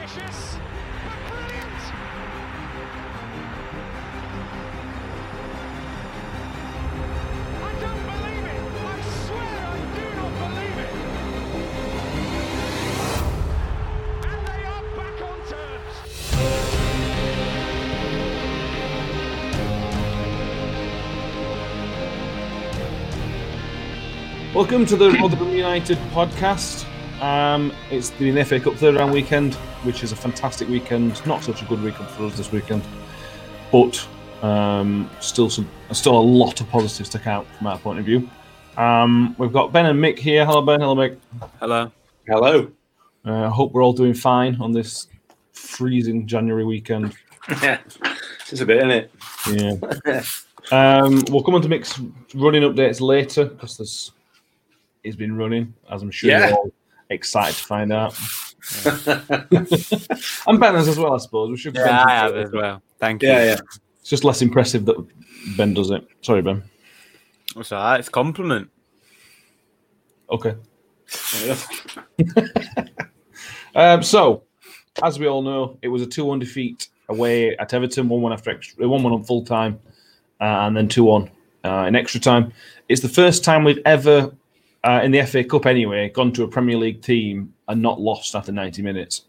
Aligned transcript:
Ambitious, 0.00 0.56
but 1.04 1.18
brilliant. 1.28 1.80
I 7.44 7.72
don't 7.80 8.02
believe 8.06 8.46
it. 8.46 8.60
I 8.80 9.02
swear 9.26 9.60
I 9.68 9.78
do 9.94 10.04
not 10.16 10.32
believe 10.40 10.78
it. 10.78 10.92
And 14.24 14.40
they 14.46 14.62
are 14.64 14.84
back 14.96 15.16
on 15.20 15.38
terms. 15.50 15.94
Welcome 24.54 24.86
to 24.86 24.96
the 24.96 25.10
Rotherham 25.10 25.50
United 25.50 25.98
podcast. 26.14 26.86
Um, 27.20 27.72
it's 27.90 28.08
the 28.10 28.42
FA 28.44 28.58
Cup 28.60 28.74
third 28.76 28.94
round 28.94 29.12
weekend, 29.12 29.58
which 29.84 30.02
is 30.02 30.12
a 30.12 30.16
fantastic 30.16 30.68
weekend. 30.68 31.24
Not 31.26 31.42
such 31.44 31.62
a 31.62 31.64
good 31.66 31.82
weekend 31.82 32.08
for 32.10 32.24
us 32.24 32.36
this 32.36 32.52
weekend, 32.52 32.82
but 33.72 34.06
um, 34.42 35.10
still 35.20 35.50
some, 35.50 35.68
still 35.92 36.18
a 36.18 36.20
lot 36.20 36.60
of 36.60 36.68
positives 36.68 37.08
to 37.10 37.18
count 37.18 37.46
from 37.58 37.66
our 37.66 37.78
point 37.78 37.98
of 37.98 38.04
view. 38.04 38.28
Um, 38.76 39.34
we've 39.38 39.52
got 39.52 39.72
Ben 39.72 39.86
and 39.86 39.98
Mick 39.98 40.18
here. 40.18 40.44
Hello, 40.46 40.62
Ben. 40.62 40.80
Hello, 40.80 40.94
Mick. 40.94 41.16
Hello. 41.58 41.90
Hello. 42.26 42.70
Uh, 43.26 43.46
I 43.46 43.48
hope 43.48 43.72
we're 43.72 43.82
all 43.84 43.92
doing 43.92 44.14
fine 44.14 44.56
on 44.60 44.72
this 44.72 45.08
freezing 45.52 46.26
January 46.26 46.64
weekend. 46.64 47.14
Yeah, 47.62 47.78
it's 48.48 48.60
a 48.60 48.66
bit, 48.66 48.76
isn't 48.76 48.90
it? 48.90 49.10
Yeah. 50.04 50.22
Um, 50.72 51.24
we'll 51.30 51.42
come 51.42 51.54
on 51.56 51.62
to 51.62 51.68
Mick's 51.68 51.98
running 52.34 52.62
updates 52.62 53.00
later 53.00 53.46
because 53.46 53.76
there's 53.78 54.12
he's 55.02 55.16
been 55.16 55.34
running, 55.36 55.74
as 55.90 56.02
I'm 56.02 56.10
sure 56.12 56.30
Yeah. 56.30 56.48
you're 56.50 56.56
all 56.58 56.72
excited 57.08 57.56
to 57.56 57.64
find 57.64 57.92
out. 57.92 58.16
and 58.84 60.60
Ben 60.60 60.74
has 60.74 60.88
as 60.88 60.98
well, 60.98 61.14
I 61.14 61.18
suppose. 61.18 61.50
We 61.50 61.56
should. 61.56 61.74
Yeah, 61.74 62.04
I 62.04 62.10
have 62.10 62.36
as 62.36 62.52
well. 62.52 62.82
Thank 62.98 63.22
you. 63.22 63.28
Yeah, 63.28 63.44
yeah. 63.44 63.58
It's 64.00 64.10
just 64.10 64.24
less 64.24 64.42
impressive 64.42 64.84
that 64.86 64.96
Ben 65.56 65.74
does 65.74 65.90
it. 65.90 66.06
Sorry, 66.20 66.42
Ben. 66.42 66.62
It's 67.56 67.72
all 67.72 67.82
right. 67.82 67.98
It's 67.98 68.08
a 68.08 68.12
compliment. 68.12 68.70
Okay. 70.30 70.54
Um, 73.74 74.02
so, 74.02 74.44
as 75.02 75.18
we 75.18 75.26
all 75.28 75.42
know, 75.42 75.78
it 75.82 75.88
was 75.88 76.02
a 76.02 76.06
2 76.06 76.24
1 76.24 76.38
defeat 76.38 76.88
away 77.08 77.56
at 77.56 77.72
Everton, 77.72 78.08
1 78.08 78.20
1 78.20 78.32
after 78.32 78.50
extra, 78.50 78.86
1 78.86 79.02
1 79.02 79.12
on 79.12 79.24
full 79.24 79.44
time, 79.44 79.78
uh, 80.40 80.66
and 80.66 80.76
then 80.76 80.88
2 80.88 81.04
1 81.04 81.30
uh, 81.64 81.84
in 81.86 81.96
extra 81.96 82.20
time. 82.20 82.52
It's 82.88 83.00
the 83.00 83.08
first 83.08 83.44
time 83.44 83.64
we've 83.64 83.80
ever, 83.84 84.32
uh, 84.84 85.00
in 85.02 85.10
the 85.10 85.22
FA 85.26 85.44
Cup 85.44 85.66
anyway, 85.66 86.08
gone 86.10 86.32
to 86.32 86.44
a 86.44 86.48
Premier 86.48 86.76
League 86.76 87.02
team 87.02 87.52
and 87.68 87.80
not 87.82 88.00
lost 88.00 88.34
after 88.34 88.52
90 88.52 88.82
minutes. 88.82 89.24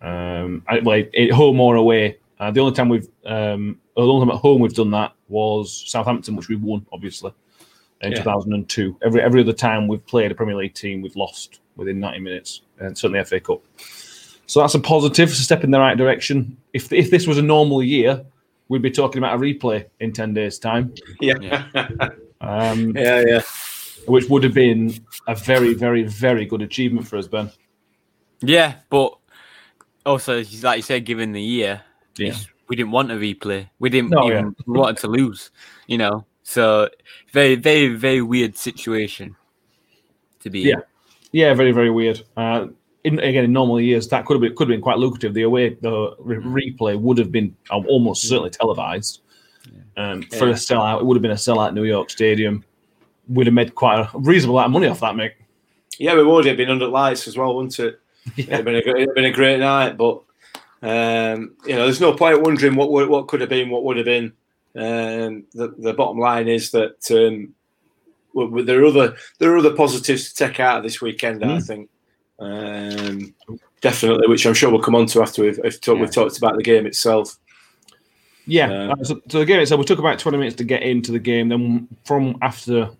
Um, 0.00 0.62
I, 0.68 0.80
well, 0.80 1.02
at 1.16 1.30
home 1.30 1.60
or 1.60 1.76
away. 1.76 2.18
Uh, 2.40 2.50
the 2.50 2.60
only 2.60 2.74
time 2.74 2.88
we've, 2.88 3.06
um, 3.24 3.78
the 3.94 4.02
only 4.02 4.26
time 4.26 4.34
at 4.34 4.40
home 4.40 4.60
we've 4.60 4.74
done 4.74 4.90
that 4.90 5.12
was 5.28 5.84
Southampton, 5.86 6.34
which 6.34 6.48
we 6.48 6.56
won, 6.56 6.84
obviously, 6.92 7.32
in 8.00 8.10
Yeah. 8.12 8.18
2002. 8.18 8.96
Every 9.04 9.22
every 9.22 9.42
other 9.42 9.52
time 9.52 9.86
we've 9.86 10.04
played 10.06 10.32
a 10.32 10.34
Premier 10.34 10.56
League 10.56 10.74
team, 10.74 11.02
we've 11.02 11.14
lost 11.14 11.60
within 11.76 12.00
90 12.00 12.18
minutes, 12.20 12.62
and 12.80 12.98
certainly 12.98 13.22
FA 13.24 13.38
Cup. 13.38 13.60
So 14.46 14.60
that's 14.60 14.74
a 14.74 14.80
positive, 14.80 15.28
it's 15.30 15.38
a 15.38 15.44
step 15.44 15.62
in 15.62 15.70
the 15.70 15.78
right 15.78 15.96
direction. 15.96 16.56
If 16.72 16.92
if 16.92 17.10
this 17.10 17.28
was 17.28 17.38
a 17.38 17.42
normal 17.42 17.80
year, 17.82 18.24
we'd 18.68 18.82
be 18.82 18.90
talking 18.90 19.18
about 19.18 19.36
a 19.36 19.38
replay 19.38 19.86
in 20.00 20.12
10 20.12 20.34
days' 20.34 20.58
time, 20.58 20.94
Yeah. 21.20 21.34
Yeah. 21.40 21.66
Yeah. 21.74 22.08
um, 22.40 22.96
yeah, 22.96 23.40
which 24.06 24.28
would 24.28 24.42
have 24.44 24.54
been 24.54 24.94
a 25.28 25.34
very, 25.34 25.74
very, 25.74 26.02
very 26.04 26.44
good 26.46 26.62
achievement 26.62 27.06
for 27.06 27.16
us, 27.16 27.26
Ben. 27.28 27.50
Yeah, 28.40 28.74
but 28.90 29.16
also, 30.04 30.42
like 30.62 30.78
you 30.78 30.82
said, 30.82 31.04
given 31.04 31.32
the 31.32 31.42
year, 31.42 31.82
Yeah. 32.16 32.34
we 32.68 32.76
didn't 32.76 32.92
want 32.92 33.10
a 33.10 33.14
replay. 33.14 33.68
We 33.78 33.90
didn't 33.90 34.10
No, 34.10 34.26
even 34.26 34.54
we 34.66 34.78
wanted 34.78 34.98
to 34.98 35.08
lose. 35.08 35.50
You 35.86 35.98
know, 35.98 36.26
so 36.42 36.88
very, 37.32 37.54
very, 37.54 37.88
very 37.88 38.22
weird 38.22 38.56
situation 38.56 39.36
to 40.40 40.50
be. 40.50 40.60
Yeah. 40.60 40.80
Yeah, 41.32 41.54
very, 41.54 41.72
very 41.72 41.90
weird. 41.90 42.22
Uh, 42.36 42.68
in, 43.04 43.18
again, 43.18 43.44
in 43.44 43.52
normal 43.52 43.80
years, 43.80 44.06
that 44.08 44.26
could 44.26 44.34
have 44.34 44.42
been 44.42 44.54
could 44.54 44.68
have 44.68 44.74
been 44.74 44.82
quite 44.82 44.98
lucrative. 44.98 45.34
The 45.34 45.42
away 45.42 45.70
the 45.80 46.14
re- 46.18 46.72
replay 46.72 46.98
would 47.00 47.18
have 47.18 47.32
been 47.32 47.56
uh, 47.70 47.78
almost 47.88 48.28
certainly 48.28 48.50
televised. 48.50 49.20
Um, 49.96 50.22
For 50.22 50.48
a 50.48 50.52
sellout, 50.54 51.00
it 51.00 51.06
would 51.06 51.16
have 51.16 51.22
been 51.22 51.30
a 51.32 51.34
sellout 51.34 51.74
New 51.74 51.84
York 51.84 52.10
Stadium. 52.10 52.64
We'd 53.28 53.46
have 53.46 53.54
made 53.54 53.74
quite 53.74 54.00
a 54.00 54.10
reasonable 54.18 54.58
amount 54.58 54.68
of 54.68 54.72
money 54.72 54.86
off 54.88 55.00
that, 55.00 55.14
Mick. 55.14 55.32
yeah. 55.98 56.14
We 56.14 56.24
would 56.24 56.44
have 56.46 56.56
been 56.56 56.70
under 56.70 56.88
lights 56.88 57.28
as 57.28 57.36
well, 57.36 57.54
wouldn't 57.54 57.78
it? 57.78 58.00
It'd 58.36 58.64
been 58.64 58.74
a, 58.74 58.78
it'd 58.78 58.98
have 59.08 59.14
been 59.14 59.24
a 59.24 59.32
great 59.32 59.58
night, 59.60 59.96
but 59.96 60.22
um, 60.82 61.54
you 61.66 61.74
know, 61.74 61.84
there's 61.84 62.00
no 62.00 62.12
point 62.14 62.42
wondering 62.42 62.74
what 62.76 62.90
would, 62.90 63.08
what 63.08 63.28
could 63.28 63.40
have 63.40 63.50
been, 63.50 63.70
what 63.70 63.84
would 63.84 63.96
have 63.96 64.06
been. 64.06 64.32
Um, 64.74 65.44
the 65.52 65.74
the 65.78 65.92
bottom 65.92 66.18
line 66.18 66.48
is 66.48 66.70
that 66.70 66.96
um, 67.10 67.54
there 68.64 68.82
are 68.82 68.86
other 68.86 69.16
there 69.38 69.52
are 69.52 69.58
other 69.58 69.74
positives 69.74 70.32
to 70.32 70.46
take 70.46 70.60
out 70.60 70.78
of 70.78 70.82
this 70.82 71.00
weekend. 71.00 71.44
I 71.44 71.48
Mm. 71.48 71.66
think 71.66 71.88
um, 72.38 73.34
definitely, 73.80 74.26
which 74.28 74.46
I'm 74.46 74.54
sure 74.54 74.70
we'll 74.70 74.80
come 74.80 74.94
on 74.96 75.06
to 75.06 75.22
after 75.22 75.42
we've, 75.42 75.60
we've, 75.62 75.80
talked, 75.80 76.00
we've 76.00 76.10
talked 76.12 76.38
about 76.38 76.56
the 76.56 76.62
game 76.62 76.86
itself. 76.86 77.38
Yeah. 78.46 78.88
Um, 78.90 79.04
so, 79.04 79.20
so 79.28 79.38
the 79.40 79.44
game 79.44 79.60
itself, 79.60 79.78
we 79.78 79.84
took 79.84 79.98
about 79.98 80.18
twenty 80.18 80.38
minutes 80.38 80.56
to 80.56 80.64
get 80.64 80.82
into 80.82 81.12
the 81.12 81.18
game. 81.20 81.48
Then 81.50 81.86
from 82.04 82.36
after, 82.42 82.90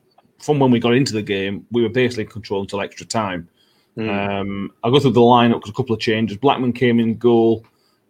from 0.43 0.59
when 0.59 0.71
we 0.71 0.81
got 0.81 0.95
into 0.95 1.13
the 1.13 1.23
game, 1.23 1.65
we 1.71 1.83
were 1.83 1.89
basically 1.89 2.25
in 2.25 2.31
control 2.31 2.61
until 2.61 2.81
extra 2.81 3.07
time. 3.07 3.49
Mm. 3.97 4.41
Um, 4.41 4.73
I'll 4.83 4.91
go 4.91 4.99
through 4.99 5.13
the 5.13 5.21
lineup 5.21 5.55
because 5.55 5.71
a 5.71 5.75
couple 5.75 5.95
of 5.95 6.01
changes. 6.01 6.37
Blackman 6.37 6.73
came 6.73 6.99
in 7.01 7.17
goal. 7.17 7.65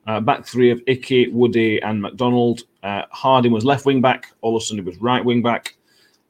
Uh, 0.07 0.19
back 0.19 0.45
three 0.45 0.71
of 0.71 0.83
Icky, 0.87 1.29
Woody, 1.29 1.81
and 1.83 2.01
McDonald. 2.01 2.63
Uh, 2.83 3.03
Harding 3.11 3.53
was 3.53 3.65
left 3.65 3.87
wing 3.87 4.01
back. 4.01 4.33
all 4.41 4.57
of 4.57 4.63
a 4.63 4.65
sudden 4.65 4.83
he 4.83 4.89
was 4.89 4.99
right 4.99 5.25
wing 5.25 5.43
back. 5.43 5.77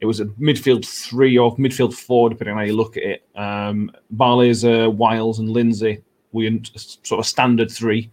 It 0.01 0.07
was 0.07 0.21
a 0.21 0.27
midfield 0.27 0.85
three 0.85 1.39
or 1.39 1.57
midfield 1.57 1.95
four, 1.95 2.29
depending 2.29 2.53
on 2.55 2.59
how 2.59 2.65
you 2.65 2.77
look 2.77 2.97
at 2.97 3.05
it. 3.05 3.29
Um, 3.37 3.93
Barlaser, 4.17 4.93
Wiles, 4.93 5.39
and 5.39 5.49
Lindsay 5.49 6.03
were 6.33 6.45
in 6.45 6.65
sort 6.75 7.21
of 7.21 7.27
standard 7.27 7.71
three. 7.71 8.11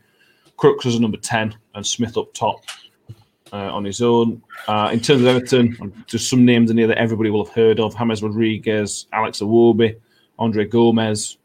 Crooks 0.55 0.85
was 0.85 0.95
a 0.95 1.01
number 1.01 1.17
10, 1.17 1.57
and 1.73 1.85
Smith 1.85 2.15
up 2.15 2.33
top 2.33 2.61
uh, 3.51 3.73
on 3.73 3.83
his 3.83 4.01
own. 4.01 4.41
Uh, 4.67 4.89
in 4.93 4.99
terms 4.99 5.21
of 5.21 5.27
Everton, 5.27 6.03
just 6.07 6.29
some 6.29 6.45
names 6.45 6.71
in 6.71 6.77
here 6.77 6.87
that 6.87 6.97
everybody 6.97 7.29
will 7.29 7.45
have 7.45 7.53
heard 7.53 7.79
of 7.79 7.97
James 7.97 8.21
Rodriguez, 8.21 9.07
Alex 9.13 9.39
Iwobi, 9.39 9.95
Andre 10.37 10.65
Gomes, 10.65 11.37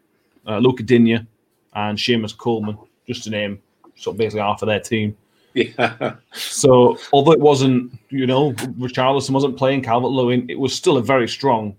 uh, 0.46 0.58
Luca 0.58 0.82
Digne, 0.82 1.26
and 1.74 1.98
Seamus 1.98 2.36
Coleman, 2.36 2.78
just 3.06 3.24
to 3.24 3.30
name 3.30 3.60
sort 3.96 4.14
of 4.14 4.18
basically 4.18 4.40
half 4.40 4.62
of 4.62 4.66
their 4.66 4.80
team. 4.80 5.16
Yeah. 5.54 6.16
So, 6.32 6.98
although 7.12 7.32
it 7.32 7.40
wasn't, 7.40 7.98
you 8.10 8.26
know, 8.26 8.52
Richarlison 8.52 9.30
wasn't 9.30 9.56
playing 9.56 9.82
Calvert 9.82 10.10
Lewin, 10.10 10.50
it 10.50 10.58
was 10.58 10.74
still 10.74 10.96
a 10.96 11.02
very 11.02 11.28
strong 11.28 11.76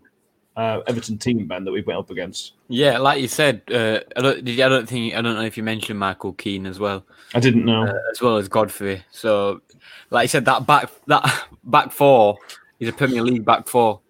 uh, 0.55 0.81
Everton 0.87 1.17
team, 1.17 1.47
Ben, 1.47 1.63
that 1.65 1.71
we 1.71 1.81
went 1.81 1.99
up 1.99 2.09
against. 2.09 2.53
Yeah, 2.67 2.97
like 2.99 3.21
you 3.21 3.27
said, 3.27 3.61
uh, 3.71 3.99
I 4.15 4.21
don't. 4.21 4.45
Did 4.45 4.55
you, 4.57 4.63
I 4.65 4.69
don't 4.69 4.87
think 4.87 5.13
I 5.15 5.21
don't 5.21 5.35
know 5.35 5.43
if 5.45 5.57
you 5.57 5.63
mentioned 5.63 5.99
Michael 5.99 6.33
Keane 6.33 6.65
as 6.65 6.79
well. 6.79 7.05
I 7.33 7.39
didn't 7.39 7.65
know. 7.65 7.83
uh, 7.83 7.93
as 8.11 8.21
well 8.21 8.37
as 8.37 8.47
Godfrey. 8.47 9.03
So, 9.11 9.61
like 10.09 10.23
I 10.23 10.27
said, 10.27 10.45
that 10.45 10.65
back 10.65 10.89
that 11.07 11.45
back 11.63 11.91
four 11.91 12.37
is 12.79 12.89
a 12.89 12.93
Premier 12.93 13.21
League 13.21 13.45
back 13.45 13.67
four. 13.67 14.01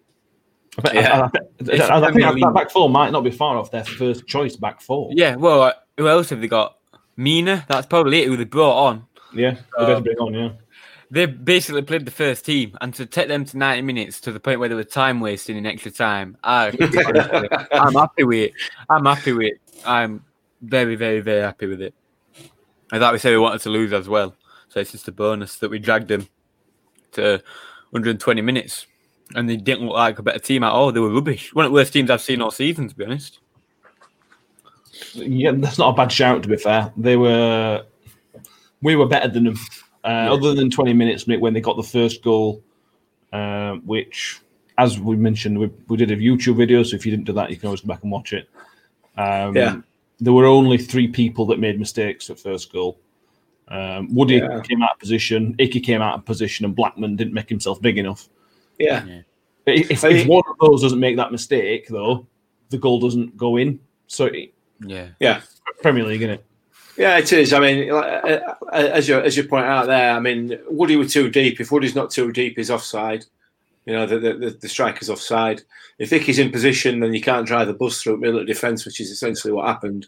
I, 0.84 0.92
yeah. 0.92 1.00
I, 1.00 1.24
I, 1.24 1.28
bet- 1.28 1.80
I- 1.90 1.96
I 2.08 2.12
think 2.12 2.40
that, 2.40 2.52
back 2.54 2.70
four 2.70 2.90
might 2.90 3.10
not 3.10 3.22
be 3.24 3.30
far 3.30 3.56
off 3.56 3.70
their 3.70 3.84
first 3.84 4.26
choice 4.26 4.56
back 4.56 4.80
four. 4.80 5.10
Yeah, 5.12 5.36
well, 5.36 5.62
uh, 5.62 5.72
who 5.96 6.06
else 6.08 6.28
have 6.30 6.40
they 6.40 6.48
got? 6.48 6.76
Mina, 7.16 7.64
that's 7.68 7.86
probably 7.86 8.22
it. 8.22 8.28
Who 8.28 8.36
they 8.36 8.44
brought 8.44 8.86
on. 8.88 9.06
Yeah, 9.34 9.56
they 9.78 10.00
bring 10.00 10.16
on, 10.18 10.34
yeah. 10.34 10.50
They 11.10 11.26
basically 11.26 11.82
played 11.82 12.04
the 12.04 12.10
first 12.10 12.44
team, 12.44 12.76
and 12.80 12.92
to 12.94 13.06
take 13.06 13.28
them 13.28 13.44
to 13.44 13.56
ninety 13.56 13.82
minutes 13.82 14.20
to 14.22 14.32
the 14.32 14.40
point 14.40 14.58
where 14.58 14.68
they 14.68 14.74
were 14.74 14.84
time 14.84 15.20
wasting 15.20 15.56
in 15.56 15.64
extra 15.64 15.90
time. 15.92 16.36
I, 16.42 16.68
I'm 17.72 17.94
happy 17.94 18.24
with 18.24 18.38
it. 18.38 18.52
I'm 18.90 19.04
happy 19.04 19.32
with 19.32 19.46
it. 19.46 19.60
I'm 19.84 20.24
very, 20.62 20.96
very, 20.96 21.20
very 21.20 21.42
happy 21.42 21.66
with 21.66 21.80
it. 21.80 21.94
I 22.92 22.98
thought 22.98 23.12
we 23.12 23.18
said 23.18 23.30
we 23.30 23.38
wanted 23.38 23.60
to 23.62 23.70
lose 23.70 23.92
as 23.92 24.08
well, 24.08 24.34
so 24.68 24.80
it's 24.80 24.92
just 24.92 25.08
a 25.08 25.12
bonus 25.12 25.56
that 25.58 25.70
we 25.70 25.78
dragged 25.78 26.08
them 26.08 26.28
to 27.12 27.42
120 27.90 28.40
minutes, 28.42 28.86
and 29.34 29.48
they 29.48 29.56
didn't 29.56 29.86
look 29.86 29.96
like 29.96 30.18
a 30.18 30.22
better 30.22 30.38
team 30.38 30.62
at 30.64 30.72
all. 30.72 30.92
They 30.92 31.00
were 31.00 31.12
rubbish. 31.12 31.54
One 31.54 31.64
of 31.64 31.72
the 31.72 31.74
worst 31.74 31.92
teams 31.92 32.10
I've 32.10 32.20
seen 32.20 32.40
all 32.40 32.50
season, 32.50 32.88
to 32.88 32.94
be 32.94 33.04
honest. 33.04 33.40
Yeah, 35.12 35.52
that's 35.54 35.78
not 35.78 35.90
a 35.90 35.96
bad 35.96 36.10
shout. 36.12 36.42
To 36.42 36.48
be 36.48 36.56
fair, 36.56 36.92
they 36.96 37.16
were, 37.16 37.84
we 38.82 38.96
were 38.96 39.06
better 39.06 39.28
than 39.28 39.44
them. 39.44 39.56
Uh, 40.06 40.32
Other 40.32 40.54
than 40.54 40.70
twenty 40.70 40.92
minutes 40.92 41.26
when 41.26 41.52
they 41.52 41.60
got 41.60 41.76
the 41.76 41.82
first 41.82 42.22
goal, 42.22 42.62
uh, 43.32 43.74
which, 43.84 44.40
as 44.78 45.00
we 45.00 45.16
mentioned, 45.16 45.58
we, 45.58 45.66
we 45.88 45.96
did 45.96 46.12
a 46.12 46.16
YouTube 46.16 46.56
video. 46.56 46.84
So 46.84 46.94
if 46.94 47.04
you 47.04 47.10
didn't 47.10 47.26
do 47.26 47.32
that, 47.32 47.50
you 47.50 47.56
can 47.56 47.66
always 47.66 47.80
go 47.80 47.88
back 47.88 48.02
and 48.04 48.12
watch 48.12 48.32
it. 48.32 48.48
Um, 49.16 49.56
Yeah. 49.56 49.80
There 50.18 50.32
were 50.32 50.46
only 50.46 50.78
three 50.78 51.08
people 51.08 51.44
that 51.46 51.58
made 51.58 51.78
mistakes 51.78 52.30
at 52.30 52.38
first 52.38 52.72
goal. 52.72 52.98
Um, 53.68 54.14
Woody 54.14 54.36
Yeah. 54.36 54.60
came 54.60 54.82
out 54.82 54.92
of 54.92 54.98
position, 55.00 55.54
Icky 55.58 55.80
came 55.80 56.00
out 56.00 56.14
of 56.14 56.24
position, 56.24 56.64
and 56.64 56.74
Blackman 56.74 57.16
didn't 57.16 57.34
make 57.34 57.48
himself 57.48 57.82
big 57.82 57.98
enough. 57.98 58.28
Yeah. 58.78 59.04
If, 59.66 59.90
if, 59.90 60.04
I 60.04 60.08
if 60.10 60.26
one 60.28 60.44
of 60.48 60.56
those 60.60 60.82
doesn't 60.82 61.00
make 61.00 61.16
that 61.16 61.32
mistake, 61.32 61.88
though, 61.88 62.26
the 62.70 62.78
goal 62.78 63.00
doesn't 63.00 63.36
go 63.36 63.56
in. 63.56 63.80
So 64.06 64.26
it, 64.26 64.54
Yeah. 64.86 65.08
Yeah. 65.18 65.40
Premier 65.82 66.04
League, 66.04 66.22
isn't 66.22 66.34
it? 66.34 66.44
Yeah, 66.96 67.18
it 67.18 67.32
is. 67.32 67.52
I 67.52 67.60
mean, 67.60 67.90
uh, 67.90 67.94
uh, 67.94 68.54
as 68.72 69.08
you 69.08 69.18
as 69.20 69.36
you 69.36 69.44
point 69.44 69.66
out 69.66 69.86
there, 69.86 70.12
I 70.12 70.20
mean, 70.20 70.58
Woody 70.68 70.96
were 70.96 71.04
too 71.06 71.28
deep. 71.30 71.60
If 71.60 71.70
Woody's 71.70 71.94
not 71.94 72.10
too 72.10 72.32
deep, 72.32 72.56
he's 72.56 72.70
offside. 72.70 73.24
You 73.84 73.92
know, 73.92 74.06
the 74.06 74.18
the, 74.18 74.58
the 74.60 74.68
striker's 74.68 75.10
offside. 75.10 75.62
If 75.98 76.12
Icky's 76.12 76.38
in 76.38 76.50
position, 76.50 77.00
then 77.00 77.12
you 77.14 77.20
can't 77.20 77.46
drive 77.46 77.66
the 77.66 77.74
bus 77.74 78.02
through 78.02 78.16
middle 78.18 78.40
of 78.40 78.46
defence, 78.46 78.84
which 78.84 79.00
is 79.00 79.10
essentially 79.10 79.52
what 79.52 79.66
happened. 79.66 80.06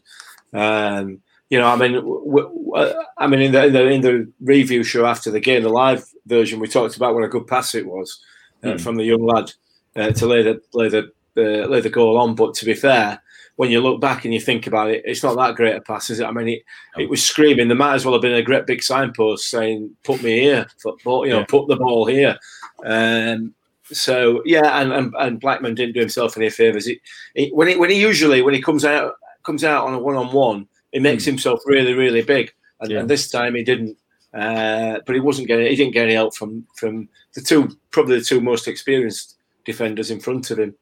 Um, 0.53 1.21
you 1.51 1.59
know, 1.59 1.67
I 1.69 1.77
mean, 1.77 1.93
w- 1.95 2.25
w- 2.71 2.95
I 3.17 3.27
mean, 3.27 3.41
in 3.41 3.53
the, 3.53 3.67
in 3.67 3.73
the 3.73 3.87
in 3.89 4.01
the 4.01 4.33
review 4.41 4.83
show 4.83 5.07
after 5.07 5.31
the 5.31 5.41
game, 5.41 5.63
the 5.63 5.69
live 5.71 6.05
version, 6.27 6.59
we 6.61 6.69
talked 6.69 6.97
about 6.97 7.15
what 7.15 7.25
a 7.25 7.29
good 7.29 7.47
pass 7.47 7.75
it 7.75 7.87
was 7.87 8.21
uh, 8.63 8.69
Mm. 8.69 8.81
from 8.81 8.97
the 8.97 9.05
young 9.05 9.23
lad 9.25 9.53
uh, 9.97 10.11
to 10.13 10.27
lay 10.27 10.43
the 10.43 10.61
lay 10.73 10.89
the 10.89 11.11
uh, 11.37 11.67
lay 11.69 11.81
the 11.81 11.91
goal 11.91 12.19
on. 12.19 12.35
But 12.35 12.55
to 12.55 12.65
be 12.65 12.75
fair, 12.75 13.23
when 13.59 13.73
you 13.73 13.81
look 13.81 14.01
back 14.01 14.25
and 14.25 14.33
you 14.33 14.39
think 14.41 14.69
about 14.69 14.89
it, 14.89 15.03
it's 15.05 15.25
not 15.25 15.37
that 15.37 15.57
great 15.57 15.75
a 15.75 15.81
pass, 15.81 16.11
is 16.11 16.21
it? 16.21 16.25
I 16.27 16.31
mean, 16.31 16.49
it, 16.49 16.63
it 16.97 17.11
was 17.11 17.25
screaming. 17.25 17.67
There 17.67 17.77
might 17.77 17.95
as 17.97 18.05
well 18.05 18.15
have 18.15 18.23
been 18.23 18.35
a 18.35 18.43
great 18.43 18.67
big 18.67 18.85
signpost 18.85 19.51
saying, 19.51 19.97
"Put 20.05 20.23
me 20.23 20.39
here," 20.39 20.65
football, 20.81 21.27
you 21.27 21.33
know, 21.33 21.41
Yeah. 21.41 21.47
put 21.49 21.67
the 21.67 21.75
ball 21.77 22.07
here. 22.07 22.39
Um, 22.85 23.55
so 23.91 24.43
yeah, 24.45 24.81
and, 24.81 24.93
and 24.93 25.13
and 25.19 25.41
Blackman 25.41 25.75
didn't 25.75 25.95
do 25.95 26.01
himself 26.01 26.37
any 26.37 26.51
favors. 26.51 26.87
It, 26.87 26.99
it, 27.35 27.53
when 27.53 27.67
he 27.69 27.77
when 27.77 27.91
he 27.91 28.01
usually 28.01 28.43
when 28.43 28.55
he 28.55 28.63
comes 28.63 28.85
out 28.85 29.15
comes 29.43 29.65
out 29.65 29.87
on 29.87 29.95
a 29.95 29.99
one 29.99 30.15
on 30.15 30.33
one, 30.33 30.69
he 30.93 31.01
makes 31.01 31.25
himself 31.25 31.61
really 31.67 31.95
really 31.95 32.23
big, 32.23 32.53
and, 32.81 32.91
Yeah. 32.93 33.01
and 33.01 33.11
this 33.11 33.29
time 33.31 33.55
he 33.57 33.65
didn't. 33.65 33.97
Uh, 34.35 35.01
but 35.05 35.15
he 35.17 35.21
wasn't 35.21 35.49
getting 35.49 35.67
he 35.67 35.75
didn't 35.75 35.95
get 35.95 36.05
any 36.05 36.15
help 36.15 36.37
from 36.37 36.65
from 36.77 37.09
the 37.35 37.41
two 37.41 37.71
probably 37.91 38.19
the 38.19 38.25
two 38.25 38.41
most 38.41 38.69
experienced 38.69 39.37
defenders 39.65 40.11
in 40.13 40.21
front 40.21 40.51
of 40.53 40.59
him. 40.61 40.75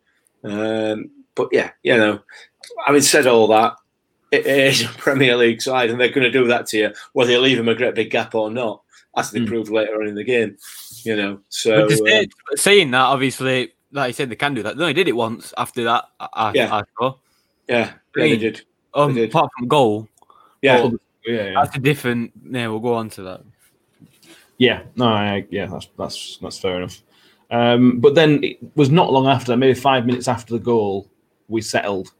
Um, 0.44 1.10
but 1.36 1.48
yeah, 1.52 1.70
you 1.82 1.96
know, 1.96 2.18
having 2.86 3.02
said 3.02 3.26
all 3.26 3.46
that, 3.48 3.74
it 4.32 4.46
is 4.46 4.82
a 4.82 4.88
Premier 4.88 5.36
League 5.36 5.62
side, 5.62 5.90
and 5.90 6.00
they're 6.00 6.08
going 6.08 6.24
to 6.24 6.30
do 6.30 6.46
that 6.48 6.66
to 6.68 6.78
you, 6.78 6.92
whether 7.12 7.30
you 7.32 7.38
leave 7.40 7.56
them 7.56 7.68
a 7.68 7.74
great 7.74 7.94
big 7.94 8.10
gap 8.10 8.34
or 8.34 8.50
not, 8.50 8.82
as 9.16 9.30
they 9.30 9.40
Mm. 9.40 9.46
proved 9.46 9.70
later 9.70 10.00
on 10.00 10.08
in 10.08 10.14
the 10.14 10.24
game. 10.24 10.56
You 11.04 11.16
know, 11.16 11.40
so 11.48 11.86
But 11.86 11.96
to 11.96 12.28
uh, 12.52 12.56
saying 12.56 12.90
that, 12.90 13.02
obviously, 13.04 13.72
like 13.92 14.08
you 14.08 14.12
said, 14.14 14.28
they 14.30 14.36
can 14.36 14.54
do 14.54 14.62
that. 14.64 14.76
They 14.76 14.82
only 14.82 14.94
did 14.94 15.06
it 15.08 15.14
once 15.16 15.54
after 15.56 15.84
that. 15.84 16.06
I, 16.18 16.28
I, 16.34 16.52
Yeah. 16.54 16.74
I 16.74 16.82
saw. 16.98 17.14
yeah, 17.68 17.78
yeah, 17.78 17.92
they 18.14 18.36
did. 18.36 18.62
Um, 18.94 19.14
They 19.14 19.22
did. 19.22 19.30
apart 19.30 19.50
from 19.56 19.68
goal, 19.68 20.08
Yeah, 20.62 20.80
Oh. 20.82 20.98
Yeah, 21.24 21.34
yeah. 21.50 21.52
that's 21.54 21.76
a 21.76 21.80
different. 21.80 22.32
Yeah, 22.50 22.68
we'll 22.68 22.80
go 22.80 22.94
on 22.94 23.10
to 23.10 23.22
that. 23.22 23.42
Yeah, 24.58 24.82
no, 24.96 25.06
I, 25.06 25.44
yeah, 25.50 25.66
that's 25.66 25.88
that's 25.98 26.38
that's 26.40 26.58
fair 26.58 26.76
enough. 26.78 27.02
Um, 27.50 28.00
but 28.00 28.14
then 28.14 28.42
it 28.42 28.58
was 28.74 28.90
not 28.90 29.12
long 29.12 29.26
after, 29.26 29.56
maybe 29.56 29.74
five 29.78 30.06
minutes 30.06 30.28
after 30.28 30.54
the 30.54 30.60
goal, 30.64 31.08
we 31.48 31.60
settled. 31.62 32.12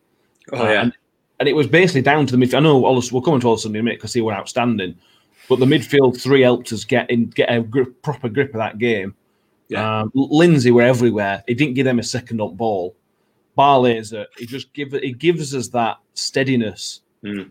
Oh 0.53 0.65
yeah, 0.69 0.83
and, 0.83 0.93
and 1.41 1.49
it 1.49 1.55
was 1.55 1.67
basically 1.67 2.03
down 2.03 2.27
to 2.27 2.37
the 2.37 2.45
midfield. 2.45 2.57
I 2.59 2.61
know 2.61 2.85
Ollis, 2.87 3.13
we'll 3.13 3.23
come 3.23 3.35
into 3.35 3.49
Ollis 3.49 3.65
in 3.65 3.75
a 3.77 3.83
minute 3.83 3.99
because 3.99 4.13
he 4.13 4.21
were 4.21 4.33
outstanding, 4.33 4.97
but 5.49 5.59
the 5.59 5.67
midfield 5.67 6.21
three 6.21 6.43
helped 6.43 6.73
us 6.73 6.85
get 6.85 7.11
in, 7.11 7.27
get 7.27 7.51
a 7.55 7.61
grip, 7.63 8.03
proper 8.03 8.29
grip 8.29 8.51
of 8.51 8.59
that 8.59 8.79
game. 8.79 9.15
Yeah. 9.69 10.01
Um, 10.03 10.13
Lindsay 10.15 10.71
were 10.71 10.83
everywhere. 10.83 11.43
He 11.49 11.55
didn't 11.55 11.75
give 11.75 11.85
them 11.87 11.99
a 11.99 12.03
second 12.05 12.41
up 12.41 12.57
ball. 12.57 12.95
Barlaser, 13.59 14.27
he 14.39 14.47
just 14.47 14.73
give 14.73 14.93
he 14.93 15.13
gives 15.13 15.55
us 15.55 15.69
that 15.69 15.99
steadiness. 16.15 17.01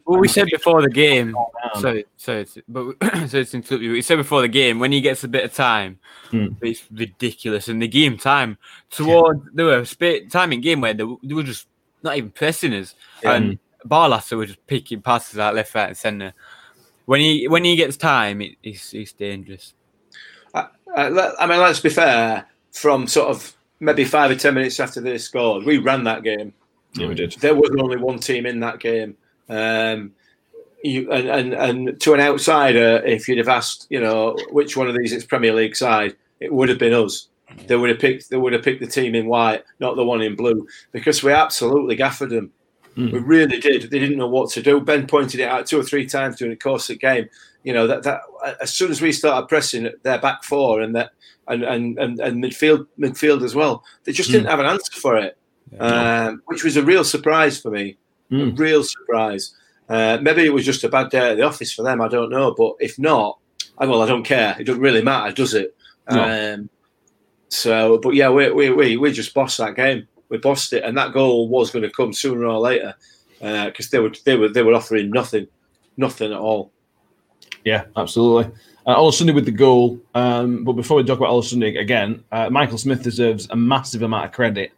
Well, 0.06 0.20
we 0.22 0.30
said 0.30 0.48
before 0.52 0.82
the 0.82 0.90
game. 0.90 1.34
down. 1.34 1.82
Sorry, 1.82 2.06
sorry, 2.16 2.42
it's- 2.42 2.58
but 2.70 2.96
so 3.30 3.40
it's 3.40 3.54
interrupt 3.54 3.84
you. 3.84 3.92
We 3.92 4.02
said 4.02 4.16
before 4.18 4.42
the 4.42 4.48
game 4.48 4.80
when 4.80 4.94
he 4.94 5.02
gets 5.02 5.24
a 5.26 5.28
bit 5.28 5.44
of 5.44 5.54
time, 5.54 6.00
Hmm. 6.32 6.48
it's 6.62 6.84
ridiculous. 6.92 7.68
And 7.68 7.82
the 7.82 7.88
game 7.90 8.18
time 8.18 8.58
toward 8.90 9.42
there 9.54 9.66
were 9.66 9.84
spa- 9.84 10.28
time 10.30 10.54
in 10.54 10.62
game 10.62 10.80
where 10.80 10.94
they, 10.94 11.04
they 11.24 11.34
were 11.34 11.44
just 11.44 11.68
not 12.06 12.18
even 12.18 12.32
pressing 12.32 12.74
us, 12.74 12.96
Yeah. 13.24 13.34
and 13.34 13.60
Barlaser 13.86 14.38
was 14.38 14.48
just 14.48 14.66
picking 14.68 15.02
passes 15.02 15.38
out 15.38 15.56
left, 15.56 15.76
right, 15.76 15.90
and 15.90 15.98
centre. 15.98 16.34
When 17.06 17.20
he 17.20 17.48
when 17.48 17.64
he 17.66 17.76
gets 17.76 17.98
time, 17.98 18.42
it, 18.42 18.56
it's 18.64 18.94
it's 18.94 19.12
dangerous. 19.12 19.74
Uh, 20.54 20.68
let- 21.12 21.34
I 21.40 21.46
mean, 21.46 21.60
let's 21.60 21.80
be 21.82 21.90
fair. 21.90 22.48
From 22.72 23.08
sort 23.08 23.30
of 23.30 23.54
maybe 23.80 24.06
five 24.06 24.32
or 24.32 24.36
ten 24.36 24.54
minutes 24.54 24.80
after 24.80 25.02
they 25.02 25.18
scored, 25.18 25.66
we 25.66 25.78
ran 25.78 26.04
that 26.06 26.24
game. 26.24 26.54
Yeah, 26.94 27.08
we 27.08 27.16
did. 27.16 27.34
There 27.34 27.54
was 27.56 27.70
only 27.80 27.98
one 27.98 28.20
team 28.20 28.46
in 28.46 28.60
that 28.62 28.80
game. 28.80 29.18
Um, 29.50 30.14
you, 30.84 31.12
and, 31.12 31.28
and 31.30 31.54
and 31.54 32.02
to 32.02 32.14
an 32.14 32.20
outsider, 32.22 33.02
if 33.06 33.28
you'd 33.28 33.38
have 33.38 33.48
asked, 33.50 33.88
you 33.90 34.00
know, 34.00 34.38
which 34.52 34.76
one 34.78 34.88
of 34.88 34.98
these 34.98 35.12
is 35.14 35.26
Premier 35.26 35.54
League 35.54 35.76
side, 35.76 36.16
it 36.40 36.52
would 36.54 36.70
have 36.70 36.80
been 36.80 36.94
us. 36.94 37.28
They 37.68 37.76
would 37.76 37.90
have 37.90 38.00
picked. 38.00 38.30
They 38.30 38.38
would 38.38 38.54
have 38.54 38.64
picked 38.64 38.82
the 38.82 38.88
team 38.88 39.16
in 39.16 39.28
white, 39.28 39.64
not 39.80 39.96
the 39.96 40.04
one 40.04 40.22
in 40.22 40.36
blue, 40.36 40.68
because 40.92 41.24
we 41.24 41.32
absolutely 41.32 41.96
gaffed 41.96 42.30
them. 42.30 42.52
Mm. 42.98 43.12
We 43.12 43.20
really 43.20 43.60
did. 43.60 43.84
They 43.84 44.00
didn't 44.00 44.18
know 44.18 44.28
what 44.28 44.50
to 44.52 44.62
do. 44.62 44.80
Ben 44.82 45.06
pointed 45.08 45.40
it 45.40 45.50
out 45.50 45.66
two 45.66 45.80
or 45.80 45.84
three 45.84 46.06
times 46.06 46.38
during 46.38 46.52
the 46.52 46.60
course 46.60 46.90
of 46.90 46.96
the 46.96 47.00
game. 47.00 47.30
You 47.64 47.74
know 47.74 47.88
that 47.88 48.04
that 48.04 48.22
as 48.62 48.74
soon 48.74 48.92
as 48.92 49.02
we 49.02 49.12
started 49.12 49.48
pressing 49.48 49.90
their 50.04 50.20
back 50.20 50.44
four 50.44 50.82
and 50.82 50.96
that 50.96 51.12
and 51.48 51.64
and 51.64 51.98
and, 52.00 52.20
and 52.20 52.44
midfield 52.44 52.88
midfield 52.98 53.44
as 53.44 53.56
well, 53.56 53.84
they 54.04 54.12
just 54.12 54.32
didn't 54.32 54.48
have 54.48 54.60
an 54.60 54.66
answer 54.68 54.94
for 54.94 55.18
it, 55.18 55.38
um, 55.80 56.42
which 56.46 56.64
was 56.64 56.78
a 56.78 56.84
real 56.84 57.04
surprise 57.04 57.60
for 57.60 57.72
me. 57.72 57.98
A 58.32 58.34
Mm. 58.34 58.58
real 58.58 58.84
surprise. 58.84 59.56
Uh, 59.88 60.18
maybe 60.20 60.44
it 60.46 60.54
was 60.54 60.66
just 60.66 60.84
a 60.84 60.90
bad 60.90 61.12
day 61.12 61.32
at 61.32 61.38
the 61.38 61.44
office 61.44 61.72
for 61.72 61.84
them. 61.84 62.02
I 62.02 62.08
don't 62.08 62.32
know, 62.32 62.56
but 62.58 62.74
if 62.80 62.98
not, 62.98 63.38
I, 63.78 63.86
well, 63.86 64.02
I 64.02 64.08
don't 64.08 64.24
care. 64.24 64.56
It 64.60 64.64
doesn't 64.64 64.82
really 64.82 65.04
matter, 65.04 65.32
does 65.32 65.54
it? 65.54 65.76
No. 66.10 66.24
Um, 66.56 66.70
so, 67.56 67.98
but 67.98 68.14
yeah, 68.16 68.30
we, 68.30 68.52
we 68.52 68.70
we 68.70 68.98
we 68.98 69.12
just 69.12 69.34
bossed 69.34 69.58
that 69.60 69.76
game. 69.76 70.08
We 70.30 70.38
bossed 70.38 70.74
it, 70.74 70.84
and 70.84 70.98
that 70.98 71.14
goal 71.14 71.48
was 71.48 71.72
going 71.72 71.84
to 71.84 71.90
come 71.90 72.14
sooner 72.14 72.46
or 72.46 72.60
later 72.60 72.96
because 73.40 73.90
they 73.90 74.00
were 74.00 74.12
they 74.26 74.36
were 74.36 74.50
they 74.50 74.64
were 74.64 74.74
offering 74.74 75.10
nothing, 75.10 75.48
nothing 75.98 76.32
at 76.32 76.40
all. 76.40 76.72
Yeah, 77.64 77.86
absolutely. 77.96 78.52
Uh, 78.86 78.96
Olosunde 78.96 79.34
with 79.34 79.46
the 79.46 79.52
goal. 79.52 80.00
Um, 80.14 80.64
but 80.64 80.74
before 80.74 80.98
we 80.98 81.04
talk 81.04 81.18
about 81.18 81.32
Olosunde 81.32 81.80
again, 81.80 82.24
uh, 82.32 82.50
Michael 82.50 82.78
Smith 82.78 83.02
deserves 83.02 83.48
a 83.50 83.56
massive 83.56 84.04
amount 84.04 84.26
of 84.26 84.32
credit 84.32 84.72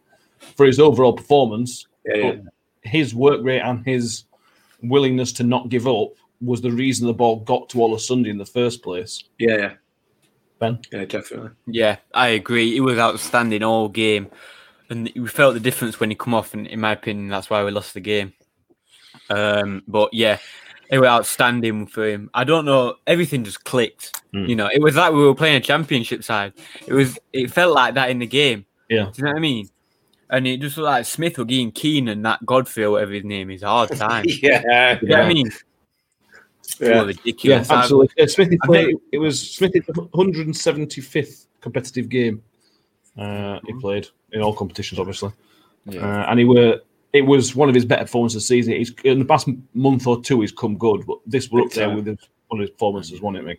for 0.56 0.64
his 0.64 0.80
overall 0.80 1.12
performance. 1.12 1.86
Yeah, 2.06 2.16
yeah. 2.16 2.32
But 2.32 2.52
his 2.82 3.14
work 3.14 3.40
rate 3.42 3.60
and 3.60 3.84
his 3.84 4.24
willingness 4.82 5.32
to 5.32 5.42
not 5.42 5.68
give 5.68 5.86
up 5.86 6.12
was 6.40 6.60
the 6.62 6.70
reason 6.70 7.06
the 7.06 7.12
ball 7.12 7.40
got 7.40 7.68
to 7.70 7.78
Olosunde 7.78 8.28
in 8.28 8.38
the 8.38 8.46
first 8.46 8.82
place. 8.82 9.24
yeah, 9.38 9.56
yeah, 9.56 9.72
Ben? 10.58 10.80
yeah, 10.92 11.04
definitely. 11.04 11.50
Yeah, 11.66 11.96
I 12.14 12.28
agree. 12.28 12.72
He 12.72 12.80
was 12.80 12.98
outstanding 12.98 13.62
all 13.62 13.88
game, 13.88 14.28
and 14.90 15.10
we 15.14 15.28
felt 15.28 15.54
the 15.54 15.60
difference 15.60 16.00
when 16.00 16.10
he 16.10 16.16
come 16.16 16.34
off. 16.34 16.54
And 16.54 16.66
in 16.66 16.80
my 16.80 16.92
opinion, 16.92 17.28
that's 17.28 17.50
why 17.50 17.64
we 17.64 17.70
lost 17.70 17.94
the 17.94 18.00
game. 18.00 18.32
Um, 19.30 19.82
but 19.86 20.12
yeah, 20.12 20.38
it 20.90 20.98
was 20.98 21.08
outstanding 21.08 21.86
for 21.86 22.06
him. 22.06 22.30
I 22.34 22.44
don't 22.44 22.64
know, 22.64 22.96
everything 23.06 23.44
just 23.44 23.64
clicked. 23.64 24.20
Mm. 24.34 24.48
You 24.48 24.56
know, 24.56 24.68
it 24.72 24.82
was 24.82 24.96
like 24.96 25.12
we 25.12 25.24
were 25.24 25.34
playing 25.34 25.56
a 25.56 25.60
championship 25.60 26.24
side. 26.24 26.54
It 26.86 26.94
was, 26.94 27.18
it 27.32 27.50
felt 27.50 27.74
like 27.74 27.94
that 27.94 28.10
in 28.10 28.18
the 28.18 28.26
game. 28.26 28.64
Yeah. 28.88 29.04
Do 29.04 29.12
you 29.16 29.24
know 29.24 29.30
what 29.30 29.36
I 29.36 29.40
mean? 29.40 29.68
And 30.30 30.46
it 30.46 30.60
just 30.60 30.76
looked 30.76 30.86
like 30.86 31.06
Smith 31.06 31.38
were 31.38 31.44
getting 31.44 31.72
Keane 31.72 32.08
and 32.08 32.24
that 32.24 32.44
Godfrey 32.44 32.84
or 32.84 32.92
whatever 32.92 33.12
his 33.12 33.24
name 33.24 33.50
is, 33.50 33.62
a 33.62 33.66
hard 33.66 33.90
time. 33.90 34.24
yeah, 34.42 34.98
You 35.00 35.08
know 35.08 35.18
what 35.18 35.24
I 35.24 35.32
mean? 35.32 35.50
Yeah. 36.80 37.10
Yeah, 37.24 37.64
absolutely. 37.68 38.14
Yeah, 38.16 38.26
Smith 38.26 38.52
I 38.62 38.66
played, 38.66 38.86
think- 38.86 39.02
it 39.12 39.18
was 39.18 39.40
Smith's 39.54 39.86
175th 39.86 41.46
competitive 41.60 42.08
game 42.08 42.42
uh, 43.18 43.58
he 43.66 43.72
played 43.74 44.06
in 44.32 44.42
all 44.42 44.54
competitions, 44.54 44.98
obviously. 44.98 45.32
Yeah. 45.86 46.00
Uh, 46.00 46.30
and 46.30 46.38
he 46.38 46.44
were 46.44 46.80
it 47.12 47.22
was 47.22 47.56
one 47.56 47.68
of 47.68 47.74
his 47.74 47.84
better 47.84 48.04
performances 48.04 48.42
this 48.42 48.46
season. 48.46 48.74
He's 48.74 48.92
in 49.04 49.18
the 49.18 49.24
past 49.24 49.48
month 49.74 50.06
or 50.06 50.22
two 50.22 50.40
he's 50.42 50.52
come 50.52 50.76
good, 50.76 51.06
but 51.06 51.18
this 51.26 51.50
were 51.50 51.62
up 51.62 51.70
there 51.72 51.94
with 51.94 52.06
his, 52.06 52.18
one 52.48 52.60
of 52.60 52.62
his 52.62 52.70
performances, 52.70 53.20
wasn't 53.20 53.48
it, 53.48 53.58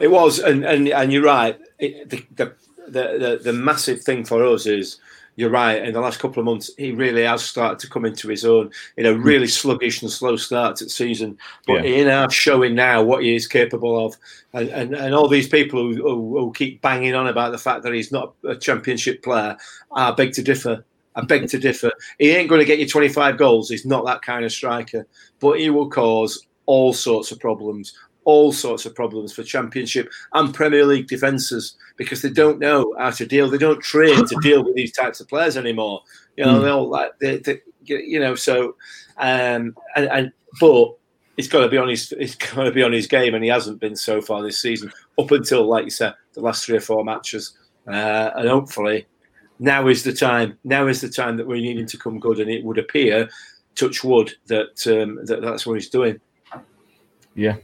It 0.00 0.08
was, 0.10 0.40
and 0.40 0.64
and, 0.64 0.88
and 0.88 1.12
you're 1.12 1.22
right. 1.22 1.58
It, 1.78 2.10
the, 2.10 2.24
the, 2.34 2.54
the 2.88 3.18
the 3.18 3.40
the 3.44 3.52
massive 3.52 4.02
thing 4.02 4.24
for 4.24 4.44
us 4.44 4.66
is 4.66 4.98
you're 5.36 5.50
right. 5.50 5.82
In 5.82 5.94
the 5.94 6.00
last 6.00 6.18
couple 6.18 6.40
of 6.40 6.44
months, 6.44 6.70
he 6.76 6.92
really 6.92 7.22
has 7.22 7.42
started 7.42 7.78
to 7.78 7.88
come 7.88 8.04
into 8.04 8.28
his 8.28 8.44
own. 8.44 8.70
In 8.96 9.06
a 9.06 9.14
hmm. 9.14 9.22
really 9.22 9.46
sluggish 9.46 10.02
and 10.02 10.10
slow 10.10 10.36
start 10.36 10.76
to 10.76 10.84
the 10.84 10.90
season, 10.90 11.38
but 11.66 11.84
Yeah. 11.84 12.02
in 12.02 12.08
our 12.08 12.30
showing 12.30 12.74
now 12.74 13.02
what 13.02 13.22
he 13.22 13.34
is 13.34 13.46
capable 13.46 14.06
of, 14.06 14.16
and 14.52 14.68
and, 14.68 14.94
and 14.94 15.14
all 15.14 15.28
these 15.28 15.48
people 15.48 15.80
who, 15.80 15.94
who, 16.02 16.38
who 16.38 16.52
keep 16.52 16.82
banging 16.82 17.14
on 17.14 17.28
about 17.28 17.52
the 17.52 17.58
fact 17.58 17.82
that 17.84 17.94
he's 17.94 18.12
not 18.12 18.34
a 18.44 18.54
championship 18.54 19.22
player, 19.22 19.56
I 19.92 20.10
beg 20.12 20.32
to 20.34 20.42
differ. 20.42 20.84
I 21.14 21.22
beg 21.22 21.48
to 21.48 21.58
differ. 21.58 21.92
He 22.18 22.30
ain't 22.30 22.48
going 22.48 22.60
to 22.60 22.64
get 22.64 22.78
you 22.78 22.88
25 22.88 23.36
goals. 23.36 23.68
He's 23.68 23.84
not 23.84 24.06
that 24.06 24.22
kind 24.22 24.44
of 24.44 24.52
striker, 24.52 25.06
but 25.40 25.60
he 25.60 25.68
will 25.68 25.90
cause 25.90 26.46
all 26.66 26.92
sorts 26.92 27.30
of 27.32 27.40
problems, 27.40 27.94
all 28.24 28.52
sorts 28.52 28.86
of 28.86 28.94
problems 28.94 29.32
for 29.32 29.42
Championship 29.42 30.08
and 30.34 30.54
Premier 30.54 30.84
League 30.86 31.08
defences 31.08 31.76
because 31.96 32.22
they 32.22 32.30
don't 32.30 32.58
know 32.58 32.94
how 32.98 33.10
to 33.10 33.26
deal. 33.26 33.48
They 33.50 33.58
don't 33.58 33.80
train 33.82 34.26
to 34.26 34.36
deal 34.42 34.64
with 34.64 34.74
these 34.74 34.92
types 34.92 35.20
of 35.20 35.28
players 35.28 35.56
anymore. 35.56 36.02
You 36.36 36.44
know, 36.44 36.60
Mm. 36.60 36.62
they'll 36.62 36.88
like 36.88 37.18
they, 37.18 37.38
they, 37.38 37.60
you 37.84 38.20
know. 38.20 38.34
So, 38.34 38.76
um, 39.18 39.76
and, 39.96 40.06
and 40.10 40.32
but 40.60 40.94
it's 41.36 41.48
got 41.48 41.60
to 41.60 41.68
be 41.68 41.78
on 41.78 41.88
his 41.88 42.12
it's 42.12 42.36
got 42.36 42.64
to 42.64 42.72
be 42.72 42.82
on 42.82 42.92
his 42.92 43.06
game, 43.06 43.34
and 43.34 43.42
he 43.44 43.50
hasn't 43.50 43.80
been 43.80 43.96
so 43.96 44.20
far 44.22 44.42
this 44.42 44.60
season 44.60 44.92
up 45.18 45.30
until, 45.30 45.66
like 45.66 45.84
you 45.84 45.90
said, 45.90 46.14
the 46.34 46.40
last 46.40 46.64
three 46.64 46.76
or 46.76 46.80
four 46.80 47.04
matches, 47.04 47.56
uh, 47.88 48.30
and 48.36 48.48
hopefully. 48.48 49.06
Now 49.58 49.86
is 49.86 50.02
the 50.02 50.12
time. 50.12 50.58
Now 50.64 50.88
is 50.88 51.00
the 51.00 51.08
time 51.08 51.36
that 51.36 51.46
we 51.46 51.60
need 51.60 51.78
him 51.78 51.86
to 51.86 51.96
come 51.98 52.18
good, 52.18 52.40
and 52.40 52.50
it 52.50 52.64
would 52.64 52.78
appear, 52.78 53.28
touch 53.76 54.02
wood, 54.02 54.32
that 54.46 54.84
um, 54.88 55.24
that 55.26 55.40
that's 55.40 55.64
what 55.66 55.74
he's 55.74 55.88
doing. 55.90 56.18
Yeah, 57.36 57.56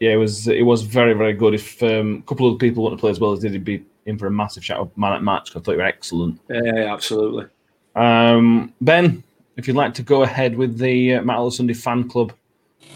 yeah, 0.00 0.10
it 0.12 0.16
was 0.16 0.48
it 0.48 0.62
was 0.64 0.82
very 0.82 1.14
very 1.14 1.32
good. 1.32 1.54
If 1.54 1.82
um, 1.82 2.22
a 2.24 2.28
couple 2.28 2.52
of 2.52 2.58
people 2.58 2.82
want 2.82 2.94
to 2.96 3.00
play 3.00 3.10
as 3.10 3.20
well 3.20 3.32
as 3.32 3.40
did, 3.40 3.52
he'd 3.52 3.64
be 3.64 3.84
in 4.06 4.18
for 4.18 4.26
a 4.26 4.30
massive 4.30 4.64
shout 4.64 4.78
out 4.80 4.96
man 4.96 5.12
at 5.14 5.22
match. 5.22 5.52
'cause 5.52 5.62
I 5.62 5.64
thought 5.64 5.72
you 5.72 5.78
were 5.78 5.84
excellent. 5.84 6.40
Yeah, 6.48 6.92
absolutely. 6.92 7.46
Um, 7.94 8.72
ben, 8.80 9.22
if 9.56 9.66
you'd 9.66 9.76
like 9.76 9.94
to 9.94 10.02
go 10.02 10.22
ahead 10.22 10.56
with 10.56 10.78
the 10.78 11.14
uh, 11.14 11.22
Matt 11.22 11.52
Sunday 11.52 11.74
fan 11.74 12.08
club, 12.08 12.32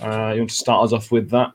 uh, 0.02 0.32
you 0.34 0.40
want 0.42 0.50
to 0.50 0.56
start 0.56 0.84
us 0.84 0.92
off 0.92 1.10
with 1.10 1.30
that? 1.30 1.52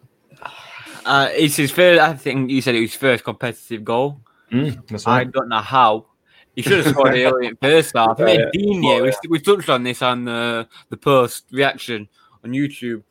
Uh, 1.06 1.30
it's 1.34 1.56
his 1.56 1.70
first. 1.72 2.02
I 2.02 2.14
think 2.16 2.50
you 2.50 2.62
said 2.62 2.74
it 2.75 2.82
was 2.82 2.92
his 2.92 3.00
first 3.00 3.24
competitive 3.24 3.86
goal. 3.86 4.20
Mm, 4.52 4.88
that's 4.88 5.06
I 5.08 5.24
don't 5.25 5.50
know 5.50 5.60
how. 5.60 6.08
He 6.56 6.62
should 6.62 6.84
have 6.86 6.94
scored 6.96 7.16
it 7.16 7.25
early 7.25 7.48
in 7.48 7.58
first 7.58 7.96
half. 7.96 8.18
Yeah, 8.20 8.25
Yeah, 8.28 8.38
yeah. 8.38 8.50
Digne, 8.52 9.02
we, 9.02 9.12
we 9.30 9.40
touched 9.40 9.70
on 9.70 9.84
this 9.84 10.02
on 10.02 10.25
the, 10.25 10.68
the 10.90 10.98
post 10.98 11.46
reaction 11.52 12.08
on 12.44 12.52
YouTube. 12.52 13.04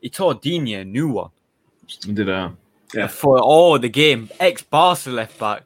He 0.00 0.08
taught 0.08 0.40
Digne 0.40 0.74
a 0.74 0.84
new 0.84 1.08
one 1.08 1.30
We 1.30 1.41
did 2.00 2.28
uh, 2.28 2.50
Yeah. 2.94 3.06
for 3.08 3.38
all 3.40 3.78
the 3.78 3.88
game. 3.88 4.28
Ex 4.40 4.62
Barca 4.62 5.10
left 5.10 5.38
back. 5.38 5.64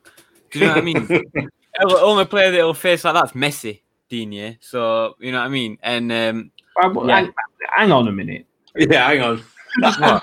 Do 0.51 0.59
you 0.61 0.67
know 0.67 0.73
what 0.73 0.79
I 0.79 0.85
mean? 0.85 1.09
The 1.79 2.01
only 2.01 2.25
player 2.25 2.51
that 2.53 2.63
will 2.65 2.73
face 2.73 3.05
like 3.05 3.13
that's 3.13 3.33
Messi, 3.33 3.81
Digne. 4.09 4.57
So 4.63 5.15
you 5.21 5.31
know 5.31 5.41
what 5.41 5.45
I 5.45 5.49
mean. 5.51 5.77
And 5.83 6.11
um, 6.11 6.51
I- 6.83 6.91
Yeah. 7.07 7.15
hang, 7.17 7.33
hang 7.77 7.93
on 7.93 8.09
a 8.09 8.13
minute. 8.13 8.47
Yeah, 8.75 9.07
hang 9.07 9.21
on. 9.21 9.45
what? 9.99 10.23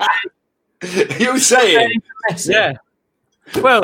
you 1.20 1.38
saying? 1.38 2.02
yeah. 2.46 2.72
Well, 3.62 3.82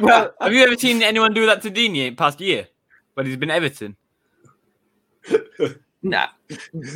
well, 0.00 0.34
have 0.38 0.52
you 0.52 0.62
ever 0.64 0.76
seen 0.76 1.02
anyone 1.02 1.32
do 1.32 1.46
that 1.46 1.62
to 1.62 1.70
Digne 1.70 2.10
past 2.14 2.40
year 2.42 2.68
when 3.14 3.24
he's 3.24 3.36
been 3.36 3.50
Everton? 3.50 3.96
Nah, 6.02 6.28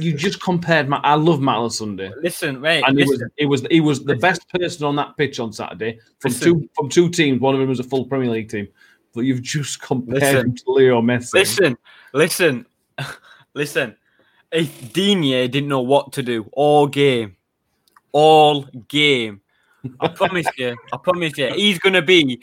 you 0.01 0.15
just 0.15 0.43
compared. 0.43 0.89
Matt, 0.89 1.03
I 1.05 1.15
love 1.15 1.41
Matt 1.41 1.71
Sunday. 1.71 2.11
Listen, 2.23 2.61
wait. 2.61 2.83
and 2.87 2.99
he 2.99 3.05
was 3.05 3.11
listen. 3.11 3.31
he 3.37 3.47
was 3.47 3.67
he 3.71 3.81
was 3.81 4.05
the 4.05 4.17
best 4.17 4.49
person 4.49 4.85
on 4.85 4.97
that 4.97 5.17
pitch 5.17 5.39
on 5.39 5.53
Saturday 5.53 6.01
from 6.19 6.33
Listen. 6.33 6.61
two 6.61 6.69
from 6.75 6.89
two 6.89 7.09
teams. 7.09 7.41
One 7.41 7.55
of 7.55 7.61
them 7.61 7.69
was 7.69 7.79
a 7.79 7.85
full 7.85 8.07
Premier 8.07 8.31
League 8.31 8.51
team, 8.51 8.67
but 9.15 9.21
you've 9.21 9.43
just 9.43 9.81
compared 9.81 10.23
Listen. 10.23 10.47
him 10.47 10.55
to 10.57 10.65
Leo 10.73 11.01
Messi. 11.01 11.35
Listen, 11.35 11.79
listen, 12.13 12.67
listen. 13.55 13.97
If 14.51 14.93
Digne 14.93 15.49
didn't 15.49 15.69
know 15.69 15.83
what 15.83 16.13
to 16.15 16.23
do 16.23 16.49
all 16.53 16.89
game, 16.89 17.37
all 18.11 18.63
game, 18.89 19.41
I 20.01 20.09
promise 20.09 20.47
you, 20.57 20.77
I 20.93 20.97
promise 20.97 21.39
you, 21.39 21.53
he's 21.55 21.79
gonna 21.79 22.03
be, 22.03 22.41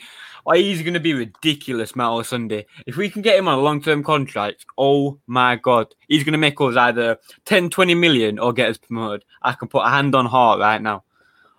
he's 0.52 0.82
gonna 0.82 1.00
be 1.00 1.14
ridiculous, 1.14 1.96
Matt 1.96 2.26
Sunday. 2.26 2.66
If 2.86 2.96
we 2.96 3.08
can 3.08 3.22
get 3.22 3.38
him 3.38 3.48
on 3.48 3.58
a 3.58 3.62
long-term 3.62 4.02
contract, 4.04 4.66
oh 4.76 5.18
my 5.26 5.56
god, 5.56 5.94
he's 6.08 6.22
gonna 6.24 6.38
make 6.38 6.60
us 6.60 6.76
either 6.76 7.18
10, 7.46 7.70
20 7.70 7.94
million 7.94 8.38
or 8.38 8.52
get 8.52 8.68
us 8.68 8.76
promoted. 8.76 9.24
I 9.42 9.52
can 9.52 9.68
put 9.68 9.80
a 9.86 9.88
hand 9.88 10.14
on 10.14 10.26
heart 10.26 10.60
right 10.60 10.80
now, 10.82 11.04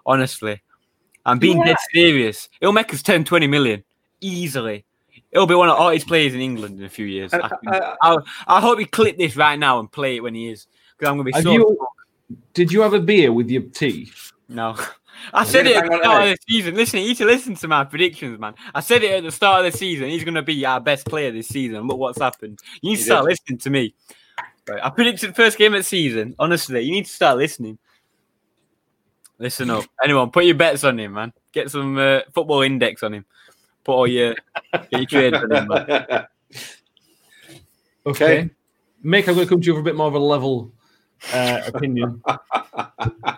honestly. 0.05 0.61
I'm 1.25 1.39
being 1.39 1.57
dead 1.63 1.77
serious. 1.93 2.49
It'll 2.61 2.73
make 2.73 2.93
us 2.93 3.01
10, 3.01 3.23
20 3.23 3.47
million 3.47 3.83
easily. 4.21 4.85
He'll 5.31 5.47
be 5.47 5.55
one 5.55 5.69
of 5.69 5.75
the 5.77 5.81
hottest 5.81 6.07
players 6.07 6.33
in 6.35 6.39
England 6.39 6.79
in 6.79 6.85
a 6.85 6.89
few 6.89 7.05
years. 7.07 7.33
Uh, 7.33 7.49
I, 7.65 7.69
I- 7.71 7.77
I- 7.77 7.79
uh, 7.79 8.17
I, 8.47 8.57
I 8.57 8.61
hope 8.61 8.79
you 8.79 8.85
clip 8.87 9.17
this 9.17 9.35
right 9.35 9.57
now 9.57 9.79
and 9.79 9.91
play 9.91 10.17
it 10.17 10.19
when 10.21 10.35
he 10.35 10.49
is, 10.49 10.67
because 10.97 11.09
I'm 11.09 11.15
gonna 11.17 11.23
be 11.23 11.33
so. 11.41 11.51
you- 11.51 11.77
Did 12.53 12.71
you 12.71 12.81
have 12.81 12.93
a 12.93 12.99
beer 12.99 13.33
with 13.33 13.49
your 13.49 13.63
tea? 13.63 14.11
No. 14.47 14.75
I 15.33 15.43
said 15.45 15.67
it 15.67 15.75
at 15.77 15.89
the 15.89 15.97
start 15.97 16.23
of 16.23 16.29
the 16.29 16.37
season. 16.47 16.75
Listen, 16.75 16.99
you 17.01 17.07
need 17.07 17.17
to 17.17 17.25
listen 17.25 17.55
to 17.55 17.67
my 17.67 17.83
predictions, 17.83 18.39
man. 18.39 18.53
I 18.73 18.79
said 18.79 19.03
it 19.03 19.11
at 19.11 19.23
the 19.23 19.31
start 19.31 19.65
of 19.65 19.71
the 19.71 19.77
season. 19.77 20.09
He's 20.09 20.23
going 20.23 20.35
to 20.35 20.41
be 20.41 20.65
our 20.65 20.79
best 20.79 21.05
player 21.05 21.31
this 21.31 21.47
season. 21.47 21.87
Look 21.87 21.97
what's 21.97 22.19
happened. 22.19 22.59
You 22.81 22.91
need 22.91 22.95
to 22.97 23.01
He 23.01 23.05
start 23.05 23.25
listening 23.25 23.59
to 23.59 23.69
me. 23.69 23.95
Right. 24.67 24.83
I 24.83 24.89
predicted 24.89 25.29
the 25.29 25.33
first 25.33 25.57
game 25.57 25.73
of 25.73 25.79
the 25.79 25.83
season. 25.83 26.35
Honestly, 26.39 26.81
you 26.81 26.91
need 26.91 27.05
to 27.05 27.11
start 27.11 27.37
listening. 27.37 27.77
Listen 29.37 29.69
up. 29.69 29.85
Anyone, 30.03 30.31
put 30.31 30.45
your 30.45 30.55
bets 30.55 30.83
on 30.83 30.99
him, 30.99 31.13
man. 31.13 31.33
Get 31.51 31.69
some 31.69 31.97
uh, 31.97 32.21
football 32.33 32.61
index 32.61 33.03
on 33.03 33.13
him. 33.13 33.25
Put 33.83 33.93
all 33.93 34.07
your, 34.07 34.35
your 34.89 35.05
trades 35.05 35.37
on 35.37 35.51
him, 35.51 35.67
man. 35.67 36.27
Okay. 38.07 38.49
Mick, 39.03 39.27
I'm 39.27 39.33
going 39.33 39.47
to 39.47 39.49
come 39.49 39.61
to 39.61 39.65
you 39.65 39.73
for 39.73 39.79
a 39.79 39.83
bit 39.83 39.95
more 39.95 40.07
of 40.07 40.13
a 40.13 40.19
level 40.19 40.71
uh, 41.33 41.61
opinion. 41.65 42.21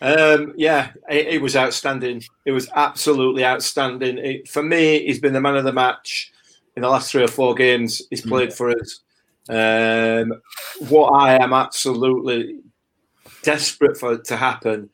Um, 0.00 0.54
yeah, 0.56 0.92
it, 1.10 1.26
it 1.26 1.42
was 1.42 1.56
outstanding. 1.56 2.22
It 2.44 2.52
was 2.52 2.68
absolutely 2.74 3.44
outstanding. 3.44 4.18
It, 4.18 4.48
for 4.48 4.62
me, 4.62 5.04
he's 5.04 5.20
been 5.20 5.32
the 5.32 5.40
man 5.40 5.56
of 5.56 5.64
the 5.64 5.72
match 5.72 6.32
in 6.76 6.82
the 6.82 6.88
last 6.88 7.10
three 7.10 7.24
or 7.24 7.28
four 7.28 7.54
games 7.54 8.02
he's 8.10 8.20
played 8.20 8.52
for 8.52 8.70
us. 8.70 9.00
Um, 9.48 10.40
what 10.88 11.08
I 11.08 11.42
am 11.42 11.52
absolutely 11.52 12.60
desperate 13.42 13.96
for 13.96 14.18
to 14.18 14.36
happen 14.36 14.90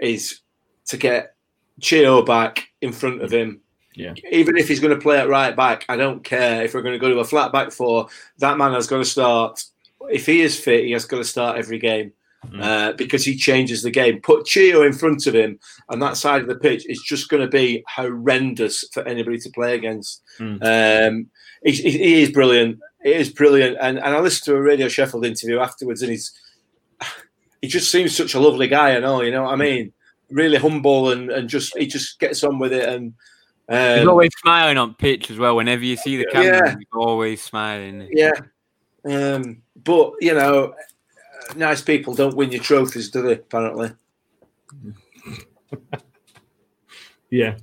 is 0.00 0.40
to 0.86 0.96
get 0.96 1.34
Chio 1.80 2.22
back 2.22 2.68
in 2.80 2.92
front 2.92 3.22
of 3.22 3.30
him. 3.30 3.60
Yeah. 3.94 4.14
Even 4.30 4.56
if 4.56 4.68
he's 4.68 4.80
going 4.80 4.94
to 4.94 5.00
play 5.00 5.18
at 5.18 5.28
right 5.28 5.54
back, 5.54 5.84
I 5.88 5.96
don't 5.96 6.24
care. 6.24 6.64
If 6.64 6.74
we're 6.74 6.82
going 6.82 6.94
to 6.94 6.98
go 6.98 7.10
to 7.10 7.20
a 7.20 7.24
flat 7.24 7.52
back 7.52 7.70
four, 7.70 8.08
that 8.38 8.56
man 8.56 8.72
has 8.72 8.86
got 8.86 8.98
to 8.98 9.04
start. 9.04 9.62
If 10.10 10.26
he 10.26 10.40
is 10.40 10.58
fit, 10.58 10.84
he 10.84 10.92
has 10.92 11.04
got 11.04 11.18
to 11.18 11.24
start 11.24 11.58
every 11.58 11.78
game 11.78 12.12
uh, 12.60 12.92
because 12.92 13.24
he 13.24 13.36
changes 13.36 13.82
the 13.82 13.90
game. 13.90 14.20
Put 14.22 14.46
Chio 14.46 14.82
in 14.82 14.92
front 14.92 15.26
of 15.26 15.34
him 15.34 15.58
on 15.88 15.98
that 16.00 16.16
side 16.16 16.42
of 16.42 16.48
the 16.48 16.56
pitch, 16.56 16.84
it's 16.88 17.02
just 17.02 17.28
going 17.28 17.42
to 17.42 17.48
be 17.48 17.84
horrendous 17.88 18.84
for 18.92 19.06
anybody 19.06 19.38
to 19.38 19.50
play 19.50 19.74
against. 19.74 20.22
Mm. 20.38 21.08
Um, 21.08 21.26
he, 21.62 21.72
he 21.72 22.22
is 22.22 22.30
brilliant. 22.30 22.78
He 23.02 23.12
is 23.12 23.30
brilliant. 23.30 23.76
And, 23.80 23.98
and 23.98 24.14
I 24.14 24.20
listened 24.20 24.44
to 24.46 24.56
a 24.58 24.62
Radio 24.62 24.88
Sheffield 24.88 25.26
interview 25.26 25.58
afterwards, 25.58 26.02
and 26.02 26.10
he's 26.10 26.32
he 27.62 27.68
just 27.68 27.90
seems 27.90 28.16
such 28.16 28.34
a 28.34 28.40
lovely 28.40 28.68
guy. 28.68 28.96
I 28.96 29.00
know, 29.00 29.22
you 29.22 29.30
know 29.30 29.44
what 29.44 29.52
I 29.52 29.56
mean. 29.56 29.92
Really 30.30 30.58
humble 30.58 31.10
and, 31.10 31.30
and 31.30 31.48
just 31.48 31.76
he 31.76 31.86
just 31.86 32.18
gets 32.20 32.44
on 32.44 32.58
with 32.58 32.72
it. 32.72 32.88
And 32.88 33.14
He's 33.68 34.02
um, 34.02 34.08
always 34.08 34.30
smiling 34.40 34.78
on 34.78 34.94
pitch 34.94 35.30
as 35.30 35.38
well. 35.38 35.54
Whenever 35.54 35.84
you 35.84 35.96
see 35.96 36.16
the 36.16 36.26
camera, 36.26 36.60
Yeah. 36.66 36.76
he's 36.76 36.88
always 36.92 37.40
smiling. 37.40 38.08
yeah, 38.10 38.32
um, 39.04 39.62
but 39.76 40.12
you 40.20 40.34
know, 40.34 40.74
nice 41.56 41.82
people 41.82 42.14
don't 42.14 42.36
win 42.36 42.52
your 42.52 42.62
trophies, 42.62 43.10
do 43.10 43.22
they? 43.22 43.34
Apparently. 43.34 43.92
Yeah. 47.30 47.56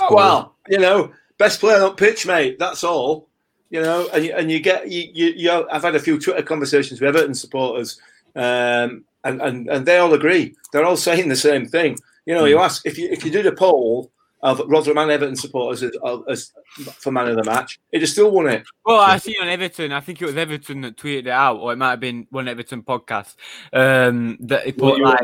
Oh, 0.00 0.14
well, 0.14 0.56
you 0.68 0.78
know, 0.78 1.12
best 1.38 1.60
player 1.60 1.82
on 1.82 1.96
pitch, 1.96 2.26
mate. 2.26 2.58
That's 2.58 2.84
all. 2.84 3.28
You 3.70 3.82
know, 3.82 4.08
and 4.12 4.24
you, 4.24 4.32
and 4.34 4.50
you 4.50 4.60
get 4.60 4.88
you, 4.90 5.10
you, 5.12 5.32
you 5.36 5.68
I've 5.70 5.82
had 5.82 5.96
a 5.96 6.00
few 6.00 6.20
Twitter 6.20 6.42
conversations 6.42 7.00
with 7.00 7.08
Everton 7.08 7.34
supporters, 7.34 8.00
um, 8.36 9.04
and, 9.24 9.42
and 9.42 9.68
and 9.68 9.84
they 9.84 9.98
all 9.98 10.14
agree. 10.14 10.54
They're 10.72 10.84
all 10.84 10.96
saying 10.96 11.28
the 11.28 11.36
same 11.36 11.66
thing. 11.66 11.98
You 12.24 12.34
know, 12.34 12.44
you 12.44 12.58
ask 12.60 12.86
if 12.86 12.98
you 12.98 13.08
if 13.10 13.24
you 13.24 13.32
did 13.32 13.46
a 13.46 13.52
poll 13.52 14.12
of 14.44 14.60
Rotherham 14.66 14.98
and 14.98 15.10
Everton 15.10 15.36
supporters 15.36 15.82
as, 15.82 15.92
as 16.28 16.52
for 16.98 17.10
man 17.10 17.28
of 17.28 17.36
the 17.36 17.44
match, 17.44 17.80
he'd 17.90 18.02
have 18.02 18.10
still 18.10 18.30
won 18.30 18.46
it. 18.48 18.62
Well, 18.84 19.00
I 19.00 19.16
see 19.16 19.34
on 19.40 19.48
Everton. 19.48 19.90
I 19.90 20.00
think 20.00 20.20
it 20.20 20.26
was 20.26 20.36
Everton 20.36 20.82
that 20.82 20.98
tweeted 20.98 21.20
it 21.20 21.28
out, 21.28 21.56
or 21.56 21.72
it 21.72 21.76
might 21.76 21.90
have 21.90 22.00
been 22.00 22.26
one 22.30 22.46
Everton 22.46 22.82
podcast. 22.82 23.36
Um, 23.72 24.36
that 24.40 24.66
they 24.66 24.72
put 24.72 25.00
like, 25.00 25.20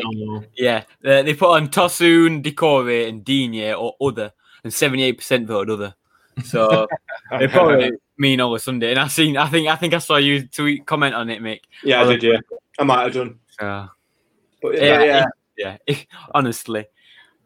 yeah, 0.56 0.84
uh, 1.04 1.22
they 1.22 1.34
put 1.34 1.50
on 1.50 1.68
Tosun, 1.68 2.42
Doucouré, 2.42 3.08
and 3.08 3.22
Digne 3.22 3.74
or 3.74 3.94
other, 4.00 4.32
and 4.64 4.72
seventy-eight 4.72 5.18
percent 5.18 5.46
voted 5.46 5.70
other. 5.70 5.94
So 6.42 6.88
they 7.38 7.46
probably 7.46 7.92
mean 8.16 8.38
Olosunde. 8.38 8.88
And 8.90 8.98
I 8.98 9.08
seen, 9.08 9.36
I 9.36 9.48
think, 9.48 9.68
I 9.68 9.76
think 9.76 9.92
I 9.92 9.98
saw 9.98 10.16
you 10.16 10.48
tweet 10.48 10.86
comment 10.86 11.14
on 11.14 11.28
it, 11.28 11.42
Mick. 11.42 11.60
Yeah, 11.84 12.02
I 12.02 12.16
did. 12.16 12.22
Yeah, 12.22 12.38
I 12.78 12.84
might 12.84 13.02
have 13.02 13.12
done. 13.12 13.38
So, 13.48 13.86
But 14.62 14.76
yeah, 14.76 15.02
yeah, 15.02 15.24
yeah, 15.58 15.76
yeah. 15.86 15.96
Honestly, 16.34 16.86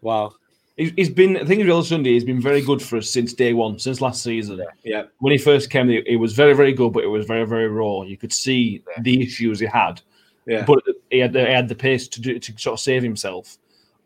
wow. 0.01 0.35
He's, 0.77 0.93
he's 0.97 1.11
been, 1.11 1.37
I 1.37 1.45
think, 1.45 1.63
Real 1.63 1.85
Sunday, 1.85 2.15
he's 2.15 2.25
been 2.25 2.41
very 2.41 2.61
good 2.61 2.83
for 2.83 2.97
us 2.97 3.09
since 3.09 3.33
day 3.33 3.53
one, 3.53 3.79
since 3.79 4.01
last 4.01 4.23
season. 4.25 4.61
yeah, 4.83 5.05
When 5.19 5.31
he 5.31 5.39
first 5.39 5.71
came, 5.71 5.89
he, 5.89 6.03
he 6.07 6.17
was 6.17 6.33
very, 6.33 6.53
very 6.53 6.73
good, 6.73 6.93
but 6.93 7.05
it 7.05 7.09
was 7.09 7.27
very, 7.27 7.47
very 7.47 7.69
raw. 7.69 8.03
You 8.03 8.17
could 8.17 8.33
see 8.33 8.83
the 9.03 9.23
issues 9.23 9.61
he 9.61 9.67
had. 9.67 10.01
yeah. 10.47 10.65
but 10.65 10.83
he 11.11 11.21
had, 11.21 11.33
the, 11.33 11.47
he 11.47 11.53
had 11.53 11.69
the 11.69 11.77
pace 11.77 12.09
to 12.09 12.21
do 12.21 12.39
to 12.41 12.53
sort 12.59 12.75
of 12.75 12.81
save 12.81 13.03
himself. 13.05 13.57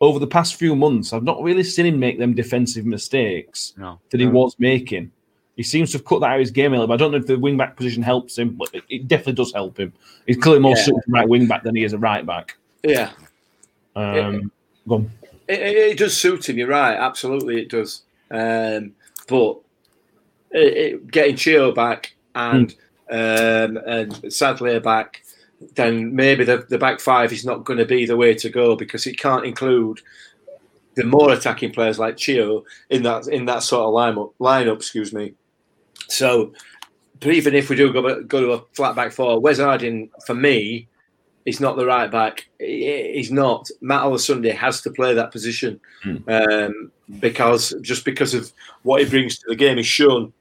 Over 0.01 0.19
the 0.19 0.27
past 0.27 0.57
few 0.57 0.77
months, 0.77 1.13
I've 1.15 1.25
not 1.25 1.43
really 1.43 1.65
seen 1.65 1.87
him 1.87 1.99
make 1.99 2.19
them 2.19 2.35
defensive 2.35 2.85
mistakes 2.85 3.73
No. 3.79 3.99
that 4.11 4.21
he 4.21 4.27
No. 4.27 4.33
was 4.33 4.55
making. 4.59 5.11
He 5.57 5.63
seems 5.65 5.91
to 5.93 5.99
have 5.99 6.05
cut 6.05 6.21
that 6.21 6.27
out 6.29 6.35
of 6.35 6.41
his 6.41 6.51
game 6.53 6.73
a 6.73 6.77
little 6.77 6.87
bit. 6.87 6.95
I 6.95 6.97
don't 6.99 7.11
know 7.13 7.17
if 7.19 7.27
the 7.27 7.37
wing 7.39 7.57
back 7.57 7.77
position 7.77 8.03
helps 8.03 8.37
him, 8.39 8.51
but 8.51 8.69
it, 8.75 8.85
it 8.91 9.09
definitely 9.09 9.33
does 9.33 9.53
help 9.55 9.81
him. 9.81 9.93
He's 10.27 10.37
clearly 10.37 10.61
more 10.61 10.77
Yeah. 10.77 10.83
suited 10.85 11.01
to 11.07 11.11
right 11.11 11.29
wing 11.29 11.49
back 11.49 11.63
than 11.65 11.75
he 11.75 11.83
is 11.83 11.95
a 11.95 11.99
right 11.99 12.25
back. 12.27 12.57
yeah. 12.85 13.11
Um, 13.97 14.53
go 14.87 14.97
on. 14.97 15.11
It, 15.49 15.61
it, 15.61 15.76
it 15.76 15.99
does 15.99 16.17
suit 16.17 16.49
him. 16.49 16.59
You're 16.59 16.69
right. 16.69 16.97
Absolutely, 16.97 17.62
it 17.62 17.71
does. 17.71 18.02
Um, 18.31 18.93
but 19.26 19.59
it, 20.50 21.11
getting 21.11 21.37
Chio 21.37 21.73
back 21.73 22.14
and 22.35 22.75
um, 23.11 23.78
and 23.87 24.33
Sadlier 24.33 24.81
back, 24.81 25.23
then 25.75 26.14
maybe 26.14 26.45
the, 26.45 26.67
the 26.69 26.78
back 26.78 27.00
five 27.00 27.33
is 27.33 27.45
not 27.45 27.64
going 27.64 27.78
to 27.78 27.87
be 27.87 28.07
the 28.07 28.17
way 28.17 28.35
to 28.35 28.50
go 28.50 28.76
because 28.76 29.07
it 29.07 29.19
can't 29.19 29.47
include 29.47 30.00
the 30.95 31.05
more 31.05 31.33
attacking 31.33 31.73
players 31.73 31.99
like 31.99 32.17
Chio 32.17 32.64
in 32.90 33.02
that 33.05 33.28
in 33.28 33.47
that 33.47 33.62
sort 33.62 33.87
of 33.87 33.95
lineup. 33.95 34.33
Lineup, 34.40 34.76
excuse 34.76 35.12
me. 35.12 35.35
So, 36.09 36.52
but 37.21 37.31
even 37.31 37.55
if 37.55 37.71
we 37.71 37.76
do 37.76 37.93
go 37.93 38.23
go 38.23 38.40
to 38.40 38.52
a 38.52 38.64
flat 38.75 38.95
back 38.95 39.12
four, 39.12 39.40
Wes 39.40 39.59
Harding 39.59 40.11
for 40.26 40.35
me 40.35 40.88
He's 41.49 41.61
not 41.61 41.78
the 41.78 41.87
right 41.87 42.11
back. 42.11 42.47
He's 42.59 43.33
not. 43.33 43.71
Matt 43.81 44.21
Sunday 44.21 44.50
has 44.50 44.83
to 44.83 44.90
play 44.90 45.14
that 45.14 45.33
position 45.33 45.81
um, 46.05 46.93
because 47.21 47.75
just 47.81 48.05
because 48.05 48.35
of 48.35 48.52
what 48.83 49.00
he 49.02 49.09
brings 49.09 49.38
to 49.38 49.47
the 49.49 49.57
game. 49.57 49.78
He's 49.78 49.87
shown 49.87 50.35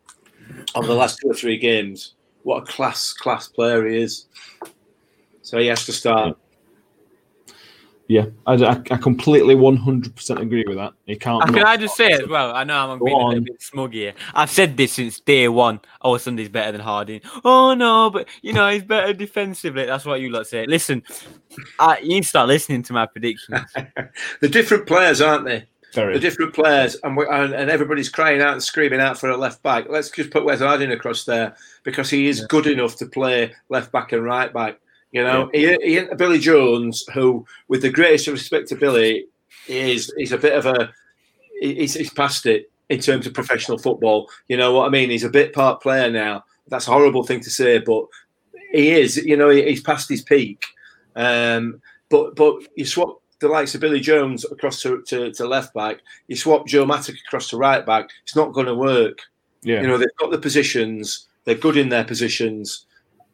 over 0.76 0.86
the 0.86 0.94
last 0.94 1.20
two 1.22 1.30
or 1.30 1.34
three 1.34 1.58
games 1.58 2.16
what 2.44 2.64
a 2.64 2.66
class 2.66 3.14
class 3.14 3.48
player 3.48 3.88
he 3.88 4.02
is. 4.02 4.26
So 5.44 5.60
he 5.60 5.68
has 5.68 5.86
to 5.86 5.94
start. 5.94 6.38
Yeah, 8.10 8.28
I, 8.46 8.54
I, 8.54 8.72
I 8.92 8.98
completely 8.98 9.54
100% 9.54 10.40
agree 10.40 10.64
with 10.66 10.78
that. 10.78 10.94
You 11.06 11.18
can't. 11.18 11.44
Can 11.54 11.66
I 11.66 11.76
just 11.76 11.98
say 11.98 12.12
as 12.14 12.28
well? 12.28 12.56
I 12.56 12.64
know 12.64 12.92
I'm 12.92 13.00
being 13.04 13.20
a 13.20 13.28
little 13.28 13.44
bit 13.44 13.62
smug 13.62 13.94
here. 13.94 14.14
I've 14.34 14.50
said 14.50 14.78
this 14.78 14.94
since 14.94 15.20
day 15.20 15.50
one. 15.50 15.82
Oh, 16.02 16.18
Sunday's 16.18 16.48
better 16.48 16.72
than 16.72 16.80
Harding. 16.80 17.20
Oh 17.44 17.74
no, 17.74 18.10
but 18.10 18.30
you 18.42 18.54
know 18.54 18.70
he's 18.70 18.84
better 18.84 19.12
defensively. 19.12 19.86
That's 19.86 20.06
what 20.06 20.22
you 20.22 20.30
lot 20.30 20.48
say. 20.48 20.66
Listen, 20.66 21.04
I, 21.80 22.00
you 22.00 22.24
start 22.24 22.48
listening 22.48 22.84
to 22.84 22.94
my 22.94 23.08
predictions. 23.08 23.60
They're 24.40 24.50
different 24.50 24.88
players, 24.88 25.20
aren't 25.20 25.44
they? 25.44 25.66
Very. 25.94 26.14
They're 26.14 26.30
different 26.30 26.54
players, 26.54 26.96
and, 27.04 27.18
we 27.18 27.26
and 27.30 27.54
and 27.54 27.70
everybody's 27.70 28.10
crying 28.10 28.42
out 28.42 28.54
and 28.54 28.64
screaming 28.64 29.02
out 29.02 29.18
for 29.20 29.30
a 29.30 29.38
left 29.38 29.62
back. 29.64 29.88
Let's 29.90 30.12
just 30.12 30.32
put 30.32 30.46
Wes 30.46 30.62
Harding 30.62 30.92
across 30.92 31.26
there 31.26 31.58
because 31.84 32.10
he 32.10 32.28
is 32.28 32.46
good 32.46 32.68
enough 32.68 32.96
to 32.98 33.06
play 33.06 33.54
left 33.68 33.92
back 33.92 34.14
and 34.14 34.24
right 34.24 34.54
back. 34.54 34.80
You 35.12 35.24
know, 35.24 35.50
he, 35.54 35.78
he 35.84 36.02
Billy 36.18 36.40
Jones, 36.40 37.06
who, 37.14 37.46
with 37.68 37.82
the 37.82 37.90
greatest 37.90 38.28
respect 38.28 38.68
to 38.70 38.76
Billy, 38.76 39.26
is 39.68 40.14
is 40.18 40.32
a 40.32 40.38
bit 40.38 40.54
of 40.54 40.66
a 40.66 40.92
he's, 41.60 41.94
he's 41.94 42.14
past 42.14 42.46
it 42.46 42.70
in 42.90 43.00
terms 43.00 43.26
of 43.28 43.34
professional 43.34 43.78
football. 43.78 44.30
You 44.48 44.58
know 44.58 44.74
what 44.74 44.86
I 44.86 44.90
mean? 44.90 45.10
He's 45.10 45.24
a 45.24 45.30
bit 45.30 45.54
part 45.54 45.82
player 45.82 46.10
now. 46.12 46.44
That's 46.68 46.88
a 46.88 46.92
horrible 46.92 47.24
thing 47.24 47.40
to 47.42 47.50
say, 47.50 47.80
but 47.80 48.06
he 48.72 48.92
is. 48.92 49.18
You 49.18 49.38
know, 49.38 49.50
he- 49.50 49.64
he's 49.70 49.82
past 49.82 50.10
his 50.10 50.22
peak. 50.22 50.66
Um, 51.16 51.82
but 52.10 52.36
but 52.36 52.56
you 52.76 52.86
swap 52.86 53.22
the 53.40 53.48
likes 53.48 53.76
of 53.76 53.82
Billy 53.82 54.00
Jones 54.00 54.46
across 54.46 54.82
to, 54.82 55.04
to, 55.04 55.32
to 55.32 55.48
left 55.48 55.74
back, 55.74 56.00
you 56.28 56.36
swap 56.36 56.66
Joe 56.66 56.86
Mattock 56.88 57.16
across 57.28 57.50
to 57.50 57.58
right 57.58 57.86
back, 57.86 58.10
it's 58.24 58.36
not 58.36 58.52
going 58.52 58.66
to 58.66 58.74
work. 58.74 59.20
yeah. 59.62 59.80
You 59.82 59.88
know, 59.88 59.98
they've 60.00 60.08
got 60.18 60.32
the 60.32 60.40
positions, 60.40 61.28
they're 61.44 61.54
good 61.54 61.78
in 61.78 61.90
their 61.90 62.04
positions, 62.04 62.87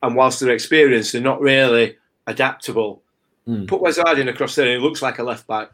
and 0.03 0.15
whilst 0.15 0.39
they're 0.39 0.53
experienced, 0.53 1.13
they're 1.13 1.21
not 1.21 1.41
really 1.41 1.97
adaptable. 2.27 3.01
Mm. 3.47 3.67
Put 3.67 3.81
Wes 3.81 3.97
Harding 3.97 4.27
across 4.27 4.53
there, 4.55 4.67
and 4.67 4.75
he 4.75 4.79
looks 4.79 5.01
like 5.01 5.17
a 5.19 5.23
left 5.23 5.47
back. 5.47 5.71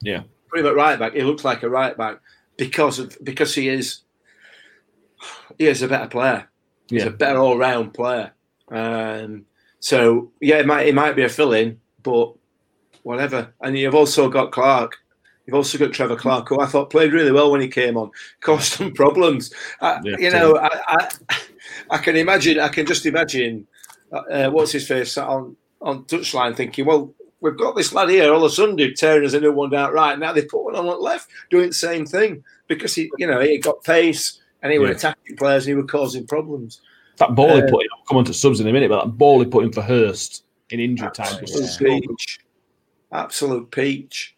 Yeah. 0.00 0.22
Put 0.50 0.60
him 0.60 0.66
at 0.66 0.74
right 0.76 0.98
back, 0.98 1.14
he 1.14 1.22
looks 1.22 1.44
like 1.44 1.62
a 1.64 1.68
right 1.68 1.96
back 1.96 2.20
because 2.56 2.98
of 2.98 3.16
because 3.24 3.54
he 3.54 3.68
is 3.68 4.00
he 5.58 5.66
is 5.66 5.82
a 5.82 5.88
better 5.88 6.08
player. 6.08 6.48
He's 6.88 7.02
Yeah. 7.02 7.08
a 7.08 7.12
better 7.12 7.38
all 7.38 7.58
round 7.58 7.94
player. 7.94 8.32
Um, 8.70 9.46
so 9.80 10.30
yeah, 10.40 10.58
it 10.58 10.66
might 10.66 10.86
it 10.86 10.94
might 10.94 11.16
be 11.16 11.24
a 11.24 11.28
fill 11.28 11.52
in, 11.52 11.80
but 12.02 12.32
whatever. 13.02 13.52
And 13.60 13.76
you've 13.76 13.94
also 13.94 14.28
got 14.28 14.52
Clarke. 14.52 14.96
You've 15.46 15.56
also 15.56 15.76
got 15.76 15.92
Trevor 15.92 16.16
Clarke, 16.16 16.48
who 16.48 16.60
I 16.60 16.66
thought 16.66 16.90
played 16.90 17.12
really 17.12 17.32
well 17.32 17.50
when 17.50 17.60
he 17.60 17.68
came 17.68 17.96
on, 17.96 18.10
caused 18.40 18.74
some 18.74 18.92
problems. 18.92 19.52
I, 19.80 20.00
Yeah, 20.04 20.16
you 20.18 20.30
know, 20.30 20.56
I, 20.56 20.70
I 20.86 21.08
I 21.92 21.98
can 21.98 22.16
imagine. 22.16 22.58
I 22.58 22.68
can 22.68 22.86
just 22.86 23.06
imagine. 23.06 23.66
Uh, 24.10 24.50
what's 24.50 24.72
his 24.72 24.86
face 24.86 25.16
on 25.16 25.56
on 25.80 26.04
touchline 26.04 26.56
thinking, 26.56 26.84
well, 26.84 27.12
we've 27.40 27.56
got 27.56 27.76
this 27.76 27.92
lad 27.92 28.08
here 28.08 28.32
all 28.32 28.44
of 28.44 28.52
a 28.52 28.54
sudden 28.54 28.94
tearing 28.94 29.26
us 29.26 29.34
a 29.34 29.40
new 29.40 29.52
one 29.52 29.70
down 29.70 29.92
right. 29.92 30.18
Now 30.18 30.32
they 30.32 30.42
put 30.42 30.64
one 30.64 30.76
on 30.76 30.86
at 30.86 31.00
left, 31.00 31.28
doing 31.50 31.68
the 31.68 31.74
same 31.74 32.06
thing 32.06 32.44
because 32.68 32.94
he, 32.94 33.10
you 33.18 33.26
know, 33.26 33.40
he 33.40 33.58
got 33.58 33.82
pace 33.84 34.40
and 34.62 34.72
he 34.72 34.78
were 34.78 34.90
attacking 34.90 35.36
players 35.36 35.64
and 35.64 35.70
he 35.70 35.74
were 35.74 35.86
causing 35.86 36.26
problems. 36.26 36.80
That 37.16 37.34
ball 37.34 37.56
he 37.56 37.62
Uh, 37.62 37.70
put 37.70 37.82
in, 37.82 37.88
I'll 37.96 38.04
come 38.04 38.18
on 38.18 38.24
to 38.26 38.34
subs 38.34 38.60
in 38.60 38.68
a 38.68 38.72
minute, 38.72 38.88
but 38.88 39.04
that 39.04 39.10
ball 39.18 39.40
he 39.40 39.46
put 39.46 39.64
in 39.64 39.72
for 39.72 39.82
Hirst 39.82 40.44
in 40.70 40.80
injury 40.80 41.10
time 41.12 41.40
was 41.40 41.60
Absolute 41.60 42.02
peach. 42.08 42.40
Absolute 43.12 43.70
peach. 43.70 44.36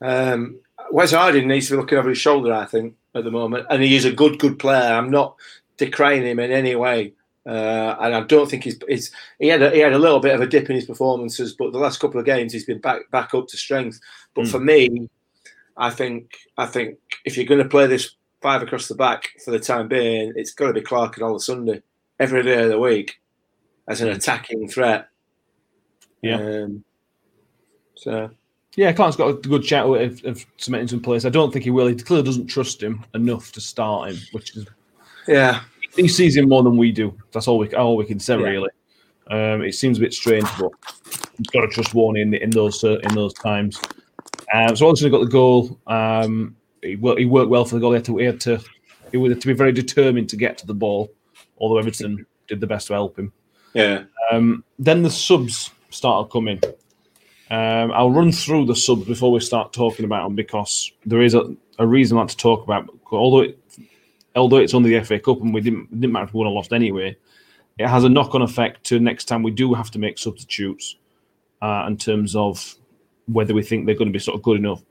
Um, 0.00 0.60
Wes 0.90 1.12
Harding 1.12 1.48
needs 1.48 1.68
to 1.68 1.72
be 1.72 1.76
looking 1.78 1.98
over 1.98 2.10
his 2.10 2.18
shoulder, 2.18 2.52
I 2.52 2.66
think, 2.66 2.94
at 3.14 3.24
the 3.24 3.30
moment. 3.30 3.66
And 3.70 3.82
he 3.82 3.96
is 3.96 4.04
a 4.04 4.12
good, 4.12 4.38
good 4.38 4.58
player. 4.58 4.92
I'm 4.92 5.10
not 5.10 5.36
decrying 5.76 6.22
him 6.24 6.38
in 6.38 6.50
any 6.50 6.74
way. 6.76 7.12
Uh, 7.46 7.94
and 8.00 8.14
I 8.14 8.20
don't 8.22 8.48
think 8.50 8.64
he's, 8.64 8.78
he's 8.88 9.10
he 9.38 9.48
had 9.48 9.60
a, 9.60 9.70
he 9.70 9.80
had 9.80 9.92
a 9.92 9.98
little 9.98 10.20
bit 10.20 10.34
of 10.34 10.40
a 10.40 10.46
dip 10.46 10.70
in 10.70 10.76
his 10.76 10.86
performances, 10.86 11.54
but 11.54 11.72
the 11.72 11.78
last 11.78 12.00
couple 12.00 12.18
of 12.18 12.24
games 12.26 12.52
he's 12.52 12.64
been 12.64 12.80
back 12.80 13.10
back 13.10 13.34
up 13.34 13.48
to 13.48 13.56
strength. 13.56 14.00
But 14.34 14.46
Mm. 14.46 14.50
for 14.50 14.60
me, 14.60 15.10
I 15.76 15.90
think 15.90 16.30
I 16.56 16.64
think 16.66 16.98
if 17.26 17.36
you're 17.36 17.44
going 17.46 17.62
to 17.62 17.68
play 17.68 17.86
this 17.86 18.14
five 18.40 18.62
across 18.62 18.88
the 18.88 18.94
back 18.94 19.28
for 19.44 19.50
the 19.50 19.58
time 19.58 19.88
being, 19.88 20.32
it's 20.36 20.52
got 20.54 20.68
to 20.68 20.72
be 20.72 20.80
Clarke 20.80 21.18
and 21.18 21.26
Olosunde 21.26 21.82
every 22.18 22.42
day 22.42 22.62
of 22.62 22.70
the 22.70 22.78
week 22.80 23.20
as 23.88 24.00
an 24.00 24.08
Mm. 24.08 24.16
attacking 24.16 24.68
threat. 24.68 25.08
Yeah. 26.22 26.36
Um, 26.36 26.84
so 27.94 28.30
Yeah, 28.76 28.92
Clarke's 28.92 29.16
got 29.16 29.28
a 29.28 29.34
good 29.34 29.62
chat 29.64 29.84
of, 29.84 30.24
of 30.24 30.46
cementing 30.56 30.88
some 30.88 31.00
place. 31.02 31.24
I 31.26 31.28
don't 31.28 31.52
think 31.52 31.64
he 31.64 31.70
will. 31.70 31.86
He 31.88 31.94
clearly 31.94 32.24
doesn't 32.24 32.46
trust 32.46 32.82
him 32.82 33.04
enough 33.14 33.52
to 33.52 33.60
start 33.60 34.10
him, 34.10 34.16
which 34.32 34.56
is 34.56 34.66
yeah, 35.28 35.62
he 35.96 36.08
sees 36.08 36.36
him 36.36 36.48
more 36.48 36.62
than 36.62 36.76
we 36.76 36.92
do. 36.92 37.16
That's 37.32 37.48
all 37.48 37.58
we 37.58 37.72
all 37.74 37.96
we 37.96 38.04
can 38.04 38.18
say 38.20 38.34
Yeah. 38.38 38.46
really. 38.46 38.70
Um, 39.30 39.62
it 39.62 39.74
seems 39.74 39.96
a 39.96 40.00
bit 40.02 40.12
strange, 40.12 40.46
but 40.58 40.70
you've 41.38 41.52
got 41.52 41.62
to 41.62 41.68
trust 41.68 41.94
Warney 41.94 42.20
in, 42.20 42.34
in 42.34 42.50
those 42.50 42.84
uh, 42.84 42.98
in 42.98 43.14
those 43.14 43.32
times. 43.34 43.80
Um, 44.52 44.76
so 44.76 44.86
Olsen 44.86 45.10
got 45.10 45.20
the 45.20 45.26
goal. 45.26 45.80
Um, 45.86 46.56
he, 46.82 46.96
worked, 46.96 47.18
he 47.20 47.24
worked 47.24 47.48
well 47.48 47.64
for 47.64 47.76
the 47.76 47.80
goal. 47.80 47.92
He 47.92 47.96
had 47.96 48.04
to 48.04 48.16
he 48.18 48.24
had 48.26 48.40
to 48.42 48.60
he 49.12 49.22
had 49.28 49.40
to 49.40 49.46
be 49.46 49.54
very 49.54 49.72
determined 49.72 50.28
to 50.30 50.36
get 50.36 50.58
to 50.58 50.66
the 50.66 50.74
ball. 50.74 51.10
Although 51.58 51.78
Everton 51.78 52.26
did 52.48 52.60
the 52.60 52.66
best 52.66 52.88
to 52.88 52.92
help 52.92 53.18
him. 53.18 53.32
yeah, 53.72 54.04
Um, 54.30 54.62
then 54.78 55.02
the 55.02 55.10
subs 55.10 55.70
started 55.90 56.30
coming. 56.30 56.60
Um, 57.50 57.92
I'll 57.92 58.10
run 58.10 58.32
through 58.32 58.66
the 58.66 58.74
subs 58.76 59.06
before 59.06 59.30
we 59.32 59.40
start 59.40 59.72
talking 59.72 60.04
about 60.04 60.24
them 60.24 60.34
because 60.34 60.90
there 61.06 61.22
is 61.22 61.34
a, 61.34 61.54
a 61.78 61.86
reason 61.86 62.18
I 62.18 62.22
like 62.22 62.30
to 62.30 62.36
talk 62.36 62.64
about. 62.64 62.88
Although 63.12 63.42
it, 63.42 63.58
although 64.36 64.56
it's 64.58 64.74
only 64.74 64.90
the 64.96 65.04
FA 65.04 65.18
Cup 65.18 65.40
and 65.40 65.52
we 65.54 65.60
didn't 65.60 65.90
didn't 66.00 66.12
matter 66.12 66.26
if 66.26 66.34
we 66.34 66.38
won 66.38 66.46
or 66.48 66.52
lost 66.52 66.72
anyway, 66.72 67.16
it 67.78 67.86
has 67.88 68.04
a 68.04 68.08
knock 68.08 68.34
on 68.34 68.42
effect 68.42 68.84
to 68.84 68.98
next 69.00 69.24
time 69.26 69.42
we 69.42 69.50
do 69.50 69.74
have 69.74 69.90
to 69.92 69.98
make 69.98 70.18
substitutes 70.18 70.96
uh, 71.62 71.84
in 71.88 71.96
terms 71.96 72.34
of 72.36 72.74
whether 73.26 73.54
we 73.54 73.62
think 73.62 73.86
they're 73.86 73.94
going 73.94 74.08
to 74.08 74.12
be 74.12 74.18
sort 74.18 74.36
of 74.36 74.42
good 74.42 74.58
enough. 74.58 74.82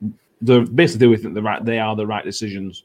They're, 0.42 0.66
basically, 0.66 1.08
we 1.08 1.18
think 1.18 1.34
the 1.36 1.42
right 1.42 1.64
they 1.64 1.80
are 1.80 1.96
the 1.96 2.08
right 2.08 2.24
decisions 2.26 2.84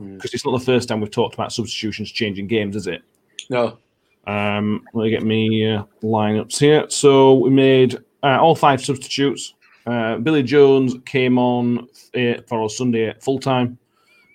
Mm. 0.00 0.16
because 0.16 0.34
it's 0.34 0.44
not 0.44 0.58
the 0.58 0.64
first 0.64 0.88
time 0.88 1.00
we've 1.00 1.08
talked 1.08 1.34
about 1.34 1.52
substitutions 1.52 2.10
changing 2.10 2.48
games, 2.48 2.74
is 2.74 2.88
it? 2.88 3.02
no, 3.48 3.78
Um, 4.26 4.82
let 4.92 5.04
me 5.04 5.10
get 5.10 5.22
me 5.22 5.70
uh, 5.72 5.84
lineups 6.02 6.58
here. 6.58 6.86
So 6.88 7.34
we 7.34 7.50
made 7.50 7.94
uh, 8.24 8.38
all 8.40 8.56
five 8.56 8.84
substitutes. 8.84 9.54
Uh, 9.86 10.16
Billy 10.16 10.42
Jones 10.42 10.96
came 11.06 11.38
on 11.38 11.86
uh, 12.16 12.42
for 12.48 12.64
us 12.64 12.76
Sunday 12.76 13.14
full 13.20 13.38
time. 13.38 13.78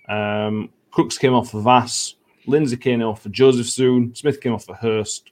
Um, 0.08 0.70
Crooks 0.92 1.18
came 1.18 1.34
off 1.34 1.52
for 1.52 1.62
Vass. 1.62 2.16
Lindsay 2.48 2.78
came 2.78 3.02
off 3.02 3.22
for 3.22 3.30
Jozefzoon. 3.30 4.18
Smith 4.18 4.42
came 4.42 4.54
off 4.54 4.66
for 4.66 4.76
Hirst. 4.76 5.32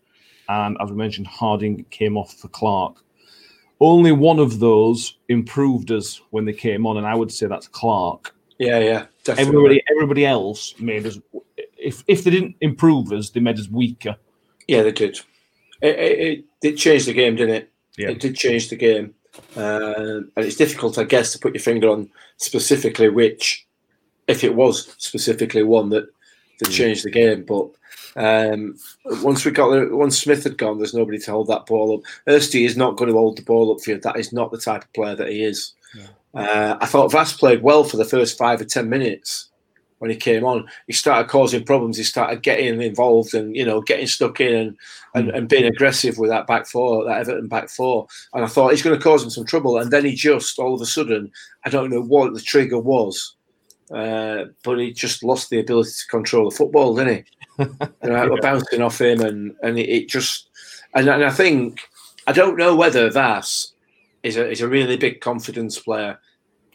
And 0.49 0.77
as 0.79 0.89
we 0.89 0.95
mentioned, 0.95 1.27
Harding 1.27 1.83
came 1.89 2.17
off 2.17 2.33
for 2.33 2.47
Clarke. 2.49 3.03
Only 3.79 4.11
one 4.11 4.39
of 4.39 4.59
those 4.59 5.17
improved 5.29 5.91
us 5.91 6.21
when 6.31 6.45
they 6.45 6.53
came 6.53 6.87
on, 6.87 6.97
and 6.97 7.05
I 7.05 7.13
would 7.13 7.31
say 7.31 7.45
that's 7.47 7.67
Clarke. 7.67 8.33
yeah, 8.57 8.79
yeah, 8.79 9.05
definitely. 9.23 9.47
Everybody, 9.47 9.83
everybody 9.91 10.25
else 10.25 10.73
made 10.79 11.05
us. 11.05 11.19
If 11.77 12.03
if 12.07 12.23
they 12.23 12.31
didn't 12.31 12.55
improve 12.61 13.11
us, 13.11 13.29
they 13.29 13.39
made 13.39 13.59
us 13.59 13.69
weaker. 13.69 14.15
Yeah, 14.67 14.81
they 14.81 14.91
did. 14.91 15.19
It, 15.81 15.99
it, 15.99 16.19
it 16.19 16.45
did 16.59 16.77
change 16.77 17.05
the 17.05 17.13
game, 17.13 17.35
didn't 17.35 17.55
it? 17.55 17.71
Yeah. 17.97 18.09
It 18.09 18.19
did 18.19 18.35
change 18.35 18.69
the 18.69 18.77
game, 18.77 19.13
uh, 19.55 20.21
and 20.35 20.45
it's 20.45 20.55
difficult, 20.55 20.97
I 20.97 21.03
guess, 21.03 21.33
to 21.33 21.39
put 21.39 21.53
your 21.53 21.61
finger 21.61 21.89
on 21.89 22.09
specifically 22.37 23.09
which, 23.09 23.66
if 24.27 24.43
it 24.43 24.55
was 24.55 24.93
specifically 24.97 25.63
one 25.63 25.89
that 25.89 26.07
that 26.59 26.69
Mm. 26.69 26.73
changed 26.73 27.05
the 27.05 27.11
game. 27.11 27.43
But 27.43 27.69
um, 28.15 28.77
once 29.23 29.45
we 29.45 29.51
got 29.51 29.69
the, 29.69 29.95
once 29.95 30.19
Smith 30.19 30.43
had 30.43 30.57
gone, 30.57 30.77
there's 30.77 30.93
nobody 30.93 31.19
to 31.19 31.31
hold 31.31 31.47
that 31.47 31.67
ball 31.67 31.97
up. 31.97 32.01
Ersty 32.27 32.65
is 32.65 32.75
not 32.75 32.97
going 32.97 33.11
to 33.11 33.17
hold 33.17 33.37
the 33.37 33.43
ball 33.43 33.71
up 33.71 33.81
for 33.81 33.91
you. 33.91 33.99
That 33.99 34.17
is 34.17 34.33
not 34.33 34.51
the 34.51 34.57
type 34.57 34.83
of 34.83 34.93
player 34.93 35.15
that 35.15 35.29
he 35.29 35.43
is. 35.43 35.73
Uh, 36.33 36.77
I 36.81 36.85
thought 36.85 37.11
Vass 37.11 37.33
played 37.33 37.63
well 37.63 37.83
for 37.83 37.97
the 37.97 38.05
first 38.05 38.37
five 38.37 38.59
or 38.61 38.65
ten 38.65 38.89
minutes 38.89 39.49
when 39.99 40.11
he 40.11 40.17
came 40.17 40.43
on. 40.43 40.67
He 40.85 40.93
started 40.93 41.29
causing 41.29 41.63
problems. 41.63 41.97
He 41.97 42.03
started 42.03 42.43
getting 42.43 42.81
involved 42.81 43.33
and 43.33 43.55
you 43.55 43.65
know 43.65 43.81
getting 43.81 44.07
stuck 44.07 44.39
in 44.39 44.55
and, 44.55 44.77
and, 45.15 45.29
and 45.29 45.49
being 45.49 45.65
aggressive 45.65 46.17
with 46.17 46.29
that 46.29 46.45
back 46.47 46.67
four, 46.67 47.05
that 47.05 47.19
Everton 47.19 47.47
back 47.47 47.69
four. 47.69 48.07
And 48.33 48.43
I 48.43 48.47
thought 48.47 48.71
he's 48.71 48.83
going 48.83 48.97
to 48.97 49.03
cause 49.03 49.23
him 49.23 49.29
some 49.29 49.45
trouble. 49.45 49.77
And 49.77 49.89
then 49.91 50.05
he 50.05 50.13
just 50.13 50.59
all 50.59 50.75
of 50.75 50.81
a 50.81 50.85
sudden, 50.85 51.31
I 51.65 51.69
don't 51.69 51.89
know 51.89 52.01
what 52.01 52.33
the 52.33 52.41
trigger 52.41 52.79
was, 52.79 53.35
uh, 53.93 54.45
but 54.63 54.79
he 54.79 54.91
just 54.91 55.23
lost 55.23 55.49
the 55.49 55.59
ability 55.59 55.91
to 55.91 56.07
control 56.07 56.49
the 56.49 56.55
football, 56.55 56.95
didn't 56.95 57.15
he? 57.15 57.23
you 57.63 58.09
know, 58.09 58.29
we're 58.29 58.41
bouncing 58.41 58.81
off 58.81 58.99
him, 59.01 59.21
and 59.21 59.55
and 59.63 59.79
it, 59.79 59.89
it 59.89 60.09
just 60.09 60.49
and, 60.93 61.07
and 61.07 61.23
I 61.23 61.31
think 61.31 61.81
I 62.27 62.33
don't 62.33 62.57
know 62.57 62.75
whether 62.75 63.09
Vass 63.09 63.73
is 64.23 64.37
a 64.37 64.49
is 64.49 64.61
a 64.61 64.67
really 64.67 64.97
big 64.97 65.21
confidence 65.21 65.79
player. 65.79 66.19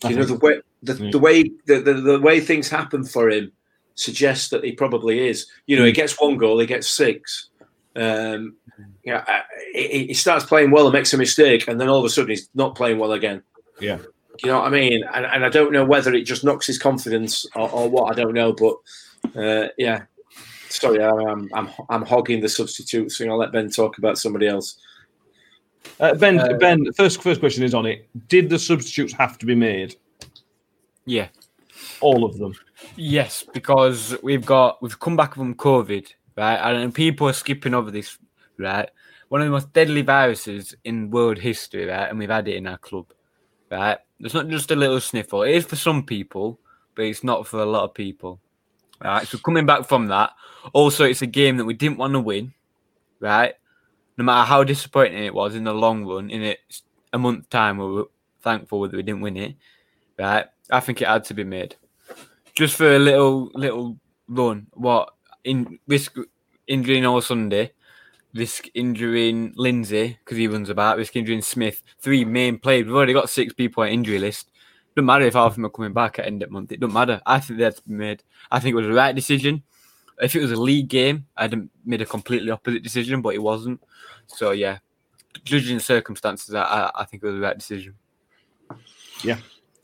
I 0.05 0.11
You 0.11 0.17
know 0.17 0.25
the 0.25 0.37
way 0.37 0.61
the, 0.83 0.95
Yeah. 0.95 1.11
the 1.11 1.19
way 1.19 1.43
the, 1.67 1.81
the, 1.81 1.95
the 1.95 2.21
way 2.21 2.41
things 2.41 2.69
happen 2.69 3.05
for 3.05 3.31
him 3.31 3.53
suggests 3.95 4.49
that 4.49 4.65
he 4.65 4.73
probably 4.73 5.29
is. 5.29 5.47
You 5.67 5.79
know, 5.79 5.85
he 5.85 5.93
gets 5.93 6.21
one 6.21 6.37
goal, 6.39 6.59
he 6.59 6.67
gets 6.67 6.89
six. 6.89 7.51
Um, 7.95 8.57
yeah, 9.05 9.25
uh, 9.29 9.43
he, 9.75 10.07
he 10.09 10.15
starts 10.15 10.47
playing 10.47 10.71
well 10.71 10.87
and 10.87 10.95
makes 10.95 11.13
a 11.13 11.19
mistake, 11.19 11.69
and 11.69 11.81
then 11.81 11.89
all 11.89 11.99
of 11.99 12.05
a 12.05 12.09
sudden 12.09 12.31
he's 12.31 12.49
not 12.55 12.75
playing 12.75 12.99
well 12.99 13.13
again. 13.13 13.43
Yeah. 13.81 13.99
You 14.43 14.51
know 14.51 14.61
what 14.61 14.67
I 14.67 14.71
mean? 14.71 15.05
And, 15.15 15.27
and 15.27 15.45
I 15.45 15.49
don't 15.49 15.73
know 15.73 15.85
whether 15.85 16.15
it 16.15 16.23
just 16.23 16.45
knocks 16.45 16.67
his 16.67 16.79
confidence 16.79 17.47
or, 17.55 17.71
or 17.71 17.89
what. 17.89 18.11
I 18.11 18.15
don't 18.15 18.35
know, 18.35 18.53
but 18.53 18.77
uh, 19.37 19.69
yeah. 19.79 20.05
Sorry, 20.69 21.05
I'm, 21.05 21.51
I'm 21.53 21.69
I'm 21.91 22.03
hogging 22.03 22.41
the 22.41 22.49
substitutes. 22.49 23.19
So 23.19 23.29
I'll 23.29 23.37
let 23.37 23.53
Ben 23.53 23.69
talk 23.69 23.99
about 23.99 24.17
somebody 24.17 24.49
else. 24.49 24.79
Uh, 26.01 26.15
ben, 26.15 26.39
Uh, 26.39 26.55
Ben, 26.55 26.91
first 26.95 27.21
first 27.23 27.41
question 27.41 27.63
is 27.63 27.75
on 27.75 27.85
it. 27.85 28.09
Did 28.29 28.49
the 28.49 28.59
substitutes 28.59 29.13
have 29.13 29.37
to 29.39 29.47
be 29.47 29.55
made? 29.55 29.97
Yeah. 31.05 31.29
All 32.01 32.25
of 32.25 32.39
them. 32.39 32.55
Yes, 32.97 33.45
because 33.53 34.17
we've 34.23 34.47
got 34.47 34.83
we've 34.83 34.99
come 34.99 35.17
back 35.17 35.35
from 35.35 35.55
COVID, 35.55 36.11
right? 36.37 36.57
And 36.57 36.95
people 36.95 37.29
are 37.29 37.35
skipping 37.35 37.75
over 37.75 37.91
this, 37.91 38.19
right? 38.59 38.89
One 39.29 39.43
of 39.43 39.47
the 39.47 39.53
most 39.53 39.73
deadly 39.73 40.03
viruses 40.03 40.75
in 40.85 41.11
world 41.11 41.39
history, 41.39 41.87
right? 41.87 42.09
And 42.09 42.19
we've 42.19 42.31
had 42.31 42.49
it 42.49 42.57
in 42.57 42.67
our 42.67 42.79
club, 42.79 43.13
right? 43.73 43.99
It's 44.21 44.35
not 44.35 44.49
just 44.49 44.71
a 44.71 44.77
little 44.77 45.01
sniffle. 45.01 45.43
It 45.43 45.57
is 45.57 45.65
for 45.65 45.77
some 45.77 46.05
people, 46.05 46.61
but 46.95 47.07
it's 47.07 47.25
not 47.25 47.47
for 47.47 47.61
a 47.61 47.67
lot 47.67 47.85
of 47.85 47.95
people. 47.95 48.39
Right. 49.03 49.27
So 49.27 49.39
coming 49.39 49.67
back 49.67 49.89
from 49.89 50.07
that, 50.09 50.31
also 50.73 51.05
it's 51.05 51.23
a 51.23 51.27
game 51.27 51.57
that 51.57 51.65
we 51.65 51.75
didn't 51.75 51.99
want 51.99 52.13
to 52.13 52.21
win, 52.21 52.53
right? 53.19 53.55
No 54.17 54.25
matter 54.25 54.47
how 54.47 54.63
disappointing 54.63 55.25
it 55.25 55.35
was 55.35 55.57
in 55.57 55.65
the 55.65 55.75
long 55.75 56.05
run, 56.05 56.31
in 56.31 56.55
a 57.13 57.19
month 57.19 57.51
time, 57.51 57.79
we 57.79 57.87
were 57.87 58.09
thankful 58.43 58.83
that 58.83 58.93
we 58.93 59.03
didn't 59.03 59.23
win 59.23 59.37
it, 59.37 59.57
right? 60.19 60.47
I 60.71 60.79
think 60.79 61.03
it 61.03 61.09
had 61.09 61.25
to 61.25 61.35
be 61.35 61.43
made 61.43 61.75
just 62.55 62.77
for 62.77 62.95
a 62.95 62.99
little 62.99 63.51
little 63.55 63.99
run. 64.29 64.67
What 64.75 65.15
in 65.45 65.79
risk 65.89 66.17
injuring 66.67 67.03
Olosunde, 67.03 67.71
risk 68.35 68.69
injuring 68.75 69.53
Lindsay 69.57 70.19
because 70.25 70.39
he 70.39 70.49
runs 70.49 70.71
about, 70.71 70.97
risk 70.97 71.17
injuring 71.17 71.43
Smith. 71.43 71.83
Three 72.01 72.25
main 72.25 72.59
players. 72.59 72.87
We've 72.87 72.95
already 72.95 73.13
got 73.13 73.31
six 73.31 73.53
people 73.53 73.83
on 73.83 73.91
injury 73.91 74.19
list. 74.19 74.51
Doesn't 74.95 75.07
matter 75.07 75.25
if 75.25 75.35
half 75.35 75.53
of 75.53 75.57
them 75.57 75.67
are 75.67 75.71
coming 75.71 75.93
back 75.93 76.19
at 76.19 76.27
end 76.27 76.43
of 76.43 76.51
month. 76.51 76.73
It 76.73 76.81
doesn't 76.81 76.93
matter. 76.93 77.21
I 77.25 77.41
think 77.41 77.59
that's 77.59 77.81
been 77.81 77.99
made. 77.99 78.23
I 78.51 78.61
think 78.61 78.73
it 78.75 78.77
was 78.77 78.87
the 78.87 78.93
right 78.93 79.15
decision. 79.15 79.63
If 80.21 80.37
it 80.37 80.43
was 80.43 80.53
a 80.53 80.57
league 80.57 80.89
game, 80.89 81.27
I'd 81.37 81.53
have 81.53 81.69
made 81.85 82.03
a 82.03 82.07
completely 82.07 82.51
opposite 82.51 82.83
decision, 82.83 83.23
but 83.23 83.35
it 83.35 83.43
wasn't. 83.43 83.83
So 84.27 84.51
yeah, 84.51 84.79
judging 85.45 85.79
the 85.79 85.83
circumstances, 85.83 86.55
I, 86.55 86.91
I, 86.95 87.05
think 87.05 87.23
it 87.23 87.27
was 87.27 87.37
the 87.37 87.41
right 87.41 87.59
decision. 87.59 87.95
Yeah, 89.25 89.39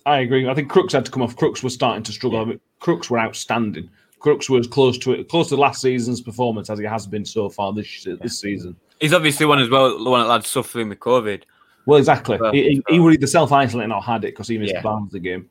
I 0.04 0.18
agree. 0.18 0.48
I 0.48 0.54
think 0.54 0.70
Crooks 0.70 0.92
had 0.92 1.04
to 1.06 1.11
come 1.11 1.22
off. 1.22 1.37
Crooks 1.37 1.62
was 1.62 1.74
starting 1.74 2.02
to 2.04 2.12
struggle. 2.12 2.44
Mean, 2.44 2.61
Crooks 2.80 3.08
were 3.08 3.18
outstanding. 3.18 3.88
Crooks 4.18 4.50
was 4.50 4.66
close 4.66 4.98
to 4.98 5.12
it, 5.12 5.28
close 5.28 5.48
to 5.50 5.57
last 5.57 5.81
season's 5.81 6.20
performance 6.20 6.70
as 6.70 6.78
he 6.78 6.85
has 6.85 7.07
been 7.07 7.24
so 7.24 7.48
far 7.48 7.72
this 7.72 8.04
this 8.20 8.40
season. 8.40 8.76
He's 9.00 9.12
obviously 9.12 9.46
one 9.46 9.61
as 9.61 9.68
well, 9.70 10.02
the 10.02 10.11
one 10.11 10.20
that 10.20 10.26
lads 10.26 10.48
suffering 10.48 10.88
with 10.88 10.98
COVID. 10.98 11.42
Well, 11.87 11.98
exactly. 11.98 12.37
Well, 12.37 12.52
he, 12.52 12.83
he, 12.88 12.94
he 12.94 13.00
was 13.00 13.14
either 13.14 13.26
self 13.26 13.52
isolating 13.52 13.92
or 13.92 14.02
had 14.02 14.24
it 14.24 14.33
because 14.33 14.48
he 14.48 14.59
missed 14.59 14.74
Yeah. 14.74 14.98
the 15.11 15.18
game. 15.20 15.48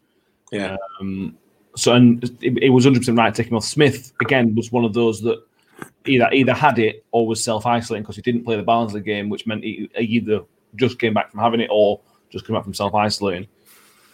Yeah. 0.52 0.76
Um, 1.00 1.38
so 1.76 1.94
and 1.94 2.24
it, 2.42 2.58
it 2.64 2.70
was 2.70 2.86
100 2.86 3.00
percent 3.00 3.18
right 3.18 3.34
taking 3.34 3.54
off. 3.56 3.64
Smith 3.64 4.12
again 4.22 4.54
was 4.56 4.72
one 4.72 4.84
of 4.86 4.94
those 4.94 5.22
that 5.22 5.42
either 6.06 6.30
either 6.34 6.54
had 6.54 6.78
it 6.80 7.06
or 7.12 7.26
was 7.26 7.44
self 7.44 7.66
isolating 7.66 8.04
because 8.04 8.16
he 8.18 8.22
didn't 8.22 8.44
play 8.44 8.56
the 8.56 8.64
Barnsley 8.64 9.02
game, 9.02 9.30
which 9.30 9.48
meant 9.48 9.64
he, 9.64 9.90
he 9.96 10.04
either 10.06 10.42
just 10.76 11.00
came 11.00 11.14
back 11.14 11.32
from 11.32 11.40
having 11.40 11.62
it 11.62 11.70
or 11.72 12.00
just 12.30 12.46
came 12.46 12.56
back 12.56 12.64
from 12.66 12.74
self 12.74 12.94
isolating. 12.94 13.48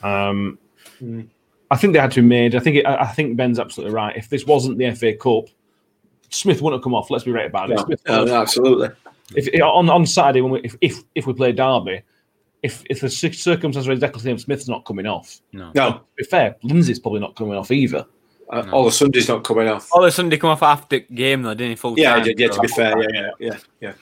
Um, 0.03 0.59
Mm. 1.01 1.27
I 1.71 1.77
think 1.77 1.93
they 1.93 1.99
had 1.99 2.11
to 2.11 2.21
be 2.21 2.27
made. 2.27 2.55
I 2.55 2.59
think 2.59 2.77
it, 2.77 2.85
I 2.85 2.95
I 3.03 3.07
think 3.07 3.35
Ben's 3.37 3.59
absolutely 3.59 3.93
right. 3.95 4.15
If 4.15 4.29
this 4.29 4.45
wasn't 4.45 4.77
the 4.77 4.91
FA 4.91 5.13
Cup, 5.15 5.45
Smith 6.29 6.61
wouldn't 6.61 6.79
have 6.79 6.83
come 6.83 6.93
off. 6.93 7.09
Let's 7.09 7.23
be 7.23 7.31
right 7.31 7.45
about 7.47 7.71
it. 7.71 7.75
No, 7.75 7.85
no, 8.07 8.25
no, 8.25 8.41
absolutely. 8.41 8.89
if 9.35 9.61
on 9.61 9.89
on 9.89 10.05
Saturday 10.05 10.41
when 10.41 10.51
we, 10.51 10.59
if, 10.61 10.75
if 10.81 11.03
if 11.15 11.27
we 11.27 11.33
play 11.33 11.51
Derby, 11.51 12.01
if 12.61 12.83
if 12.89 13.01
the 13.01 13.09
cir- 13.09 13.33
circumstances 13.33 13.87
are 13.87 13.91
exactly 13.91 14.19
the 14.19 14.23
same, 14.23 14.37
Smith's 14.37 14.67
not 14.67 14.85
coming 14.85 15.05
off. 15.05 15.39
No. 15.51 15.71
No, 15.75 15.91
To 15.93 16.01
be 16.17 16.23
fair, 16.23 16.55
Lindsay's 16.63 16.99
probably 16.99 17.19
not 17.19 17.35
coming 17.35 17.55
off 17.55 17.71
either. 17.71 18.05
uh, 18.49 18.69
all 18.71 18.85
the 18.85 18.91
Sunday's 18.91 19.27
not 19.27 19.43
coming 19.43 19.67
off. 19.67 19.89
All 19.91 20.01
the 20.01 20.07
a 20.07 20.11
sudden 20.11 20.31
come 20.37 20.49
off 20.49 20.63
after 20.63 20.99
game 20.99 21.41
though, 21.43 21.53
didn't 21.53 21.71
he? 21.71 21.75
Full 21.75 21.97
Yeah, 21.97 22.15
time, 22.15 22.25
yeah, 22.25 22.33
yeah, 22.37 22.47
to 22.49 22.61
be 22.61 22.67
fair, 22.67 23.01
yeah, 23.13 23.29
yeah, 23.39 23.57
yeah, 23.79 23.93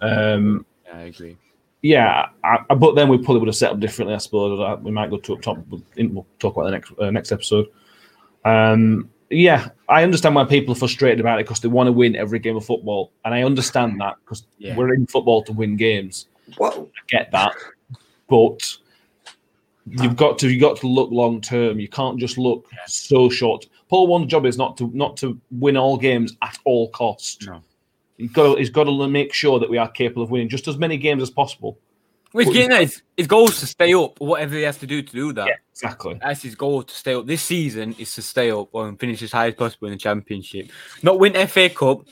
yeah. 0.00 0.08
Um, 0.32 0.66
Yeah, 0.86 0.96
I 0.96 1.00
agree. 1.02 1.36
Yeah, 1.82 2.26
I, 2.42 2.58
I- 2.70 2.74
but 2.74 2.94
then 2.96 3.08
we 3.08 3.18
probably 3.18 3.38
would 3.40 3.48
have 3.48 3.56
set 3.56 3.70
up 3.72 3.80
differently. 3.80 4.14
I 4.14 4.18
suppose 4.18 4.58
Uh, 4.58 4.76
we 4.82 4.90
might 4.90 5.10
go 5.10 5.18
to 5.18 5.34
up 5.34 5.42
top. 5.42 5.58
We'll, 5.68 5.82
we'll 5.96 6.26
talk 6.38 6.56
about 6.56 6.64
the 6.64 6.70
next 6.72 6.92
uh, 7.00 7.10
next 7.10 7.30
episode. 7.32 7.66
Um, 8.44 9.10
yeah, 9.30 9.68
I 9.88 10.02
understand 10.02 10.34
why 10.34 10.44
people 10.44 10.72
are 10.72 10.78
frustrated 10.78 11.20
about 11.20 11.38
it 11.38 11.44
because 11.46 11.60
they 11.60 11.68
want 11.68 11.86
to 11.86 11.92
win 11.92 12.16
every 12.16 12.38
game 12.38 12.56
of 12.56 12.64
football, 12.64 13.12
and 13.24 13.34
I 13.34 13.42
understand 13.42 14.00
that 14.00 14.14
because 14.24 14.46
Yeah. 14.58 14.74
we're 14.76 14.94
in 14.94 15.06
football 15.06 15.42
to 15.44 15.52
win 15.52 15.76
games. 15.76 16.28
Well, 16.58 16.88
I 16.96 17.00
get 17.08 17.30
that, 17.32 17.52
but 18.28 18.76
you've 19.86 20.16
got 20.16 20.38
to 20.38 20.48
you 20.50 20.58
got 20.58 20.78
to 20.78 20.86
look 20.88 21.10
long 21.10 21.40
term. 21.40 21.78
You 21.78 21.88
can't 21.88 22.18
just 22.18 22.38
look 22.38 22.66
so 22.86 23.28
short. 23.28 23.66
Paul 23.88 24.06
Warne's 24.06 24.26
job 24.26 24.46
is 24.46 24.56
not 24.58 24.76
to 24.78 24.90
not 24.94 25.16
to 25.18 25.38
win 25.50 25.76
all 25.76 25.96
games 25.98 26.36
at 26.42 26.58
all 26.64 26.88
cost. 26.90 27.46
No. 27.46 27.62
He's 28.18 28.32
got 28.32 28.54
to, 28.54 28.58
he's 28.58 28.70
got 28.70 28.84
to 28.84 29.08
make 29.08 29.32
sure 29.32 29.58
that 29.60 29.70
we 29.70 29.78
are 29.78 29.88
capable 29.88 30.24
of 30.24 30.30
winning 30.30 30.48
just 30.48 30.68
as 30.68 30.76
many 30.76 30.98
games 30.98 31.22
as 31.22 31.30
possible. 31.30 31.78
Getting. 32.34 32.70
His, 32.72 33.02
his 33.16 33.26
goal 33.26 33.48
is 33.48 33.60
to 33.60 33.66
stay 33.66 33.94
up, 33.94 34.20
whatever 34.20 34.54
he 34.54 34.62
has 34.62 34.76
to 34.78 34.86
do 34.86 35.00
to 35.00 35.12
do 35.12 35.32
that. 35.32 35.48
exactly. 35.70 36.18
That's 36.20 36.42
his 36.42 36.54
goal 36.54 36.82
to 36.82 36.94
stay 36.94 37.14
up. 37.14 37.26
This 37.26 37.42
season 37.42 37.94
is 37.98 38.14
to 38.16 38.22
stay 38.22 38.50
up 38.50 38.74
and 38.74 39.00
finish 39.00 39.22
as 39.22 39.32
high 39.32 39.48
as 39.48 39.54
possible 39.54 39.88
in 39.88 39.92
the 39.92 39.98
championship. 39.98 40.70
Not 41.02 41.18
win 41.18 41.34
FA 41.46 41.70
Cup. 41.70 42.06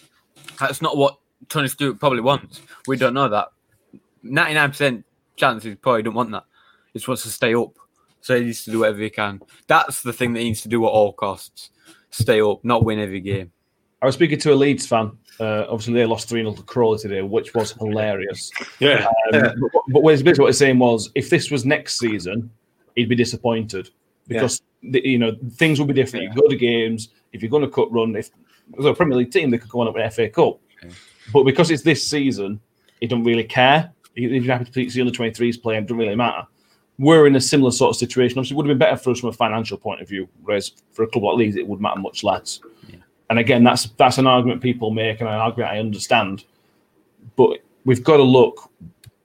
That's 0.58 0.80
not 0.80 0.96
what 0.96 1.18
Tony 1.48 1.68
Stewart 1.68 2.00
probably 2.00 2.20
wants. 2.20 2.62
We 2.86 2.96
don't 2.96 3.14
know 3.14 3.28
that. 3.28 3.48
99% 4.24 5.04
chance 5.36 5.64
he 5.64 5.74
probably 5.74 6.02
don't 6.02 6.14
want 6.14 6.30
that. 6.30 6.44
He 6.92 6.98
just 6.98 7.08
wants 7.08 7.24
to 7.24 7.28
stay 7.28 7.54
up. 7.54 7.76
So 8.22 8.36
he 8.38 8.46
needs 8.46 8.64
to 8.64 8.70
do 8.70 8.80
whatever 8.80 9.00
he 9.00 9.10
can. 9.10 9.40
That's 9.66 10.02
the 10.02 10.12
thing 10.12 10.32
that 10.32 10.40
he 10.40 10.46
needs 10.46 10.62
to 10.62 10.68
do 10.68 10.84
at 10.84 10.88
all 10.88 11.12
costs. 11.12 11.70
Stay 12.10 12.40
up, 12.40 12.64
not 12.64 12.84
win 12.84 12.98
every 12.98 13.20
game. 13.20 13.52
I 14.02 14.06
was 14.06 14.14
speaking 14.14 14.38
to 14.40 14.52
a 14.52 14.54
Leeds 14.54 14.86
fan. 14.86 15.12
Uh, 15.40 15.64
obviously, 15.68 15.94
they 15.94 16.06
lost 16.06 16.28
3 16.28 16.40
0 16.42 16.54
to 16.54 16.62
Crawley 16.62 16.98
today, 16.98 17.22
which 17.22 17.54
was 17.54 17.72
hilarious. 17.72 18.50
yeah, 18.78 19.06
Um, 19.32 19.40
but, 19.60 19.70
but 19.88 20.02
what- 20.02 20.12
basically 20.24 20.42
what 20.42 20.46
he's 20.48 20.58
saying 20.58 20.78
was 20.78 21.10
if 21.14 21.30
this 21.30 21.50
was 21.50 21.64
next 21.64 21.98
season, 21.98 22.50
he'd 22.94 23.08
be 23.08 23.14
disappointed 23.16 23.90
because 24.28 24.60
the, 24.82 25.06
you 25.06 25.18
know 25.18 25.32
things 25.54 25.78
will 25.78 25.86
be 25.86 25.94
different. 25.94 26.24
You 26.24 26.40
go 26.42 26.48
to 26.48 26.56
games 26.56 27.08
if 27.32 27.42
you're 27.42 27.50
going 27.50 27.62
to 27.62 27.68
cut 27.70 27.90
run. 27.92 28.14
If 28.16 28.30
there's 28.72 28.86
a 28.86 28.94
Premier 28.94 29.16
League 29.18 29.30
team, 29.32 29.50
they 29.50 29.58
could 29.58 29.70
go 29.70 29.80
on 29.80 29.88
up 29.88 29.94
with 29.94 30.12
FA 30.14 30.28
Cup, 30.28 30.58
but 31.32 31.44
because 31.44 31.70
it's 31.70 31.82
this 31.82 32.06
season, 32.06 32.60
he 33.00 33.06
don't 33.06 33.24
really 33.24 33.44
care. 33.44 33.92
He- 34.14 34.28
He's 34.28 34.46
happy 34.46 34.64
to 34.64 34.90
see 34.90 35.00
under 35.00 35.12
23s 35.12 35.60
play, 35.62 35.76
and 35.76 35.84
it 35.84 35.88
doesn't 35.88 35.98
really 35.98 36.16
matter. 36.16 36.46
We're 36.98 37.26
in 37.26 37.36
a 37.36 37.40
similar 37.40 37.70
sort 37.72 37.90
of 37.90 37.96
situation. 37.96 38.38
Obviously, 38.38 38.54
it 38.54 38.56
would 38.56 38.66
have 38.68 38.78
been 38.78 38.86
better 38.86 38.96
for 38.96 39.10
us 39.10 39.20
from 39.20 39.28
a 39.28 39.32
financial 39.32 39.76
point 39.76 40.00
of 40.00 40.08
view, 40.08 40.26
whereas 40.42 40.72
for 40.92 41.02
a 41.02 41.06
club 41.06 41.24
like 41.24 41.36
Leeds, 41.36 41.56
it 41.56 41.66
would 41.68 41.80
matter 41.80 42.00
much 42.00 42.24
less. 42.24 42.60
And 43.28 43.38
again, 43.38 43.64
that's 43.64 43.86
that's 43.96 44.18
an 44.18 44.26
argument 44.26 44.62
people 44.62 44.90
make, 44.90 45.20
and 45.20 45.28
an 45.28 45.34
argument 45.34 45.72
I 45.72 45.78
understand. 45.78 46.44
But 47.34 47.58
we've 47.84 48.04
got 48.04 48.18
to 48.18 48.22
look 48.22 48.70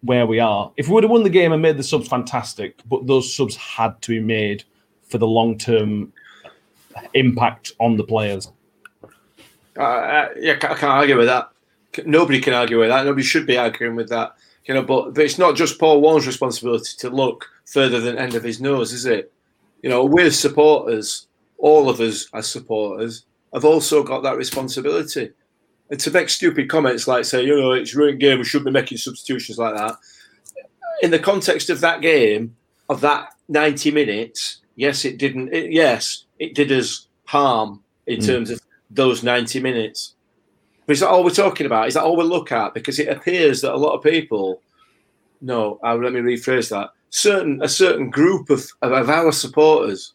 where 0.01 0.25
we 0.25 0.39
are. 0.39 0.71
If 0.77 0.87
we 0.87 0.95
would 0.95 1.03
have 1.03 1.11
won 1.11 1.23
the 1.23 1.29
game 1.29 1.51
and 1.51 1.61
made 1.61 1.77
the 1.77 1.83
subs 1.83 2.07
fantastic, 2.07 2.79
but 2.89 3.05
those 3.07 3.33
subs 3.33 3.55
had 3.55 4.01
to 4.01 4.09
be 4.09 4.19
made 4.19 4.63
for 5.07 5.17
the 5.17 5.27
long 5.27 5.57
term 5.57 6.11
impact 7.13 7.73
on 7.79 7.97
the 7.97 8.03
players. 8.03 8.51
uh, 9.77 9.81
uh, 9.81 10.29
yeah, 10.37 10.53
I 10.53 10.57
can't 10.57 10.83
argue 10.83 11.17
with 11.17 11.27
that. 11.27 11.49
Nobody 12.05 12.39
can 12.39 12.53
argue 12.53 12.79
with 12.79 12.89
that. 12.89 13.05
Nobody 13.05 13.23
should 13.23 13.45
be 13.45 13.57
arguing 13.57 13.95
with 13.95 14.09
that. 14.09 14.35
You 14.65 14.75
know, 14.75 14.83
but, 14.83 15.13
but 15.13 15.25
it's 15.25 15.37
not 15.37 15.55
just 15.55 15.79
Paul 15.79 16.01
Warne's 16.01 16.27
responsibility 16.27 16.95
to 16.99 17.09
look 17.09 17.49
further 17.65 17.99
than 17.99 18.17
end 18.17 18.35
of 18.35 18.43
his 18.43 18.61
nose, 18.61 18.93
is 18.93 19.05
it? 19.05 19.31
You 19.81 19.89
know, 19.89 20.05
we're 20.05 20.31
supporters. 20.31 21.27
All 21.57 21.89
of 21.89 21.99
us 21.99 22.27
as 22.33 22.49
supporters 22.49 23.25
have 23.53 23.65
also 23.65 24.03
got 24.03 24.23
that 24.23 24.37
responsibility. 24.37 25.31
And 25.89 25.99
to 25.99 26.11
make 26.11 26.29
stupid 26.29 26.69
comments 26.69 27.07
like 27.07 27.25
say, 27.25 27.43
you 27.43 27.59
know, 27.59 27.71
it's 27.73 27.93
a 27.93 27.97
ruined 27.97 28.19
game, 28.19 28.37
we 28.37 28.45
shouldn't 28.45 28.67
be 28.67 28.71
making 28.71 28.97
substitutions 28.97 29.57
like 29.57 29.75
that. 29.75 29.95
In 31.01 31.11
the 31.11 31.19
context 31.19 31.69
of 31.69 31.81
that 31.81 32.01
game, 32.01 32.55
of 32.89 33.01
that 33.01 33.29
90 33.49 33.91
minutes, 33.91 34.61
yes, 34.75 35.03
it 35.05 35.17
didn't. 35.17 35.53
It, 35.53 35.71
yes, 35.71 36.25
it 36.39 36.55
did 36.55 36.71
us 36.71 37.07
harm 37.25 37.83
in 38.07 38.19
Mm. 38.19 38.25
terms 38.25 38.49
of 38.51 38.61
those 38.89 39.23
90 39.23 39.59
minutes. 39.59 40.15
But 40.85 40.93
is 40.93 40.99
that 41.01 41.09
all 41.09 41.23
we're 41.23 41.29
talking 41.31 41.65
about? 41.65 41.87
Is 41.87 41.93
that 41.93 42.03
all 42.03 42.17
we 42.17 42.23
look 42.23 42.51
at? 42.51 42.73
Because 42.73 42.99
it 42.99 43.07
appears 43.07 43.61
that 43.61 43.73
a 43.73 43.77
lot 43.77 43.95
of 43.95 44.03
people, 44.03 44.61
no, 45.41 45.79
uh, 45.83 45.95
let 45.95 46.13
me 46.13 46.19
rephrase 46.19 46.69
that. 46.69 46.89
Certain 47.09 47.61
a 47.61 47.67
certain 47.67 48.09
group 48.09 48.49
of, 48.49 48.65
of, 48.81 48.91
of 48.93 49.09
our 49.09 49.31
supporters 49.31 50.13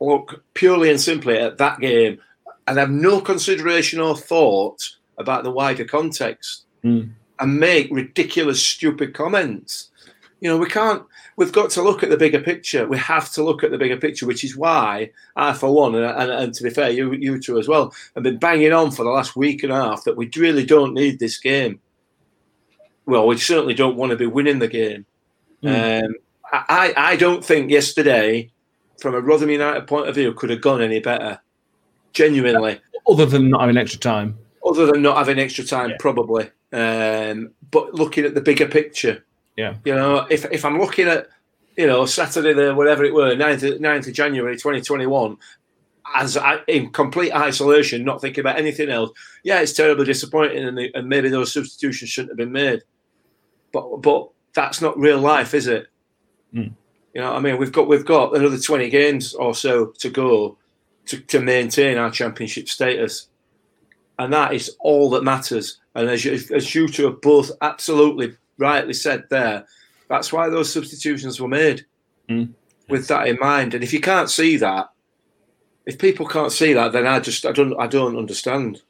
look 0.00 0.42
purely 0.54 0.90
and 0.90 1.00
simply 1.00 1.36
at 1.38 1.58
that 1.58 1.80
game 1.80 2.18
and 2.68 2.78
have 2.78 2.90
no 2.90 3.20
consideration 3.20 4.00
or 4.00 4.16
thought 4.16 4.88
about 5.18 5.44
the 5.44 5.50
wider 5.50 5.84
context 5.84 6.64
Mm. 6.84 7.10
and 7.40 7.58
make 7.58 7.88
ridiculous, 7.90 8.62
stupid 8.62 9.12
comments. 9.12 9.90
You 10.40 10.48
know, 10.50 10.56
we 10.56 10.66
can't. 10.68 11.02
We've 11.36 11.50
got 11.52 11.70
to 11.70 11.82
look 11.82 12.04
at 12.04 12.10
the 12.10 12.16
bigger 12.16 12.38
picture. 12.40 12.86
We 12.86 12.96
have 12.98 13.32
to 13.32 13.42
look 13.42 13.64
at 13.64 13.72
the 13.72 13.78
bigger 13.78 13.96
picture, 13.96 14.26
which 14.26 14.44
is 14.44 14.56
why 14.56 15.10
I, 15.34 15.52
for 15.54 15.74
one, 15.74 15.96
and, 15.96 16.04
and, 16.04 16.30
and 16.30 16.54
to 16.54 16.62
be 16.62 16.70
fair, 16.70 16.90
you 16.90 17.12
you 17.14 17.40
two 17.40 17.58
as 17.58 17.66
well, 17.66 17.92
have 18.14 18.22
been 18.22 18.38
banging 18.38 18.72
on 18.72 18.92
for 18.92 19.02
the 19.04 19.10
last 19.10 19.34
week 19.34 19.64
and 19.64 19.72
a 19.72 19.76
half 19.76 20.04
that 20.04 20.16
we 20.16 20.30
really 20.36 20.64
don't 20.64 20.94
need 20.94 21.18
this 21.18 21.38
game. 21.38 21.80
Well, 23.06 23.26
we 23.26 23.36
certainly 23.38 23.74
don't 23.74 23.96
want 23.96 24.10
to 24.10 24.16
be 24.16 24.26
winning 24.26 24.60
the 24.60 24.68
game. 24.68 25.04
Um, 25.64 26.14
I 26.52 26.94
I 26.96 27.16
don't 27.16 27.44
think 27.44 27.70
yesterday, 27.70 28.52
from 29.00 29.14
a 29.16 29.20
Rotherham 29.20 29.50
United 29.50 29.88
point 29.88 30.08
of 30.08 30.14
view, 30.14 30.32
could 30.34 30.50
have 30.50 30.60
gone 30.60 30.82
any 30.82 31.00
better. 31.00 31.40
Genuinely 32.22 32.80
Other 33.08 33.26
than 33.26 33.48
not 33.48 33.60
having 33.60 33.76
extra 33.76 34.00
time. 34.00 34.36
other 34.68 34.86
than 34.86 35.02
not 35.02 35.16
having 35.18 35.38
extra 35.38 35.64
time, 35.64 35.90
Yeah. 35.90 35.96
probably. 36.00 36.50
Um, 36.72 37.50
but 37.70 37.94
looking 37.94 38.24
at 38.24 38.34
the 38.34 38.40
bigger 38.40 38.66
picture, 38.66 39.24
Yeah. 39.56 39.74
you 39.84 39.94
know, 39.94 40.26
if 40.28 40.44
if 40.50 40.64
I'm 40.64 40.78
looking 40.80 41.06
at, 41.06 41.28
you 41.76 41.86
know, 41.86 42.06
Saturday 42.06 42.52
the 42.54 42.74
whatever 42.74 43.04
it 43.04 43.14
were, 43.14 43.36
9th, 43.36 43.62
of- 43.62 43.80
9th 43.80 44.08
of 44.08 44.14
January 44.14 44.56
2021, 44.56 45.36
as 46.14 46.36
I, 46.36 46.58
in 46.66 46.90
complete 46.90 47.32
isolation, 47.32 48.04
not 48.04 48.20
thinking 48.20 48.40
about 48.40 48.58
anything 48.58 48.88
else. 48.88 49.10
Yeah, 49.44 49.60
it's 49.60 49.72
terribly 49.74 50.04
disappointing, 50.06 50.64
and, 50.64 50.76
the, 50.76 50.90
and 50.94 51.08
maybe 51.08 51.28
those 51.28 51.52
substitutions 51.52 52.10
shouldn't 52.10 52.32
have 52.32 52.38
been 52.38 52.50
made. 52.52 52.80
But 53.72 54.02
but 54.02 54.28
that's 54.54 54.80
not 54.82 54.98
real 54.98 55.20
life, 55.20 55.54
is 55.54 55.68
it? 55.68 55.86
Mm. 56.52 56.72
You 57.14 57.20
know, 57.20 57.32
I 57.32 57.38
mean, 57.40 57.58
we've 57.58 57.72
got 57.72 57.86
we've 57.88 58.04
got 58.04 58.36
another 58.36 58.58
20 58.58 58.90
games 58.90 59.34
or 59.34 59.54
so 59.54 59.92
to 59.98 60.10
go 60.10 60.56
to, 61.08 61.18
to 61.20 61.40
maintain 61.40 61.98
our 61.98 62.10
championship 62.10 62.68
status 62.68 63.28
and 64.18 64.32
that 64.32 64.52
is 64.52 64.76
all 64.80 65.10
that 65.10 65.24
matters. 65.24 65.78
And 65.94 66.08
as 66.08 66.24
you, 66.24 66.32
as 66.54 66.74
you 66.74 66.88
two 66.88 67.06
have 67.06 67.20
both 67.20 67.50
absolutely 67.62 68.36
rightly 68.58 68.92
said 68.92 69.24
there, 69.30 69.64
that's 70.08 70.32
why 70.32 70.48
those 70.48 70.72
substitutions 70.72 71.40
were 71.40 71.48
made 71.48 71.84
Mm. 72.28 72.50
with 72.90 73.08
that 73.08 73.26
in 73.26 73.38
mind. 73.40 73.72
And 73.72 73.82
if 73.82 73.90
you 73.90 74.00
can't 74.00 74.28
see 74.28 74.58
that, 74.58 74.90
if 75.86 75.98
people 75.98 76.26
can't 76.26 76.52
see 76.52 76.74
that, 76.74 76.92
then 76.92 77.06
I 77.06 77.20
just 77.20 77.46
I 77.46 77.52
don't 77.52 77.74
I 77.80 77.86
don't 77.86 78.18
understand. 78.18 78.82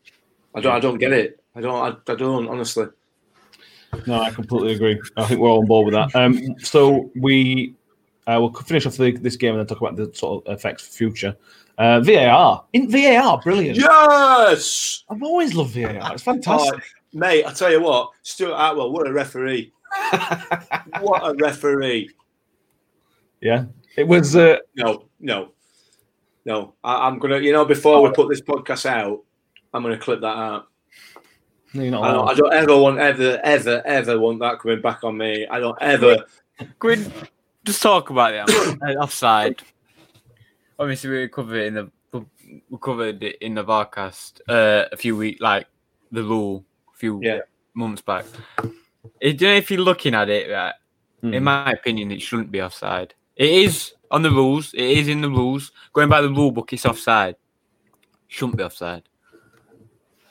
I 0.57 0.61
don't 0.61 0.75
I 0.75 0.81
don't 0.81 0.99
get 0.99 1.13
it. 1.13 1.41
I 1.55 1.61
don't 1.61 2.01
I, 2.09 2.13
I 2.13 2.17
don't 2.17 2.49
honestly. 2.49 2.87
No, 4.09 4.21
I 4.21 4.31
completely 4.31 4.73
agree. 4.73 5.01
I 5.17 5.25
think 5.27 5.39
we're 5.41 5.49
all 5.49 5.61
on 5.61 5.67
board 5.67 5.85
with 5.87 5.95
that. 5.95 6.17
Um, 6.17 6.59
so 6.59 7.13
we 7.15 7.77
uh, 8.27 8.39
we'll 8.41 8.53
finish 8.53 8.87
off 8.87 8.97
the, 8.97 9.13
this 9.13 9.37
game 9.37 9.51
and 9.51 9.61
then 9.61 9.67
talk 9.69 9.81
about 9.81 9.95
the 9.95 10.13
sort 10.13 10.45
of 10.45 10.53
effects 10.53 10.83
for 10.83 10.93
future. 10.93 11.37
Uh, 11.79 12.01
VAR 12.01 12.65
in 12.73 12.91
VAR, 12.91 13.41
brilliant. 13.41 13.79
Yes, 13.79 15.05
I've 15.09 15.23
always 15.23 15.55
loved 15.55 15.75
VAR. 15.75 15.93
It's 16.13 16.25
fantastic. 16.25 16.75
Oh, 16.75 17.19
mate. 17.19 17.47
I 17.47 17.53
tell 17.53 17.71
you 17.71 17.81
what, 17.81 18.11
Stuart 18.23 18.57
Attwell, 18.57 18.91
what 18.91 19.07
a 19.07 19.13
referee! 19.13 19.73
what 21.01 21.23
a 21.23 21.35
referee! 21.39 22.11
yeah, 23.41 23.67
it 23.97 24.09
was. 24.09 24.35
Uh, 24.35 24.57
No, 24.75 25.05
no, 25.21 25.53
no. 26.45 26.75
I, 26.83 27.07
I'm 27.07 27.21
gonna, 27.21 27.39
you 27.39 27.53
know, 27.53 27.65
before 27.65 28.03
we 28.03 28.11
put 28.11 28.29
this 28.29 28.41
podcast 28.41 28.85
out, 28.85 29.23
I'm 29.73 29.83
gonna 29.83 29.99
clip 29.99 30.21
that 30.23 30.37
out. 30.37 30.67
no, 31.75 31.83
you're 31.83 31.93
not 31.93 32.03
I 32.03 32.13
don't. 32.13 32.29
I 32.29 32.35
don't 32.35 32.53
ever 32.55 32.77
want, 32.77 32.99
ever, 32.99 33.41
ever, 33.45 33.83
ever 33.87 34.19
want 34.19 34.41
that 34.41 34.59
coming 34.59 34.81
back 34.81 35.05
on 35.05 35.17
me. 35.17 35.47
I 35.47 35.61
don't 35.61 35.79
ever. 35.81 36.25
Can 36.59 36.69
we 36.83 37.07
just 37.65 37.81
talk 37.81 38.11
about 38.11 38.35
it? 38.35 38.79
uh, 38.83 39.01
offside. 39.01 39.63
Obviously, 40.79 41.11
we 41.11 41.29
covered 41.29 41.57
it 41.57 41.67
in 41.67 41.75
the 41.75 41.91
we 42.71 42.79
covered 42.81 43.23
it 43.23 43.37
in 43.43 43.55
the 43.55 43.65
Varcast 43.65 44.41
uh, 44.49 44.87
a 44.91 44.97
few 44.97 45.17
weeks, 45.17 45.41
like 45.41 45.67
the 46.13 46.23
rule, 46.23 46.65
a 46.95 46.97
few 46.97 47.21
Yeah. 47.23 47.41
months 47.75 48.01
back. 48.01 48.25
It, 49.21 49.41
you 49.41 49.49
know, 49.49 49.55
if 49.55 49.71
you're 49.71 49.81
looking 49.81 50.15
at 50.15 50.29
it, 50.31 50.51
right, 50.51 50.75
Hmm. 51.21 51.35
in 51.35 51.45
my 51.45 51.73
opinion, 51.73 52.11
it 52.13 52.23
shouldn't 52.23 52.51
be 52.53 52.63
offside. 52.63 53.13
It 53.37 53.51
is 53.51 53.93
on 54.11 54.23
the 54.23 54.31
rules. 54.31 54.73
It 54.73 54.85
is 54.85 55.09
in 55.09 55.21
the 55.21 55.29
rules. 55.29 55.73
Going 55.93 56.09
by 56.09 56.21
the 56.23 56.29
rule 56.31 56.53
book, 56.53 56.73
it's 56.73 56.87
offside. 56.87 57.35
Shouldn't 58.29 58.57
be 58.57 58.63
offside. 58.65 59.03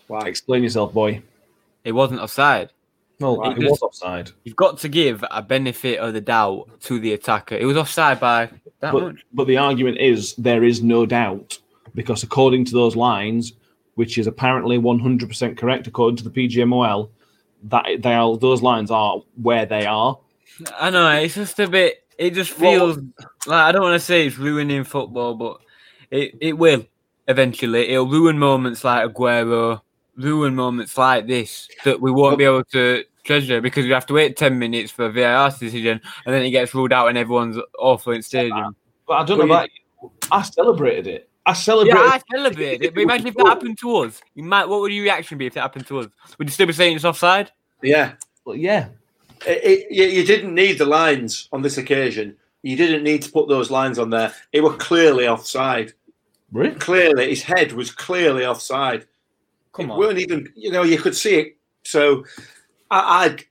Why? 0.08 0.22
Explain 0.28 0.64
yourself, 0.64 0.94
boy. 0.94 1.22
It 1.84 1.92
wasn't 1.92 2.22
offside. 2.22 2.72
Well, 3.20 3.38
Right. 3.38 3.58
it 3.58 3.70
was 3.70 3.82
offside, 3.82 4.30
You've 4.44 4.56
got 4.56 4.78
to 4.80 4.90
give 4.90 5.24
a 5.32 5.42
benefit 5.42 5.98
of 6.00 6.14
the 6.14 6.22
doubt 6.22 6.70
to 6.82 7.00
the 7.00 7.14
attacker. 7.14 7.56
It 7.56 7.66
was 7.66 7.76
offside 7.78 8.20
by 8.20 8.50
that 8.82 8.94
but 8.94 9.02
much. 9.04 9.26
but 9.34 9.48
the 9.48 9.58
argument 9.58 9.98
is 9.98 10.36
there 10.36 10.64
is 10.64 10.84
no 10.84 11.06
doubt 11.06 11.58
because 11.96 12.22
according 12.24 12.66
to 12.66 12.74
those 12.74 12.96
lines, 12.96 13.54
which 13.96 14.20
is 14.20 14.28
apparently 14.28 14.78
100% 14.78 15.58
correct 15.58 15.88
according 15.88 16.18
to 16.18 16.24
the 16.24 16.30
PGMOL, 16.30 17.10
that 17.64 17.86
they 18.00 18.14
are 18.14 18.38
those 18.38 18.62
lines 18.62 18.92
are 18.92 19.20
where 19.42 19.66
they 19.66 19.88
are. 19.88 20.20
I 20.80 20.92
know 20.92 21.10
it's 21.10 21.34
just 21.36 21.60
a 21.60 21.68
bit. 21.68 22.04
It 22.20 22.36
just 22.36 22.60
Well, 22.60 22.94
feels 22.94 22.98
like 23.48 23.64
I 23.66 23.72
don't 23.72 23.82
want 23.82 24.00
to 24.00 24.06
say 24.06 24.28
it's 24.28 24.38
ruining 24.38 24.84
football, 24.84 25.34
but 25.34 25.58
it, 26.12 26.36
it 26.40 26.54
will 26.54 26.86
eventually. 27.28 27.90
It'll 27.90 28.08
ruin 28.08 28.38
moments 28.38 28.84
like 28.84 29.12
Aguero, 29.12 29.82
ruin 30.18 30.56
moments 30.56 30.98
like 30.98 31.28
this 31.28 31.70
that 31.86 32.02
we 32.02 32.12
won't 32.12 32.38
be 32.38 32.44
able 32.44 32.64
to 32.66 33.04
treasure 33.24 33.62
because 33.62 33.86
we 33.86 33.92
have 33.92 34.06
to 34.08 34.14
wait 34.14 34.36
ten 34.38 34.58
minutes 34.58 34.92
for 34.92 35.06
a 35.06 35.12
VAR 35.12 35.50
decision, 35.52 36.02
and 36.26 36.36
then 36.36 36.44
it 36.44 36.52
gets 36.52 36.74
ruled 36.74 36.94
out 36.94 37.08
and 37.08 37.18
everyone's 37.18 37.58
awful 37.80 38.14
in 38.14 38.22
stadium. 38.22 38.76
But 39.08 39.14
I 39.14 39.26
don't 39.26 39.38
Well, 39.38 39.48
know 39.48 39.54
about 39.54 39.70
you. 40.02 40.12
I 40.32 40.42
celebrated 40.42 41.08
it. 41.08 41.30
I 41.46 41.54
celebrated. 41.54 41.96
Yeah, 41.98 42.02
celebrated. 42.04 42.32
I 42.32 42.38
celebrate 42.38 42.82
it, 42.82 42.94
but 42.94 43.02
imagine 43.02 43.28
if 43.28 43.36
that 43.36 43.48
happened 43.48 43.78
to 43.80 43.98
us. 43.98 44.22
You 44.36 44.44
might. 44.44 44.68
What 44.68 44.82
would 44.82 44.92
your 44.92 45.04
reaction 45.04 45.38
be 45.38 45.46
if 45.46 45.54
that 45.54 45.62
happened 45.62 45.88
to 45.88 46.00
us? 46.00 46.08
Would 46.38 46.48
you 46.48 46.52
still 46.52 46.68
be 46.68 46.74
saying 46.74 46.96
it's 46.96 47.06
offside? 47.06 47.52
Yeah. 47.82 48.14
Well, 48.44 48.56
yeah. 48.56 48.90
It, 49.46 49.64
it, 49.64 49.92
you, 49.92 50.04
you 50.06 50.26
didn't 50.26 50.54
need 50.54 50.78
the 50.78 50.86
lines 50.86 51.48
on 51.54 51.62
this 51.62 51.78
occasion. 51.78 52.36
You 52.64 52.76
didn't 52.76 53.04
need 53.04 53.22
to 53.22 53.32
put 53.32 53.48
those 53.48 53.72
lines 53.72 54.00
on 54.00 54.10
there. 54.10 54.34
It 54.52 54.62
were 54.62 54.76
clearly 54.76 55.28
offside. 55.28 55.94
Really? 56.52 56.76
Clearly, 56.76 57.30
his 57.30 57.44
head 57.44 57.72
was 57.72 57.92
clearly 57.92 58.46
offside. 58.46 59.06
Come 59.78 59.90
it 59.90 59.94
on. 59.94 60.00
weren't 60.00 60.20
even 60.20 60.52
you 60.56 60.72
know 60.72 60.84
you 60.84 60.98
could 60.98 61.16
see 61.16 61.36
it 61.40 61.58
so 61.84 62.26
i 62.92 63.26
I'd, 63.26 63.46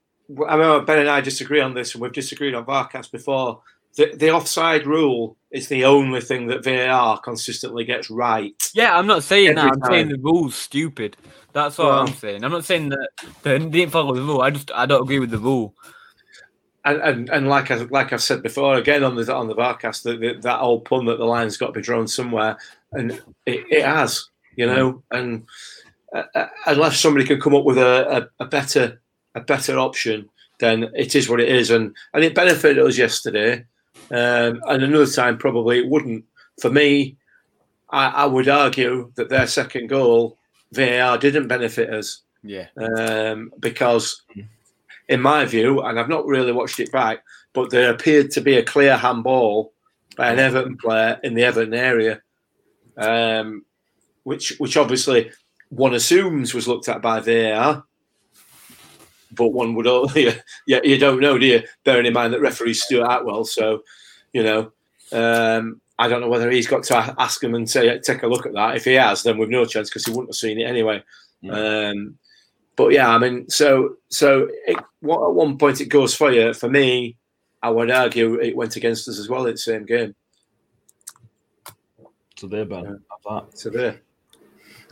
i 0.47 0.55
know 0.57 0.81
ben 0.81 0.99
and 0.99 1.09
i 1.09 1.21
disagree 1.21 1.61
on 1.61 1.73
this 1.73 1.93
and 1.93 2.01
we've 2.01 2.11
disagreed 2.13 2.53
on 2.53 2.65
varcast 2.65 3.11
before 3.11 3.61
the, 3.95 4.13
the 4.15 4.29
offside 4.29 4.85
rule 4.85 5.37
is 5.51 5.67
the 5.69 5.85
only 5.85 6.21
thing 6.21 6.45
that 6.47 6.63
var 6.63 7.19
consistently 7.19 7.83
gets 7.83 8.09
right 8.11 8.53
Yeah, 8.75 8.95
I'm 8.95 9.07
not 9.07 9.23
saying 9.23 9.55
that. 9.55 9.71
I'm 9.73 9.81
saying 9.89 10.09
the 10.09 10.19
rule's 10.19 10.53
stupid. 10.55 11.17
That's 11.53 11.79
all 11.79 11.87
Well- 11.89 11.99
I'm 12.01 12.13
saying. 12.13 12.43
I'm 12.43 12.51
not 12.51 12.63
saying 12.65 12.89
that 12.89 13.09
they 13.41 13.57
didn't 13.57 13.89
follow 13.91 14.13
the 14.13 14.21
rule. 14.21 14.41
I 14.41 14.51
just 14.51 14.69
I 14.75 14.85
don't 14.85 15.01
agree 15.01 15.17
with 15.17 15.31
the 15.31 15.39
rule. 15.39 15.73
and 16.85 17.01
and, 17.01 17.29
and 17.29 17.47
like 17.49 17.71
I, 17.71 17.75
like 17.89 18.13
i've 18.13 18.21
said 18.21 18.43
before 18.43 18.75
again 18.75 19.03
on 19.03 19.15
the 19.15 19.33
on 19.33 19.47
the 19.47 19.55
varcast 19.55 20.03
that 20.03 20.19
that- 20.19 20.41
that 20.43 20.59
old 20.59 20.85
pun 20.85 21.05
that 21.05 21.17
the 21.17 21.25
line's 21.25 21.57
got 21.57 21.67
to 21.67 21.73
be 21.73 21.81
drawn 21.81 22.07
somewhere 22.07 22.57
and 22.91 23.11
it, 23.47 23.65
it 23.69 23.83
has 23.83 24.29
you 24.55 24.67
know 24.67 25.01
and 25.11 25.47
uh, 26.15 26.23
uh, 26.35 26.47
unless 26.65 26.99
somebody 26.99 27.25
can 27.25 27.39
come 27.39 27.55
up 27.55 27.63
with 27.63 27.77
a, 27.77 28.29
a, 28.39 28.43
a 28.43 28.47
better 28.47 29.01
a 29.35 29.41
better 29.41 29.77
option 29.77 30.29
then 30.59 30.89
it 30.95 31.15
is 31.15 31.29
what 31.29 31.39
it 31.39 31.49
is. 31.49 31.69
And 31.69 31.95
and 32.13 32.23
it 32.23 32.35
benefited 32.35 32.79
us 32.79 32.97
yesterday. 32.97 33.65
Um, 34.09 34.61
and 34.67 34.83
another 34.83 35.07
time 35.07 35.37
probably 35.37 35.79
it 35.79 35.89
wouldn't. 35.89 36.25
For 36.61 36.69
me 36.69 37.17
I, 37.89 38.07
I 38.07 38.25
would 38.25 38.49
argue 38.49 39.11
that 39.15 39.29
their 39.29 39.47
second 39.47 39.87
goal 39.87 40.37
VAR 40.71 41.17
didn't 41.17 41.47
benefit 41.47 41.93
us. 41.93 42.21
Yeah. 42.43 42.67
um, 42.77 43.51
because, 43.59 44.21
in 45.09 45.21
my 45.21 45.43
view, 45.43 45.81
and 45.81 45.99
I've 45.99 46.07
not 46.07 46.25
really 46.27 46.53
watched 46.53 46.79
it 46.79 46.91
back, 46.91 47.23
but 47.51 47.71
there 47.71 47.91
appeared 47.91 48.31
to 48.31 48.41
be 48.41 48.55
a 48.55 48.63
clear 48.63 48.95
handball 48.95 49.73
by 50.15 50.31
an 50.31 50.39
Everton 50.39 50.77
player 50.77 51.19
in 51.23 51.33
the 51.33 51.43
Everton 51.43 51.73
area, 51.73 52.21
um, 52.95 53.65
which 54.23 54.53
which 54.59 54.77
obviously 54.77 55.31
one 55.69 55.93
assumes 55.93 56.53
was 56.53 56.67
looked 56.67 56.89
at 56.89 57.01
by 57.01 57.19
VAR. 57.19 57.83
But 59.31 59.49
one 59.49 59.75
would 59.75 59.87
only, 59.87 60.29
yeah, 60.67 60.79
you 60.83 60.97
don't 60.97 61.19
know, 61.19 61.37
do 61.37 61.45
you? 61.45 61.63
Bearing 61.83 62.05
in 62.05 62.13
mind 62.13 62.33
that 62.33 62.41
referee 62.41 62.73
Stuart 62.73 63.07
Attwell, 63.07 63.45
so 63.45 63.83
you 64.33 64.43
know, 64.43 64.71
um, 65.11 65.81
I 65.99 66.07
don't 66.07 66.21
know 66.21 66.29
whether 66.29 66.49
he's 66.49 66.67
got 66.67 66.83
to 66.83 67.15
ask 67.17 67.43
him 67.43 67.55
and 67.55 67.69
say, 67.69 67.99
take 67.99 68.23
a 68.23 68.27
look 68.27 68.45
at 68.45 68.53
that. 68.53 68.75
If 68.75 68.85
he 68.85 68.93
has, 68.93 69.23
then 69.23 69.37
we've 69.37 69.49
no 69.49 69.65
chance 69.65 69.89
because 69.89 70.05
he 70.05 70.11
wouldn't 70.11 70.29
have 70.29 70.35
seen 70.35 70.59
it 70.59 70.65
anyway. 70.65 71.03
Um, 71.49 72.17
but 72.75 72.89
yeah, 72.89 73.09
I 73.09 73.17
mean, 73.17 73.49
so 73.49 73.97
so 74.09 74.47
it, 74.67 74.77
what, 74.99 75.27
at 75.27 75.33
one 75.33 75.57
point 75.57 75.81
it 75.81 75.89
goes 75.89 76.13
for 76.13 76.31
you. 76.31 76.53
For 76.53 76.69
me, 76.69 77.17
I 77.61 77.69
would 77.69 77.91
argue 77.91 78.35
it 78.35 78.55
went 78.55 78.75
against 78.75 79.07
us 79.07 79.19
as 79.19 79.27
well 79.27 79.45
in 79.47 79.53
the 79.53 79.57
same 79.57 79.85
game. 79.85 80.15
So 82.37 82.47
there, 82.47 82.65
Ben. 82.65 83.01
That. 83.27 83.47
So 83.55 83.71
there, 83.71 83.99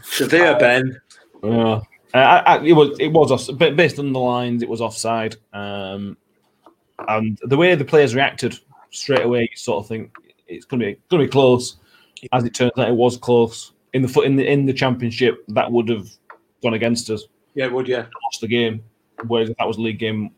so 0.05 0.25
there, 0.25 0.57
Ben. 0.57 0.99
Yeah. 1.43 1.81
Uh, 2.13 2.17
I, 2.17 2.37
I, 2.39 2.63
it 2.63 2.73
was 2.73 2.97
it 2.99 3.09
was 3.09 3.31
off, 3.31 3.57
based 3.57 3.99
on 3.99 4.13
the 4.13 4.19
lines, 4.19 4.63
it 4.63 4.69
was 4.69 4.79
offside. 4.81 5.35
Um, 5.53 6.17
and 7.07 7.37
the 7.43 7.57
way 7.57 7.75
the 7.75 7.83
players 7.83 8.15
reacted 8.15 8.57
straight 8.91 9.23
away, 9.25 9.41
you 9.51 9.57
sort 9.57 9.83
of 9.83 9.87
think 9.89 10.15
it's 10.47 10.65
going 10.65 10.79
to 10.79 10.85
be 10.87 10.99
going 11.09 11.21
to 11.21 11.27
be 11.27 11.31
close. 11.31 11.77
As 12.31 12.45
it 12.45 12.53
turns 12.53 12.71
out, 12.77 12.87
it 12.87 12.95
was 12.95 13.17
close 13.17 13.73
in 13.93 14.01
the 14.01 14.07
foot 14.07 14.25
in 14.25 14.35
the 14.37 14.49
in 14.49 14.65
the 14.65 14.73
championship. 14.73 15.43
That 15.49 15.71
would 15.71 15.89
have 15.89 16.07
gone 16.63 16.73
against 16.73 17.09
us, 17.09 17.25
Yeah, 17.53 17.67
would 17.67 17.87
you? 17.87 17.97
lost 17.97 18.41
the 18.41 18.47
game. 18.47 18.81
Whereas 19.27 19.49
if 19.49 19.57
that 19.57 19.67
was 19.67 19.77
a 19.77 19.81
league 19.81 19.99
game, 19.99 20.31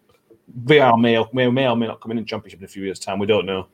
VR 0.63 0.99
may 0.99 1.17
or 1.17 1.29
may, 1.33 1.47
may 1.49 1.67
or 1.67 1.75
may 1.75 1.87
not 1.87 2.01
come 2.01 2.11
in 2.11 2.17
in 2.17 2.25
championship 2.25 2.59
in 2.59 2.65
a 2.65 2.67
few 2.67 2.83
years' 2.83 2.99
time. 2.99 3.19
We 3.19 3.27
don't 3.27 3.45
know. 3.45 3.67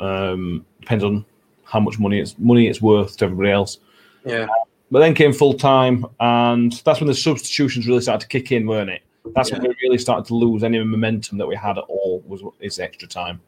Um, 0.00 0.66
depends 0.80 1.04
on 1.04 1.24
how 1.64 1.78
much 1.80 1.98
money 1.98 2.18
it's 2.20 2.36
money 2.38 2.66
it's 2.66 2.82
worth 2.82 3.16
to 3.18 3.26
everybody 3.26 3.50
else. 3.50 3.78
Yeah. 4.24 4.48
But 4.90 5.00
then 5.00 5.14
came 5.14 5.32
full 5.32 5.54
time, 5.54 6.04
and 6.18 6.72
that's 6.84 7.00
when 7.00 7.06
the 7.06 7.14
substitutions 7.14 7.86
really 7.86 8.00
started 8.00 8.22
to 8.22 8.28
kick 8.28 8.50
in, 8.50 8.66
weren't 8.66 8.90
it? 8.90 9.02
That's 9.34 9.52
when 9.52 9.62
we 9.62 9.76
really 9.82 9.98
started 9.98 10.26
to 10.26 10.34
lose 10.34 10.64
any 10.64 10.82
momentum 10.82 11.38
that 11.38 11.46
we 11.46 11.54
had 11.54 11.78
at 11.78 11.84
all. 11.84 12.22
Was 12.26 12.42
is 12.58 12.78
extra 12.78 13.06
time? 13.06 13.40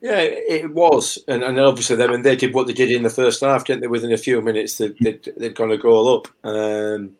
Yeah, 0.00 0.18
it 0.18 0.74
was, 0.74 1.18
and, 1.28 1.42
and 1.42 1.58
obviously 1.58 1.96
then 1.96 2.10
when 2.10 2.22
they 2.22 2.36
did 2.36 2.52
what 2.52 2.66
they 2.66 2.74
did 2.74 2.90
in 2.90 3.04
the 3.04 3.10
first 3.10 3.40
half, 3.40 3.64
didn't 3.64 3.80
they? 3.80 3.86
Within 3.86 4.12
a 4.12 4.18
few 4.18 4.42
minutes, 4.42 4.76
they, 4.76 4.88
they'd, 5.00 5.32
they'd 5.38 5.54
gone 5.54 5.70
a 5.70 5.78
goal 5.78 6.16
up. 6.16 6.28
Um, 6.44 7.12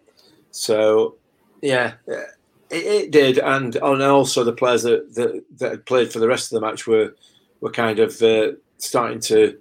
so, 0.50 1.14
yeah, 1.62 1.94
it, 2.06 2.26
it 2.70 3.10
did, 3.10 3.38
and 3.38 3.76
and 3.76 4.02
also 4.02 4.44
the 4.44 4.52
players 4.52 4.82
that, 4.82 5.14
that 5.14 5.44
that 5.58 5.70
had 5.70 5.86
played 5.86 6.12
for 6.12 6.18
the 6.18 6.28
rest 6.28 6.52
of 6.52 6.60
the 6.60 6.66
match 6.66 6.86
were 6.86 7.14
were 7.60 7.70
kind 7.70 8.00
of 8.00 8.20
uh, 8.20 8.52
starting 8.76 9.20
to 9.20 9.58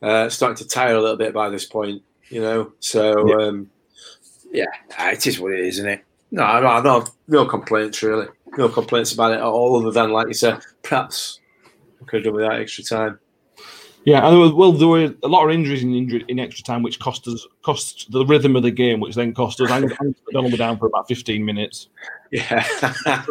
uh, 0.00 0.30
starting 0.30 0.56
to 0.56 0.66
tire 0.66 0.94
a 0.94 1.00
little 1.00 1.16
bit 1.18 1.34
by 1.34 1.50
this 1.50 1.66
point, 1.66 2.02
you 2.32 2.40
know. 2.40 2.72
So, 2.80 3.28
Yeah. 3.28 3.46
um, 3.46 3.70
yeah, 4.52 4.66
it 5.10 5.26
is 5.26 5.38
what 5.38 5.52
it 5.52 5.60
is, 5.60 5.78
isn't 5.78 5.88
it? 5.90 6.04
No, 6.30 6.60
no, 6.60 6.80
no, 6.80 7.04
no 7.28 7.44
complaints 7.46 8.02
really. 8.02 8.26
No 8.56 8.68
complaints 8.68 9.12
about 9.12 9.32
it 9.32 9.36
at 9.36 9.42
all, 9.42 9.76
other 9.76 9.90
than 9.90 10.10
like 10.10 10.28
you 10.28 10.34
said, 10.34 10.60
perhaps 10.82 11.40
we 12.00 12.06
could 12.06 12.18
have 12.18 12.24
done 12.24 12.34
with 12.34 12.44
that 12.48 12.60
extra 12.60 12.84
time. 12.84 13.18
Yeah, 14.04 14.26
and 14.26 14.32
there 14.32 14.40
were, 14.40 14.54
well, 14.54 14.72
there 14.72 14.88
were 14.88 15.14
a 15.22 15.28
lot 15.28 15.44
of 15.44 15.52
injuries 15.52 15.82
in 15.84 15.94
injury 15.94 16.24
in 16.26 16.40
extra 16.40 16.64
time, 16.64 16.82
which 16.82 16.98
cost 16.98 17.28
us 17.28 17.46
cost 17.62 18.10
the 18.10 18.26
rhythm 18.26 18.56
of 18.56 18.62
the 18.64 18.70
game, 18.70 18.98
which 18.98 19.14
then 19.14 19.32
cost 19.32 19.60
us. 19.60 19.70
Angus 19.70 19.96
Angus 20.00 20.20
MacDonald 20.26 20.52
were 20.52 20.58
down 20.58 20.78
for 20.78 20.86
about 20.86 21.06
fifteen 21.06 21.44
minutes. 21.44 21.88
Yeah. 22.30 22.64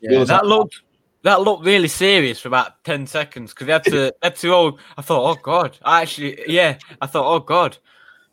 Yeah, 0.00 0.24
that 0.24 0.44
looked 0.44 0.82
that 1.22 1.40
looked 1.40 1.64
really 1.64 1.88
serious 1.88 2.40
for 2.40 2.48
about 2.48 2.84
ten 2.84 3.06
seconds 3.06 3.52
because 3.54 3.66
they 3.66 3.72
had 3.72 3.84
to 3.84 3.90
they 3.90 4.12
had 4.22 4.36
to 4.36 4.52
all. 4.52 4.78
I 4.96 5.02
thought, 5.02 5.30
oh 5.30 5.40
god, 5.42 5.78
I 5.82 6.02
actually, 6.02 6.38
yeah, 6.46 6.78
I 7.00 7.06
thought, 7.06 7.24
oh 7.26 7.40
god, 7.40 7.78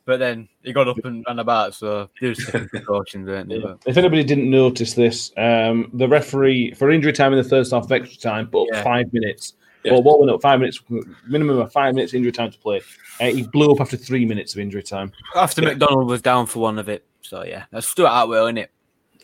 but 0.06 0.20
then 0.20 0.48
he 0.63 0.72
got 0.72 0.88
up 0.88 1.04
and 1.04 1.24
ran 1.28 1.39
about, 1.39 1.74
so 1.74 2.10
there's 2.22 2.44
precautions, 2.46 3.28
weren't 3.28 3.50
they? 3.50 3.60
But 3.60 3.80
If 3.86 3.98
anybody 3.98 4.24
didn't 4.24 4.50
notice 4.50 4.94
this, 4.94 5.32
um, 5.38 5.89
the 5.94 6.08
referee 6.08 6.74
for 6.74 6.91
injury 6.91 7.12
time 7.13 7.34
in 7.34 7.41
the 7.41 7.50
first 7.50 7.72
half 7.72 7.86
of 7.86 7.91
extra 7.91 8.20
time 8.20 8.48
put 8.48 8.63
up 8.63 8.68
Yeah. 8.74 8.84
five 8.84 9.12
minutes. 9.13 9.54
Yeah. 9.84 9.94
Well, 9.94 10.04
what 10.04 10.20
went 10.20 10.32
up 10.32 10.41
five 10.41 10.60
minutes, 10.60 10.82
minimum 11.28 11.60
of 11.60 11.72
five 11.72 11.94
minutes 11.96 12.13
injury 12.13 12.32
time 12.32 12.52
to 12.52 12.58
play. 12.58 12.82
Uh, 13.20 13.26
he 13.26 13.44
blew 13.44 13.72
up 13.72 13.82
after 13.82 13.98
three 13.98 14.26
minutes 14.26 14.54
of 14.56 14.60
injury 14.62 14.84
time. 14.84 15.12
after 15.36 15.62
MacDonald 15.62 16.08
was 16.08 16.22
down 16.22 16.46
for 16.48 16.60
one 16.60 16.80
of 16.80 16.89
it, 16.89 17.06
so 17.22 17.44
yeah, 17.44 17.65
that's 17.72 17.88
Stuart 17.88 18.10
Attwell, 18.10 18.46
isn't 18.46 18.58
it? 18.58 18.72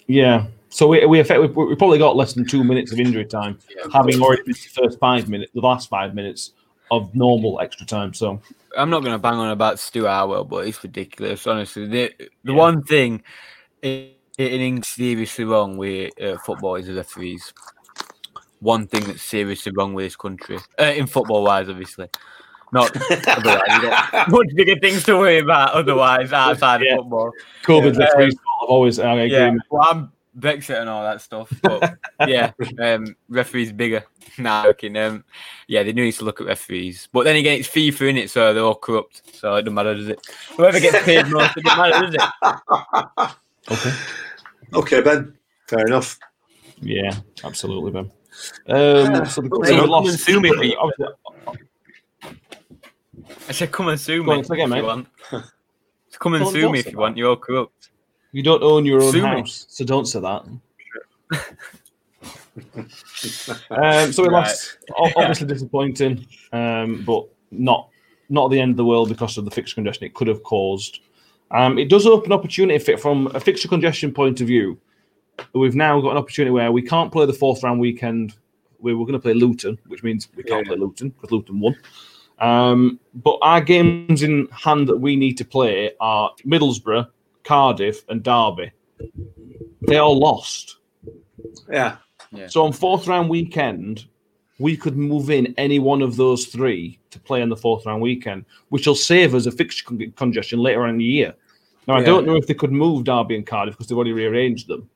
Yeah, 0.07 0.45
so 0.69 0.87
we 0.87 1.05
we, 1.05 1.19
effect, 1.19 1.39
we, 1.41 1.47
we 1.47 1.75
probably 1.75 1.97
got 1.99 2.15
less 2.15 2.33
than 2.33 2.45
two 2.45 2.63
minutes 2.63 2.91
of 2.91 2.99
injury 2.99 3.25
time, 3.25 3.57
having 3.93 4.21
already 4.21 4.43
missed 4.45 4.63
the 4.75 4.81
first 4.83 4.99
five 4.99 5.29
minutes, 5.29 5.51
the 5.53 5.61
last 5.61 5.89
five 5.89 6.13
minutes 6.15 6.51
of 6.91 7.15
normal 7.15 7.59
extra 7.61 7.85
time. 7.87 8.13
So 8.13 8.39
I'm 8.77 8.89
not 8.89 8.99
going 9.01 9.13
to 9.13 9.19
bang 9.19 9.35
on 9.35 9.49
about 9.49 9.79
Stuart 9.79 10.07
Attwell, 10.09 10.47
but 10.47 10.67
it's 10.67 10.83
ridiculous, 10.83 11.47
honestly. 11.47 11.87
The 11.87 12.13
the 12.43 12.53
one 12.53 12.83
thing 12.83 13.23
in, 13.81 14.11
England 14.37 14.85
seriously 14.85 15.45
wrong 15.45 15.77
with 15.77 16.11
uh, 16.21 16.37
football 16.39 16.75
is 16.75 16.87
the 16.87 16.93
referees. 16.93 17.53
One 18.59 18.87
thing 18.87 19.03
that's 19.05 19.23
seriously 19.23 19.71
wrong 19.75 19.93
with 19.93 20.05
this 20.05 20.15
country, 20.15 20.57
uh, 20.79 20.83
in 20.95 21.07
football 21.07 21.43
wise, 21.43 21.67
obviously. 21.69 22.07
Not 22.73 22.95
otherwise. 23.27 23.61
You 23.67 23.81
got 23.81 24.29
much 24.29 24.47
bigger 24.55 24.79
things 24.79 25.03
to 25.03 25.17
worry 25.17 25.39
about 25.39 25.73
otherwise 25.73 26.31
outside 26.31 26.81
Yeah. 26.81 26.93
of 26.93 26.99
football. 26.99 27.31
COVID 27.63 27.93
Yeah. 27.93 28.05
referees 28.05 28.33
have 28.35 28.69
always 28.69 28.99
I 28.99 29.13
agree. 29.13 29.37
Yeah, 29.37 29.53
well, 29.69 29.87
I'm 29.89 30.11
Brexit 30.37 30.79
and 30.79 30.89
all 30.89 31.03
that 31.03 31.21
stuff, 31.21 31.51
but 31.61 31.97
yeah, 32.27 32.51
um, 32.81 33.15
referees 33.27 33.71
bigger. 33.73 34.03
Nah, 34.37 34.65
okay, 34.67 34.87
um, 35.03 35.23
yeah, 35.67 35.83
they 35.83 35.91
do 35.91 36.03
need 36.03 36.13
to 36.13 36.23
look 36.25 36.39
at 36.39 36.47
referees, 36.47 37.09
but 37.11 37.23
then 37.25 37.35
again, 37.35 37.59
it's 37.59 37.67
FIFA 37.69 38.09
in 38.11 38.17
it, 38.17 38.29
so 38.29 38.53
they're 38.53 38.63
all 38.63 38.75
corrupt, 38.75 39.21
so 39.35 39.55
it 39.55 39.63
doesn't 39.63 39.73
matter, 39.73 39.93
does 39.93 40.07
it? 40.07 40.25
Whoever 40.55 40.79
gets 40.79 41.03
paid 41.03 41.27
most, 41.27 41.57
it 41.57 41.63
doesn't 41.65 41.77
matter, 41.91 42.11
does 42.11 42.15
it? 42.15 43.31
Okay. 43.69 43.91
okay, 44.73 45.01
Ben. 45.01 45.37
Fair 45.67 45.85
enough. 45.85 46.17
Yeah, 46.81 47.11
absolutely, 47.43 47.91
Ben. 47.91 48.11
Um, 48.67 49.25
so 49.27 49.41
the, 49.41 49.49
Well, 49.51 49.63
so 49.65 49.73
we 49.75 49.79
come 49.81 49.89
lost. 49.89 50.09
and 50.09 50.19
sue 50.19 50.41
me, 50.41 50.51
Pete. 50.59 50.75
obviously- 50.79 51.15
I 53.47 53.51
said, 53.51 53.71
come 53.71 53.89
and 53.89 53.99
sue 53.99 54.23
Go 54.23 54.31
me 54.31 54.37
on, 54.39 54.43
say 54.45 54.53
again, 54.55 54.71
if 54.71 54.77
you 54.77 54.81
mate. 54.81 54.87
want. 54.87 55.07
Come 56.19 56.33
and 56.35 56.47
sue 56.47 56.69
me 56.71 56.79
if 56.79 56.91
you 56.91 56.97
want. 56.97 57.17
You're 57.17 57.29
all 57.29 57.35
corrupt. 57.37 57.89
You 58.31 58.43
don't 58.43 58.63
own 58.63 58.85
your 58.85 59.01
own 59.01 59.13
me. 59.13 59.19
house, 59.19 59.65
so 59.69 59.83
don't 59.83 60.05
say 60.05 60.19
that. 60.21 60.45
um, 63.71 64.11
so 64.11 64.23
we 64.23 64.29
lost. 64.29 64.77
Obviously 65.15 65.47
disappointing, 65.47 66.25
um, 66.53 67.03
but 67.05 67.25
not 67.51 67.89
not 68.29 68.49
the 68.49 68.59
end 68.59 68.71
of 68.71 68.77
the 68.77 68.85
world 68.85 69.09
because 69.09 69.37
of 69.37 69.43
the 69.45 69.51
fixture 69.51 69.75
congestion 69.75 70.05
it 70.05 70.13
could 70.13 70.27
have 70.27 70.41
caused. 70.43 71.01
Um, 71.51 71.77
it 71.77 71.89
does 71.89 72.05
open 72.07 72.31
opportunity 72.31 72.95
from 72.95 73.27
a 73.35 73.39
fixture 73.41 73.67
congestion 73.67 74.13
point 74.13 74.39
of 74.39 74.47
view. 74.47 74.79
We've 75.53 75.75
now 75.75 75.99
got 75.99 76.11
an 76.11 76.17
opportunity 76.17 76.51
where 76.51 76.71
we 76.71 76.81
can't 76.81 77.11
play 77.11 77.25
the 77.25 77.33
fourth 77.33 77.63
round 77.63 77.79
weekend. 77.81 78.35
We 78.79 78.93
were 78.93 79.05
going 79.05 79.13
to 79.13 79.19
play 79.19 79.33
Luton, 79.33 79.77
which 79.87 80.01
means 80.03 80.29
we 80.35 80.43
can't 80.43 80.65
Yeah. 80.65 80.69
play 80.73 80.77
Luton 80.79 81.09
because 81.09 81.31
Luton 81.31 81.59
won. 81.59 81.75
Um, 82.39 82.99
but 83.13 83.37
our 83.41 83.59
games 83.61 84.23
in 84.23 84.47
hand 84.51 84.87
that 84.87 84.97
we 84.97 85.15
need 85.15 85.37
to 85.37 85.45
play 85.45 85.91
are 85.99 86.31
Middlesbrough, 86.45 87.07
Cardiff, 87.43 88.03
and 88.09 88.23
Derby. 88.23 88.71
They 89.87 89.97
all 89.97 90.17
lost. 90.17 90.77
Yeah. 91.69 91.97
So 92.47 92.63
on 92.65 92.71
fourth 92.71 93.07
round 93.07 93.29
weekend, 93.29 94.05
we 94.59 94.77
could 94.77 94.95
move 94.95 95.29
in 95.29 95.53
any 95.57 95.79
one 95.79 96.01
of 96.01 96.15
those 96.15 96.45
three 96.45 96.99
to 97.09 97.19
play 97.19 97.41
on 97.41 97.49
the 97.49 97.57
fourth 97.57 97.85
round 97.85 98.01
weekend, 98.01 98.45
which 98.69 98.87
will 98.87 98.95
save 98.95 99.35
us 99.35 99.47
a 99.47 99.51
fixture 99.51 99.85
con- 99.85 100.13
congestion 100.15 100.59
later 100.59 100.83
on 100.83 100.91
in 100.91 100.97
the 100.97 101.03
year. 101.03 101.33
Now 101.87 101.95
I 101.95 101.99
Yeah. 101.99 102.05
don't 102.05 102.25
know 102.27 102.35
if 102.35 102.47
they 102.47 102.53
could 102.53 102.71
move 102.71 103.03
Derby 103.03 103.35
and 103.35 103.45
Cardiff 103.45 103.73
because 103.73 103.87
they've 103.87 103.97
already 103.97 104.13
rearranged 104.13 104.67
them. 104.67 104.87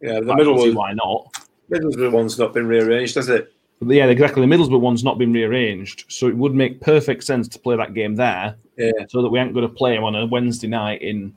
Yeah. 0.00 0.20
The 0.20 0.32
I 0.32 0.36
middle 0.36 0.56
one, 0.56 0.74
why 0.74 0.92
not? 0.92 1.34
Middlesbrough 1.70 2.12
one's 2.12 2.38
not 2.38 2.54
been 2.54 2.66
rearranged, 2.66 3.16
has 3.16 3.28
it? 3.28 3.52
But 3.82 3.94
yeah, 3.94 4.06
exactly. 4.06 4.44
The 4.46 4.56
Middlesbrough 4.56 4.80
one's 4.80 5.04
not 5.04 5.18
been 5.18 5.32
rearranged, 5.32 6.04
so 6.08 6.26
it 6.28 6.36
would 6.36 6.54
make 6.54 6.80
perfect 6.80 7.24
sense 7.24 7.46
to 7.48 7.58
play 7.58 7.76
that 7.76 7.94
game 7.94 8.14
there, 8.14 8.56
Yeah. 8.78 8.92
so 9.08 9.20
that 9.20 9.28
we 9.28 9.38
aren't 9.38 9.52
going 9.52 9.68
to 9.68 9.72
play 9.72 9.94
them 9.94 10.04
on 10.04 10.14
a 10.14 10.26
Wednesday 10.26 10.68
night 10.68 11.02
in 11.02 11.34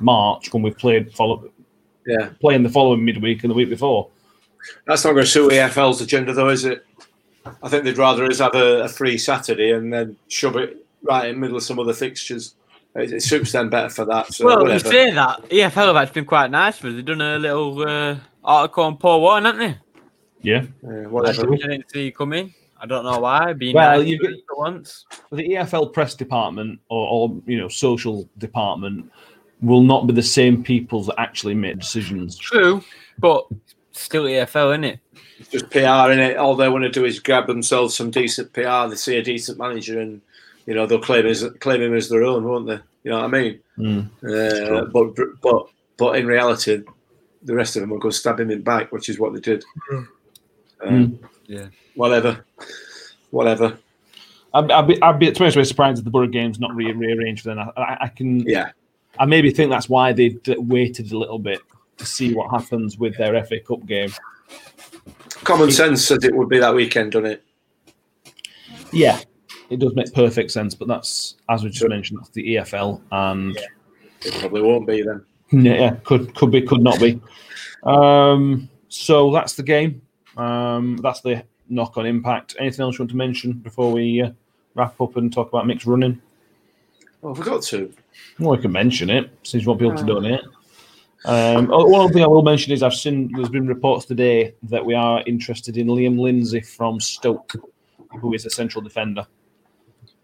March 0.00 0.52
when 0.52 0.62
we've 0.62 0.76
played 0.76 1.12
follow 1.14 1.50
Yeah. 2.06 2.30
playing 2.40 2.62
the 2.62 2.68
following 2.68 3.04
midweek 3.04 3.42
and 3.44 3.50
the 3.50 3.54
week 3.54 3.68
before. 3.70 4.08
That's 4.86 5.04
not 5.04 5.12
going 5.12 5.24
to 5.24 5.30
suit 5.30 5.52
EFL's 5.52 6.00
agenda, 6.00 6.32
though, 6.32 6.48
is 6.48 6.64
it? 6.64 6.84
I 7.62 7.68
think 7.68 7.84
they'd 7.84 7.96
rather 7.96 8.24
us 8.24 8.38
have 8.40 8.54
a, 8.54 8.82
a 8.84 8.88
free 8.88 9.16
Saturday 9.16 9.70
and 9.70 9.92
then 9.92 10.16
shove 10.28 10.56
it 10.56 10.84
right 11.02 11.28
in 11.28 11.36
the 11.36 11.40
middle 11.40 11.56
of 11.56 11.62
some 11.62 11.78
other 11.78 11.94
fixtures. 11.94 12.54
It, 12.94 13.12
it 13.12 13.22
suits 13.22 13.52
them 13.52 13.70
better 13.70 13.88
for 13.88 14.04
that. 14.06 14.32
So 14.34 14.44
well, 14.46 14.60
whatever. 14.62 14.72
you 14.86 14.92
say 14.92 15.10
that. 15.12 15.42
EFL 15.48 15.70
have 15.86 15.96
actually 15.96 16.14
been 16.14 16.24
quite 16.26 16.50
nice 16.50 16.76
for 16.78 16.88
us. 16.88 16.94
They've 16.94 17.04
done 17.04 17.20
a 17.20 17.38
little 17.38 17.80
uh, 17.88 18.16
article 18.44 18.84
on 18.84 18.96
Paul 18.96 19.20
Warne, 19.22 19.44
haven't 19.44 19.60
they? 19.60 19.78
Yeah. 20.42 20.64
Yeah, 20.82 21.06
whatever. 21.06 21.48
Which 21.48 21.64
I 21.64 21.68
didn't 21.68 21.90
see 21.90 22.10
coming. 22.10 22.52
I 22.80 22.86
don't 22.86 23.04
know 23.04 23.18
why. 23.20 23.52
Being 23.54 23.74
Well, 23.74 23.98
nice 23.98 24.08
you 24.08 24.18
for 24.18 24.30
get- 24.30 24.40
once. 24.56 25.04
the 25.32 25.48
EFL 25.50 25.92
press 25.92 26.14
department 26.14 26.80
or, 26.88 27.08
or 27.30 27.42
you 27.46 27.58
know 27.58 27.68
social 27.68 28.28
department 28.38 29.10
will 29.60 29.82
not 29.82 30.06
be 30.06 30.12
the 30.12 30.22
same 30.22 30.62
people 30.62 31.02
that 31.04 31.18
actually 31.18 31.54
make 31.54 31.78
decisions. 31.78 32.36
True, 32.36 32.82
but 33.18 33.46
still 33.92 34.24
EFL, 34.24 34.72
isn't 34.72 34.84
it? 34.84 35.00
It's 35.38 35.48
just 35.48 35.70
PR 35.70 36.10
in 36.10 36.18
it. 36.18 36.36
All 36.36 36.56
they 36.56 36.68
want 36.68 36.84
to 36.84 36.90
do 36.90 37.04
is 37.04 37.20
grab 37.20 37.46
themselves 37.46 37.94
some 37.94 38.10
decent 38.10 38.52
PR. 38.52 38.88
They 38.88 38.96
see 38.96 39.16
a 39.16 39.22
decent 39.22 39.58
manager, 39.58 40.00
and 40.00 40.20
you 40.66 40.74
know 40.74 40.86
they'll 40.86 41.00
claim 41.00 41.26
his, 41.26 41.44
claim 41.60 41.82
him 41.82 41.94
as 41.94 42.08
their 42.08 42.24
own, 42.24 42.44
won't 42.44 42.66
they? 42.66 42.80
You 43.04 43.10
know 43.12 43.18
what 43.18 43.24
I 43.24 43.28
mean? 43.28 43.60
Mm. 43.78 44.08
Uh, 44.22 44.84
but 44.86 45.40
but 45.40 45.66
but 45.96 46.16
in 46.16 46.26
reality, 46.26 46.82
the 47.42 47.54
rest 47.54 47.76
of 47.76 47.80
them 47.80 47.90
will 47.90 47.98
go 47.98 48.10
stab 48.10 48.40
him 48.40 48.50
in 48.50 48.58
the 48.58 48.64
back, 48.64 48.92
which 48.92 49.08
is 49.08 49.18
what 49.18 49.32
they 49.32 49.40
did. 49.40 49.64
Um, 50.80 51.18
Yeah. 51.46 51.66
Whatever, 51.94 52.44
whatever. 53.30 53.78
I'd, 54.54 54.70
I'd 54.70 54.86
be, 54.86 55.02
I'd 55.02 55.18
be, 55.18 55.26
to 55.26 55.32
be 55.32 55.44
honest, 55.44 55.68
surprised 55.68 55.98
if 55.98 56.04
the 56.04 56.10
Borough 56.10 56.26
game's 56.26 56.60
not 56.60 56.74
re- 56.74 56.92
rearranged. 56.92 57.44
Then 57.44 57.58
I, 57.58 57.70
I, 57.76 57.96
I 58.02 58.08
can, 58.08 58.40
Yeah, 58.40 58.70
I 59.18 59.26
maybe 59.26 59.50
think 59.50 59.70
that's 59.70 59.88
why 59.88 60.12
they 60.12 60.36
waited 60.46 61.12
a 61.12 61.18
little 61.18 61.38
bit 61.38 61.60
to 61.98 62.06
see 62.06 62.34
what 62.34 62.50
happens 62.50 62.98
with 62.98 63.16
their 63.16 63.44
FA 63.44 63.60
Cup 63.60 63.84
game. 63.86 64.10
common 65.44 65.70
sense 65.70 66.04
says 66.04 66.24
it 66.24 66.34
would 66.34 66.48
be 66.48 66.58
that 66.58 66.74
weekend, 66.74 67.12
doesn't 67.12 67.30
it? 67.30 67.44
Yeah, 68.92 69.20
it 69.70 69.78
does 69.80 69.94
make 69.94 70.12
perfect 70.14 70.50
sense, 70.50 70.74
but 70.74 70.88
that's 70.88 71.36
as 71.48 71.64
we 71.64 71.70
just 71.70 71.88
mentioned, 71.88 72.20
that's 72.20 72.30
the 72.30 72.56
EFL, 72.56 73.00
and 73.12 73.56
It 74.24 74.34
probably 74.40 74.62
won't 74.62 74.86
be 74.86 75.02
then. 75.02 75.24
Yeah, 75.50 75.74
yeah, 75.74 75.96
could 76.04 76.34
could 76.34 76.50
be, 76.50 76.62
could 76.62 76.82
not 76.82 77.00
be. 77.00 77.20
Um, 77.82 78.68
so 78.88 79.32
that's 79.32 79.54
the 79.54 79.62
game. 79.62 80.02
Um, 80.36 80.98
that's 81.02 81.20
the 81.20 81.44
knock-on 81.68 82.06
impact. 82.06 82.56
Anything 82.58 82.82
else 82.82 82.98
you 82.98 83.02
want 83.02 83.10
to 83.10 83.16
mention 83.16 83.52
before 83.52 83.92
we 83.92 84.22
uh, 84.22 84.30
wrap 84.74 85.00
up 85.00 85.16
and 85.16 85.32
talk 85.32 85.48
about 85.48 85.66
mixed 85.66 85.86
running? 85.86 86.20
Oh, 87.22 87.32
I 87.32 87.36
forgot 87.36 87.62
to. 87.64 87.92
Well, 88.38 88.56
we 88.56 88.62
can 88.62 88.72
mention 88.72 89.10
it 89.10 89.30
since 89.42 89.62
you 89.62 89.68
won't 89.68 89.80
be 89.80 89.86
able 89.86 89.98
to 89.98 90.04
donate. 90.04 90.40
Um, 91.24 91.70
oh, 91.72 91.86
one 91.86 92.02
other 92.02 92.12
thing 92.12 92.22
I 92.22 92.28
will 92.28 92.42
mention 92.42 92.72
is 92.72 92.82
I've 92.82 92.94
seen 92.94 93.30
there's 93.34 93.48
been 93.48 93.66
reports 93.66 94.06
today 94.06 94.54
that 94.64 94.84
we 94.84 94.94
are 94.94 95.22
interested 95.26 95.76
in 95.76 95.88
Liam 95.88 96.18
Lindsay 96.18 96.60
from 96.60 97.00
Stoke, 97.00 97.54
who 98.20 98.34
is 98.34 98.46
a 98.46 98.50
central 98.50 98.82
defender. 98.82 99.26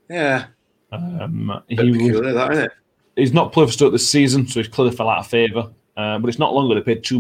Yeah, 0.09 0.47
Um, 0.93 1.63
he 1.69 1.77
bit 1.77 1.87
was, 1.87 1.97
peculiar, 1.97 2.33
that 2.33 2.53
isn't 2.53 2.65
it? 2.65 2.73
he's 3.17 3.33
not 3.33 3.53
played 3.53 3.69
for 3.69 3.73
Stoke 3.73 3.93
this 3.93 4.09
season, 4.09 4.47
so 4.47 4.61
he's 4.61 4.69
clearly 4.69 4.95
fell 4.95 5.09
out 5.09 5.19
of 5.19 5.27
favour. 5.27 5.71
Uh, 5.97 6.19
but 6.19 6.29
it's 6.29 6.39
not 6.39 6.53
long 6.55 6.67
ago 6.67 6.75
they 6.75 6.95
paid 6.95 7.03
two 7.03 7.19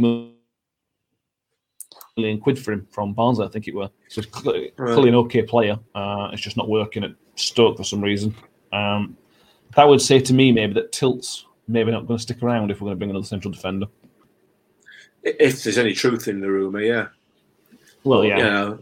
million 2.17 2.41
quid 2.41 2.59
for 2.59 2.73
him 2.73 2.87
from 2.91 3.13
Barnsley, 3.13 3.47
I 3.47 3.49
think 3.49 3.67
it 3.69 3.75
was. 3.75 3.91
So 4.09 4.21
he's 4.21 4.31
clearly, 4.31 4.71
clearly 4.77 5.09
an 5.09 5.15
okay 5.17 5.43
player. 5.43 5.79
Uh, 5.95 6.31
it's 6.33 6.43
just 6.43 6.57
not 6.57 6.69
working 6.69 7.05
at 7.05 7.13
Stoke 7.37 7.77
for 7.77 7.85
some 7.85 8.01
reason. 8.01 8.35
Um, 8.73 9.17
that 9.77 9.89
would 9.89 10.01
say 10.03 10.21
to 10.21 10.35
me 10.35 10.53
maybe 10.53 10.75
that 10.75 10.93
Tilt's 10.93 11.45
maybe 11.69 11.91
not 11.91 12.07
going 12.07 12.19
to 12.19 12.23
stick 12.23 12.43
around 12.43 12.71
if 12.71 12.81
we're 12.81 12.87
going 12.87 12.97
to 12.97 12.99
bring 12.99 13.11
another 13.11 13.27
central 13.27 13.53
defender. 13.53 13.87
If 15.23 15.63
there's 15.63 15.79
any 15.79 15.95
truth 15.95 16.29
in 16.29 16.41
the 16.41 16.51
rumor, 16.51 16.81
yeah. 16.81 17.09
Well, 18.05 18.25
yeah. 18.25 18.37
You 18.37 18.43
know, 18.45 18.79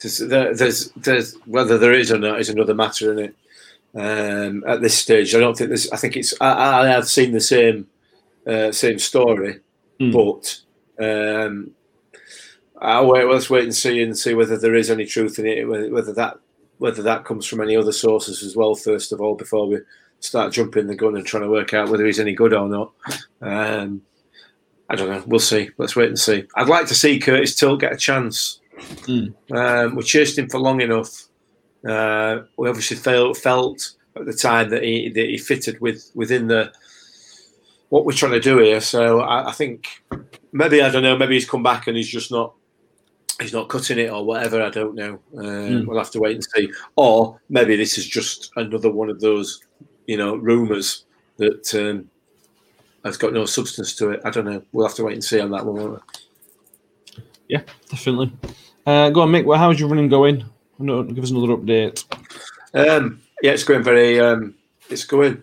there's, 0.00 0.18
there- 0.18 0.54
there's, 0.54 0.90
there's 0.92 1.34
whether 1.46 1.78
there 1.78 1.92
is 1.94 2.12
or 2.12 2.18
not 2.18 2.40
is 2.40 2.50
another 2.50 2.74
matter 2.74 3.12
in 3.12 3.18
it. 3.18 3.34
Um, 3.94 4.62
at 4.66 4.82
this 4.82 4.96
stage, 4.96 5.34
I 5.34 5.40
don't 5.40 5.56
think 5.56 5.68
there's. 5.70 5.90
I 5.90 5.96
think 5.96 6.16
it's. 6.18 6.34
I, 6.38 6.82
I 6.82 6.88
have 6.88 7.08
seen 7.08 7.32
the 7.32 7.40
same, 7.40 7.86
uh, 8.46 8.70
same 8.70 8.98
story, 8.98 9.60
Hmm. 9.98 10.10
but 10.10 10.60
um, 11.00 11.70
I'll 12.78 13.10
wait. 13.10 13.24
Let's 13.24 13.48
wait 13.48 13.64
and 13.64 13.74
see 13.74 14.02
and 14.02 14.18
see 14.18 14.34
whether 14.34 14.58
there 14.58 14.74
is 14.74 14.90
any 14.90 15.06
truth 15.06 15.38
in 15.38 15.46
it. 15.46 15.66
Whether, 15.66 15.90
whether 15.90 16.12
that 16.12 16.38
whether 16.78 17.02
that 17.02 17.24
comes 17.24 17.46
from 17.46 17.60
any 17.60 17.76
other 17.76 17.92
sources 17.92 18.42
as 18.42 18.56
well. 18.56 18.74
First 18.74 19.12
of 19.12 19.20
all, 19.20 19.34
before 19.34 19.66
we 19.66 19.78
start 20.20 20.52
jumping 20.52 20.86
the 20.86 20.94
gun 20.94 21.16
and 21.16 21.26
trying 21.26 21.42
to 21.42 21.50
work 21.50 21.74
out 21.74 21.88
whether 21.88 22.06
he's 22.06 22.20
any 22.20 22.34
good 22.34 22.52
or 22.52 22.68
not. 22.68 22.92
Um, 23.40 24.02
I 24.88 24.94
don't 24.94 25.10
know. 25.10 25.22
We'll 25.26 25.40
see. 25.40 25.70
Let's 25.78 25.96
wait 25.96 26.08
and 26.08 26.18
see. 26.18 26.44
I'd 26.54 26.68
like 26.68 26.86
to 26.88 26.94
see 26.94 27.18
Curtis 27.18 27.54
Tilt 27.54 27.80
get 27.80 27.92
a 27.92 27.96
chance. 27.96 28.60
Hmm. 29.04 29.26
Um, 29.52 29.96
we 29.96 30.02
chased 30.02 30.38
him 30.38 30.48
for 30.48 30.60
long 30.60 30.80
enough. 30.80 31.24
Uh, 31.86 32.42
we 32.56 32.68
obviously 32.68 32.96
felt 32.96 33.36
felt 33.36 33.92
at 34.16 34.26
the 34.26 34.32
time 34.32 34.70
that 34.70 34.82
he 34.82 35.08
that 35.10 35.28
he 35.28 35.38
fitted 35.38 35.80
with 35.80 36.10
within 36.14 36.46
the 36.46 36.72
what 37.88 38.04
we're 38.04 38.12
trying 38.12 38.32
to 38.32 38.40
do 38.40 38.58
here. 38.58 38.80
So 38.80 39.20
I, 39.20 39.48
I 39.48 39.52
think 39.52 40.02
maybe 40.52 40.82
I 40.82 40.90
don't 40.90 41.02
know. 41.02 41.16
Maybe 41.16 41.34
he's 41.34 41.48
come 41.48 41.62
back 41.62 41.86
and 41.86 41.96
he's 41.96 42.08
just 42.08 42.30
not 42.30 42.54
he's 43.40 43.52
not 43.52 43.68
cutting 43.68 43.98
it 43.98 44.10
or 44.10 44.24
whatever. 44.24 44.62
I 44.62 44.70
don't 44.70 44.94
know. 44.94 45.14
Uh, 45.36 45.82
We'll 45.86 45.98
have 45.98 46.10
to 46.12 46.20
wait 46.20 46.36
and 46.36 46.44
see. 46.44 46.70
Or 46.96 47.40
maybe 47.48 47.76
this 47.76 47.98
is 47.98 48.06
just 48.06 48.50
another 48.56 48.90
one 48.90 49.10
of 49.10 49.20
those 49.20 49.60
you 50.06 50.16
know 50.16 50.36
rumours 50.36 51.04
that 51.38 51.74
um, 51.74 52.08
has 53.04 53.16
got 53.16 53.32
no 53.32 53.44
substance 53.44 53.94
to 53.96 54.10
it. 54.10 54.20
I 54.24 54.30
don't 54.30 54.44
know. 54.46 54.62
We'll 54.72 54.86
have 54.86 54.96
to 54.96 55.04
wait 55.04 55.14
and 55.14 55.24
see 55.24 55.40
on 55.40 55.50
that 55.50 55.64
one. 55.66 55.76
won't 55.76 55.92
we? 55.92 57.22
Yeah, 57.48 57.62
definitely. 57.90 58.32
Uh, 58.86 59.10
go 59.10 59.20
on, 59.22 59.30
Mick. 59.30 59.44
Well, 59.44 59.58
how's 59.58 59.78
your 59.78 59.88
running 59.88 60.08
going? 60.08 60.44
Give 60.78 61.24
us 61.24 61.30
another 61.30 61.56
update. 61.56 62.04
Um, 62.74 63.20
yeah, 63.42 63.52
it's 63.52 63.64
going 63.64 63.82
very. 63.82 64.18
Um, 64.20 64.54
it's 64.90 65.04
going. 65.04 65.42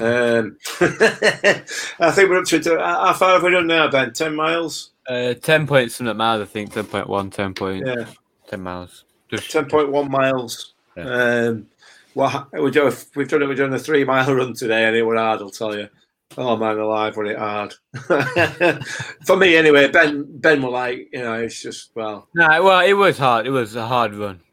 Um, 0.00 0.56
I 0.80 2.10
think 2.12 2.30
we're 2.30 2.38
up 2.38 2.44
to 2.46 2.56
it. 2.56 2.66
uh, 2.66 3.06
How 3.06 3.12
far 3.14 3.32
have 3.34 3.42
we 3.42 3.50
done 3.50 3.66
now, 3.66 3.88
Ben? 3.90 4.12
Ten 4.12 4.34
miles. 4.34 4.90
Uh, 5.08 5.34
10 5.34 5.66
points 5.66 5.96
from 5.96 6.06
the 6.06 6.14
miles, 6.14 6.42
I 6.42 6.44
think. 6.44 6.72
10.1, 6.72 7.32
10 7.32 7.54
point, 7.54 7.86
Yeah, 7.86 8.06
10 8.48 8.60
miles. 8.60 9.04
Just 9.30 9.50
ten 9.50 9.66
point 9.66 9.90
one 9.92 10.10
miles. 10.10 10.74
Um, 10.96 11.68
well, 12.14 12.48
we 12.52 12.70
do. 12.72 12.92
We've 13.14 13.28
done 13.28 13.42
it. 13.42 13.46
We've 13.46 13.56
done 13.56 13.72
a 13.72 13.78
three 13.78 14.04
mile 14.04 14.34
run 14.34 14.54
today, 14.54 14.86
and 14.86 14.96
it 14.96 15.02
was 15.02 15.16
hard. 15.16 15.40
I'll 15.40 15.50
tell 15.50 15.76
you. 15.76 15.88
Oh 16.36 16.56
man, 16.56 16.78
alive, 16.78 17.16
was 17.16 17.30
it 17.30 17.38
hard? 17.38 17.74
For 19.26 19.36
me, 19.36 19.56
anyway. 19.56 19.88
Ben, 19.88 20.26
Ben 20.28 20.62
will 20.62 20.72
like. 20.72 21.08
You 21.12 21.22
know, 21.22 21.34
it's 21.34 21.62
just 21.62 21.90
well. 21.94 22.28
No, 22.34 22.62
well, 22.64 22.80
it 22.80 22.92
was 22.94 23.18
hard. 23.18 23.46
It 23.46 23.50
was 23.50 23.76
a 23.76 23.86
hard 23.86 24.14
run. 24.14 24.40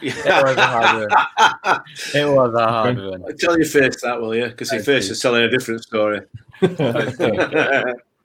It 0.00 0.14
was 0.16 0.56
a 0.56 0.66
hard 0.66 0.96
run. 0.96 1.82
It 2.14 2.26
was 2.26 2.54
a 2.54 2.66
hard 2.66 2.98
run. 2.98 3.36
Tell 3.38 3.56
your 3.58 3.66
face 3.66 4.00
that, 4.02 4.20
will 4.20 4.34
you? 4.34 4.46
Because 4.46 4.72
your 4.72 4.82
face 4.82 5.10
is 5.10 5.20
telling 5.20 5.42
a 5.42 5.50
different 5.50 5.82
story. 5.82 6.20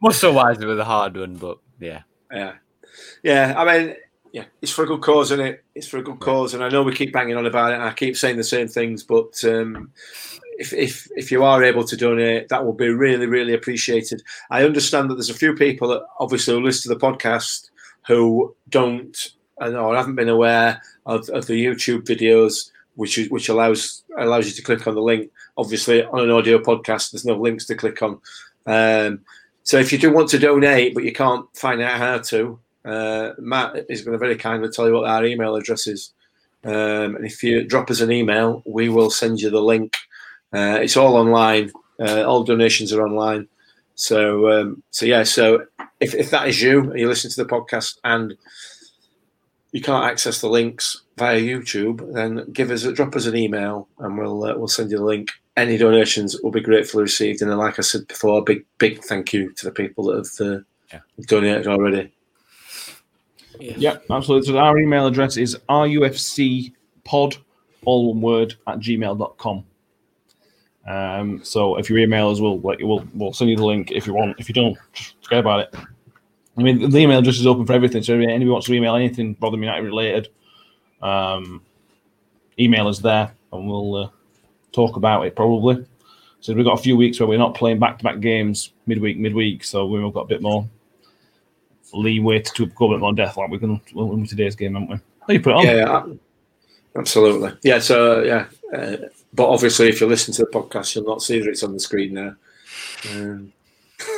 Muscle 0.01 0.33
wise, 0.33 0.59
it 0.59 0.65
was 0.65 0.79
a 0.79 0.85
hard 0.85 1.17
one, 1.17 1.35
but 1.35 1.57
yeah. 1.79 2.03
Yeah, 2.31 2.53
yeah. 3.23 3.53
I 3.57 3.65
mean, 3.65 3.95
yeah, 4.31 4.45
it's 4.61 4.71
for 4.71 4.83
a 4.83 4.87
good 4.87 5.01
cause, 5.01 5.31
isn't 5.31 5.45
it? 5.45 5.63
It's 5.75 5.87
for 5.87 5.97
a 5.97 6.03
good 6.03 6.19
cause, 6.19 6.53
and 6.53 6.63
I 6.63 6.69
know 6.69 6.83
we 6.83 6.95
keep 6.95 7.11
banging 7.11 7.35
on 7.35 7.45
about 7.45 7.71
it, 7.71 7.75
and 7.75 7.83
I 7.83 7.93
keep 7.93 8.15
saying 8.15 8.37
the 8.37 8.43
same 8.43 8.67
things. 8.67 9.03
But 9.03 9.43
um, 9.43 9.91
if 10.57 10.73
if 10.73 11.07
if 11.15 11.31
you 11.31 11.43
are 11.43 11.63
able 11.63 11.83
to 11.85 11.97
donate, 11.97 12.49
that 12.49 12.65
will 12.65 12.73
be 12.73 12.89
really 12.89 13.25
really 13.25 13.53
appreciated. 13.53 14.21
I 14.49 14.63
understand 14.63 15.09
that 15.09 15.15
there's 15.15 15.29
a 15.29 15.33
few 15.33 15.55
people 15.55 15.87
that 15.89 16.03
obviously 16.19 16.53
who 16.53 16.61
listen 16.61 16.91
to 16.91 16.97
the 16.97 17.05
podcast 17.05 17.69
who 18.07 18.55
don't 18.69 19.33
and 19.59 19.75
or 19.75 19.95
haven't 19.95 20.15
been 20.15 20.29
aware 20.29 20.81
of, 21.05 21.29
of 21.29 21.47
the 21.47 21.65
YouTube 21.65 22.03
videos, 22.03 22.71
which 22.95 23.17
is, 23.17 23.29
which 23.29 23.49
allows 23.49 24.03
allows 24.17 24.47
you 24.47 24.53
to 24.53 24.61
click 24.61 24.85
on 24.87 24.95
the 24.95 25.01
link. 25.01 25.31
Obviously, 25.57 26.03
on 26.03 26.21
an 26.21 26.31
audio 26.31 26.59
podcast, 26.59 27.11
there's 27.11 27.25
no 27.25 27.35
links 27.35 27.65
to 27.65 27.75
click 27.75 28.01
on. 28.01 28.19
Um, 28.65 29.21
so 29.69 29.77
if 29.77 29.91
you 29.91 29.99
do 29.99 30.11
want 30.11 30.29
to 30.29 30.39
donate, 30.39 30.95
but 30.95 31.03
you 31.03 31.13
can't 31.13 31.45
find 31.55 31.79
out 31.79 31.99
how 31.99 32.17
to, 32.17 32.57
uh, 32.85 33.33
Matt 33.37 33.85
is 33.87 34.01
going 34.01 34.13
to 34.13 34.17
very 34.17 34.35
kindly 34.35 34.67
tell 34.71 34.87
you 34.87 34.95
what 34.95 35.07
our 35.07 35.23
email 35.23 35.55
address 35.55 35.85
is. 35.85 36.11
Um, 36.63 37.17
and 37.17 37.23
if 37.23 37.43
you 37.43 37.63
drop 37.63 37.91
us 37.91 38.01
an 38.01 38.11
email, 38.11 38.63
we 38.65 38.89
will 38.89 39.11
send 39.11 39.39
you 39.39 39.51
the 39.51 39.61
link. 39.61 39.95
Uh, 40.51 40.79
it's 40.81 40.97
all 40.97 41.15
online. 41.15 41.71
Uh, 41.99 42.23
all 42.23 42.43
donations 42.43 42.91
are 42.91 43.05
online. 43.05 43.47
So, 43.93 44.49
um, 44.49 44.81
so 44.89 45.05
yeah. 45.05 45.21
So 45.21 45.67
if, 45.99 46.15
if 46.15 46.31
that 46.31 46.47
is 46.47 46.59
you, 46.59 46.89
and 46.89 46.99
you 46.99 47.07
listen 47.07 47.29
to 47.29 47.43
the 47.43 47.47
podcast 47.47 47.99
and 48.03 48.35
you 49.71 49.83
can't 49.83 50.05
access 50.05 50.41
the 50.41 50.49
links 50.49 51.03
via 51.15 51.39
YouTube, 51.39 52.11
then 52.11 52.51
give 52.53 52.71
us 52.71 52.85
a, 52.85 52.91
drop 52.91 53.15
us 53.15 53.27
an 53.27 53.37
email 53.37 53.87
and 53.99 54.17
we'll 54.17 54.45
uh, 54.45 54.57
we'll 54.57 54.67
send 54.67 54.89
you 54.89 54.97
the 54.97 55.05
link. 55.05 55.29
Any 55.59 55.77
donations 55.77 56.39
will 56.41 56.51
be 56.51 56.61
gratefully 56.61 57.03
received, 57.03 57.41
and 57.41 57.51
then, 57.51 57.57
like 57.57 57.77
I 57.79 57.81
said 57.81 58.07
before, 58.07 58.39
a 58.39 58.41
big 58.41 58.65
big 58.77 59.03
thank 59.03 59.33
you 59.33 59.51
to 59.53 59.65
the 59.65 59.71
people 59.71 60.05
that 60.05 60.17
have 60.17 60.47
uh, 60.47 60.59
Yeah. 60.93 60.99
donated 61.27 61.67
already. 61.67 62.13
Yeah, 63.59 63.97
absolutely. 64.09 64.47
So 64.47 64.57
our 64.57 64.77
email 64.79 65.05
address 65.05 65.35
is 65.35 65.57
rufcpod, 65.67 67.37
all 67.83 68.13
one 68.13 68.21
word, 68.21 68.55
at 68.67 68.79
gmail.com. 68.79 69.65
Um, 70.87 71.43
so 71.43 71.75
if 71.75 71.89
you 71.89 71.97
email 71.97 72.29
us, 72.29 72.39
we'll, 72.39 72.59
like, 72.61 72.79
we'll, 72.81 73.05
we'll 73.13 73.33
send 73.33 73.49
you 73.49 73.57
the 73.57 73.65
link 73.65 73.91
if 73.91 74.07
you 74.07 74.13
want. 74.13 74.39
If 74.39 74.47
you 74.47 74.55
don't, 74.55 74.77
just 74.93 75.15
forget 75.21 75.39
about 75.39 75.59
it. 75.59 75.75
I 76.57 76.61
mean, 76.61 76.89
the 76.89 76.97
email 76.99 77.19
address 77.19 77.37
is 77.37 77.45
open 77.45 77.65
for 77.65 77.73
everything. 77.73 78.01
So 78.01 78.13
if 78.13 78.21
anybody 78.21 78.49
wants 78.49 78.67
to 78.67 78.73
email 78.73 78.95
anything 78.95 79.35
Rotherham 79.41 79.63
United 79.63 79.83
related, 79.83 80.29
um, 81.01 81.61
email 82.57 82.87
us 82.87 82.99
there 82.99 83.33
and 83.51 83.67
we'll 83.67 83.95
uh, 83.95 84.09
talk 84.71 84.95
about 84.95 85.25
it 85.25 85.35
probably. 85.35 85.85
So 86.41 86.53
we've 86.53 86.65
got 86.65 86.79
a 86.79 86.81
few 86.81 86.95
weeks 86.95 87.19
where 87.19 87.27
we're 87.27 87.37
not 87.37 87.53
playing 87.55 87.79
back-to-back 87.79 88.19
games 88.21 88.71
midweek, 88.87 89.17
midweek. 89.17 89.63
So 89.63 89.85
we've 89.85 90.13
got 90.13 90.21
a 90.21 90.27
bit 90.27 90.41
more 90.41 90.67
leeway 91.93 92.39
to 92.39 92.65
go 92.67 92.87
a 92.87 92.95
bit 92.95 92.99
more 93.01 93.13
depth 93.13 93.35
like 93.37 93.49
we're 93.49 93.57
going 93.57 93.79
to 93.79 93.95
win 93.95 94.25
today's 94.25 94.55
game, 94.55 94.73
haven't 94.75 94.89
we? 94.89 94.95
Oh, 95.27 95.33
you 95.33 95.39
put 95.41 95.51
it 95.51 95.55
on. 95.55 95.65
Yeah, 95.65 96.05
absolutely. 96.95 97.51
Yeah, 97.63 97.79
so 97.79 98.23
yeah, 98.23 98.45
uh, 98.73 98.97
but 99.33 99.49
obviously, 99.49 99.89
if 99.89 99.99
you 100.01 100.07
listen 100.07 100.33
to 100.35 100.43
the 100.45 100.51
podcast, 100.51 100.95
you'll 100.95 101.05
not 101.05 101.21
see 101.21 101.39
that 101.39 101.49
it's 101.49 101.63
on 101.63 101.73
the 101.73 101.79
screen 101.79 102.13
there. 102.13 102.37
Um, 103.11 103.53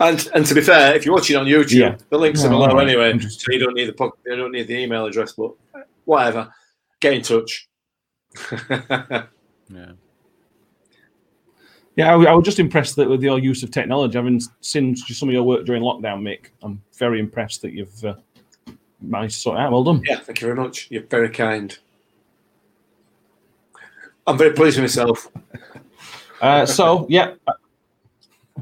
and 0.00 0.28
and 0.34 0.46
to 0.46 0.54
be 0.54 0.60
fair, 0.60 0.94
if 0.94 1.04
you're 1.06 1.14
watching 1.14 1.36
on 1.36 1.46
YouTube, 1.46 1.72
Yeah. 1.72 1.96
the 2.10 2.18
links 2.18 2.44
are 2.44 2.50
below 2.50 2.78
anyway, 2.78 3.18
so 3.18 3.52
you 3.52 3.58
don't 3.58 3.74
need 3.74 3.88
the 3.88 3.92
po- 3.92 4.16
you 4.26 4.36
don't 4.36 4.52
need 4.52 4.66
the 4.68 4.76
email 4.78 5.06
address, 5.06 5.32
but 5.32 5.52
whatever, 6.04 6.52
get 7.00 7.14
in 7.14 7.22
touch. 7.22 7.67
Yeah. 9.70 9.92
Yeah, 11.96 12.12
I, 12.12 12.16
was- 12.16 12.26
I 12.28 12.32
was 12.32 12.44
just 12.44 12.58
impressed 12.60 12.96
that 12.96 13.08
with 13.10 13.22
your 13.22 13.38
use 13.38 13.62
of 13.62 13.70
technology. 13.70 14.16
Having 14.16 14.40
seen 14.60 14.96
some 14.96 15.28
of 15.28 15.32
your 15.32 15.42
work 15.42 15.66
during 15.66 15.82
lockdown, 15.82 16.22
Mick, 16.22 16.46
I'm 16.62 16.80
very 16.96 17.18
impressed 17.20 17.60
that 17.62 17.72
you've 17.72 18.04
uh, 18.04 18.14
managed 19.02 19.34
to 19.34 19.40
sort 19.40 19.58
it 19.58 19.62
out. 19.62 19.72
Well 19.72 19.84
done. 19.84 20.02
yeah, 20.06 20.20
thank 20.20 20.40
you 20.40 20.46
very 20.46 20.56
much. 20.58 20.86
You're 20.90 21.02
very 21.02 21.28
kind. 21.28 21.76
I'm 24.26 24.38
very 24.38 24.52
pleased 24.52 24.76
with 24.76 24.84
myself. 24.84 25.28
Uh, 26.40 26.64
so, 26.64 27.06
yeah. 27.08 27.34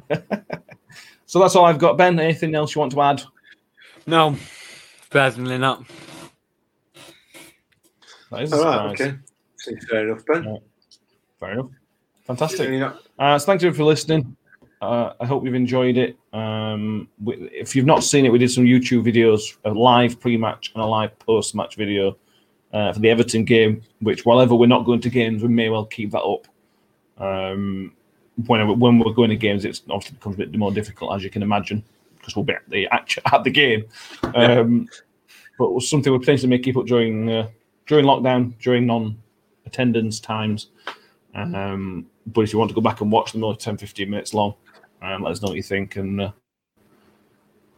so 1.26 1.38
that's 1.38 1.54
all 1.56 1.66
I've 1.66 1.78
got. 1.78 1.98
Ben, 1.98 2.18
anything 2.18 2.54
else 2.54 2.74
you 2.74 2.80
want 2.80 2.92
to 2.92 3.02
add? 3.02 3.22
No, 4.06 4.34
surprisingly 5.02 5.58
not. 5.58 5.84
That 8.30 8.42
is 8.42 8.52
all 8.52 8.64
right, 8.64 9.00
okay. 9.00 9.16
Seems 9.66 9.84
fair 9.86 10.08
enough, 10.08 10.24
Ben. 10.26 10.44
Yeah. 10.44 10.56
Fair 11.40 11.52
enough. 11.54 11.70
Fantastic. 12.24 12.70
You're 12.70 12.96
Uh, 13.18 13.36
so 13.36 13.46
thank 13.46 13.62
you 13.62 13.72
for 13.72 13.82
listening. 13.82 14.36
Uh, 14.80 15.12
I 15.18 15.26
hope 15.26 15.44
you've 15.44 15.54
enjoyed 15.54 15.96
it. 15.96 16.16
Um, 16.32 17.08
we, 17.20 17.34
if 17.52 17.74
you've 17.74 17.84
not 17.84 18.04
seen 18.04 18.24
it, 18.24 18.30
we 18.30 18.38
did 18.38 18.52
some 18.52 18.62
YouTube 18.62 19.04
videos, 19.04 19.56
a 19.64 19.70
live 19.70 20.20
pre-match 20.20 20.70
and 20.74 20.84
a 20.84 20.86
live 20.86 21.18
post-match 21.18 21.74
video 21.74 22.16
uh, 22.72 22.92
for 22.92 23.00
the 23.00 23.10
Everton 23.10 23.44
game. 23.44 23.82
Which, 24.00 24.24
while 24.24 24.40
ever 24.40 24.54
we're 24.54 24.66
not 24.66 24.84
going 24.84 25.00
to 25.00 25.10
games, 25.10 25.42
we 25.42 25.48
may 25.48 25.68
well 25.68 25.84
keep 25.84 26.12
that 26.12 26.22
up. 26.22 26.46
Um, 27.18 27.92
when 28.46 28.78
when 28.78 29.00
we're 29.00 29.14
going 29.14 29.30
to 29.30 29.36
games, 29.36 29.64
it's 29.64 29.82
obviously 29.90 30.16
becomes 30.16 30.36
a 30.36 30.38
bit 30.38 30.54
more 30.54 30.70
difficult, 30.70 31.12
as 31.16 31.24
you 31.24 31.30
can 31.30 31.42
imagine, 31.42 31.82
because 32.18 32.36
we'll 32.36 32.44
be 32.44 32.52
at 32.52 32.68
the 32.68 32.86
act- 32.92 33.18
at 33.32 33.42
the 33.42 33.50
game. 33.50 33.86
Um, 34.22 34.88
but 35.58 35.64
it 35.64 35.72
was 35.72 35.90
something 35.90 36.12
we 36.12 36.20
potentially 36.20 36.50
may 36.50 36.60
keep 36.60 36.76
up 36.76 36.86
during 36.86 37.28
uh, 37.32 37.48
during 37.86 38.04
lockdown, 38.04 38.56
during 38.60 38.86
non-attendance 39.66 40.20
times. 40.20 40.68
Um, 41.34 42.06
but 42.26 42.42
if 42.42 42.52
you 42.52 42.58
want 42.58 42.70
to 42.70 42.74
go 42.74 42.80
back 42.80 43.00
and 43.00 43.12
watch 43.12 43.32
them, 43.32 43.44
only 43.44 43.56
10, 43.56 43.76
15 43.76 44.08
minutes 44.08 44.32
long, 44.32 44.54
um, 45.02 45.22
let 45.22 45.32
us 45.32 45.42
know 45.42 45.48
what 45.48 45.56
you 45.56 45.62
think 45.62 45.96
and 45.96 46.20
uh, 46.20 46.32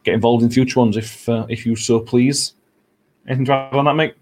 get 0.05 0.14
involved 0.14 0.45
in 0.45 0.51
future 0.51 0.78
ones 0.78 0.97
if 0.97 1.28
uh, 1.28 1.47
if 1.49 1.66
you 1.66 1.74
so 1.74 1.99
please. 1.99 2.55
Anything 3.26 3.47
to 3.47 3.53
add 3.53 3.74
on 3.74 3.84
that, 3.86 3.95
mate? 3.95 4.14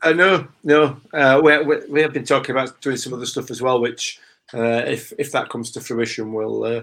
Uh, 0.00 0.12
no, 0.12 0.48
no. 0.62 1.00
Uh, 1.12 1.40
we, 1.42 1.58
we, 1.64 1.76
we 1.90 2.00
have 2.00 2.12
been 2.12 2.24
talking 2.24 2.52
about 2.52 2.80
doing 2.80 2.96
some 2.96 3.12
other 3.12 3.26
stuff 3.26 3.50
as 3.50 3.60
well, 3.60 3.80
which 3.80 4.20
uh, 4.54 4.84
if 4.86 5.12
if 5.18 5.32
that 5.32 5.48
comes 5.48 5.72
to 5.72 5.80
fruition, 5.80 6.32
we'll 6.32 6.64
uh, 6.64 6.82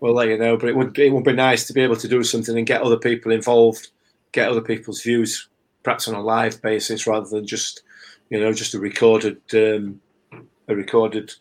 we'll 0.00 0.12
let 0.12 0.28
you 0.28 0.36
know. 0.36 0.58
But 0.58 0.68
it 0.68 0.76
would 0.76 0.98
it 0.98 1.10
would 1.10 1.24
be 1.24 1.32
nice 1.32 1.66
to 1.66 1.72
be 1.72 1.80
able 1.80 1.96
to 1.96 2.08
do 2.08 2.22
something 2.22 2.56
and 2.56 2.66
get 2.66 2.82
other 2.82 2.98
people 2.98 3.32
involved, 3.32 3.88
get 4.32 4.50
other 4.50 4.60
people's 4.60 5.02
views, 5.02 5.48
perhaps 5.82 6.06
on 6.06 6.14
a 6.14 6.22
live 6.22 6.60
basis 6.60 7.06
rather 7.06 7.28
than 7.28 7.46
just 7.46 7.82
you 8.30 8.40
know 8.40 8.52
just 8.52 8.74
a 8.74 8.78
recorded 8.78 9.40
um, 9.54 10.00
a 10.68 10.74
recorded 10.74 11.32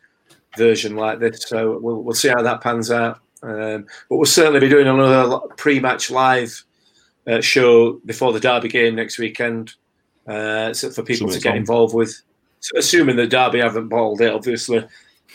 version 0.58 0.96
like 0.96 1.20
this. 1.20 1.44
So 1.48 1.80
we'll 1.80 2.04
we'll 2.04 2.16
see 2.16 2.30
how 2.30 2.42
that 2.42 2.62
pans 2.62 2.92
out. 2.92 3.20
Um, 3.42 3.86
but 4.10 4.18
we'll 4.18 4.26
certainly 4.26 4.60
be 4.60 4.68
doing 4.68 4.88
another 4.88 5.40
pre-match 5.56 6.12
live 6.12 6.66
uh, 7.26 7.40
show 7.40 7.94
before 8.06 8.34
the 8.34 8.40
Derby 8.40 8.68
game 8.68 8.96
next 8.96 9.18
weekend 9.18 9.76
uh, 10.28 10.74
so 10.74 10.90
for 10.90 11.04
people 11.04 11.30
to 11.30 11.40
get 11.40 11.52
on. 11.52 11.58
involved 11.58 11.96
with. 11.96 12.22
So 12.60 12.78
assuming 12.78 13.16
that 13.16 13.30
Derby 13.30 13.60
haven't 13.60 13.88
bottled 13.88 14.20
it, 14.20 14.34
obviously, 14.34 14.86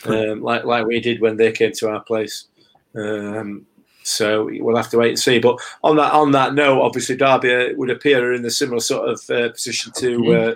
um, 0.04 0.42
like 0.42 0.64
like 0.64 0.86
we 0.86 1.00
did 1.00 1.20
when 1.20 1.36
they 1.36 1.52
came 1.52 1.72
to 1.72 1.88
our 1.88 2.02
place. 2.02 2.48
Um, 2.94 3.66
so 4.02 4.50
we'll 4.60 4.76
have 4.76 4.90
to 4.90 4.98
wait 4.98 5.10
and 5.10 5.18
see. 5.18 5.38
But 5.38 5.58
on 5.82 5.96
that 5.96 6.12
on 6.12 6.32
that 6.32 6.54
note, 6.54 6.82
obviously 6.82 7.16
Derby 7.16 7.74
would 7.74 7.90
appear 7.90 8.34
in 8.34 8.42
the 8.42 8.50
similar 8.50 8.80
sort 8.80 9.08
of 9.08 9.30
uh, 9.30 9.48
position 9.50 9.92
to 9.96 10.34
uh, 10.34 10.54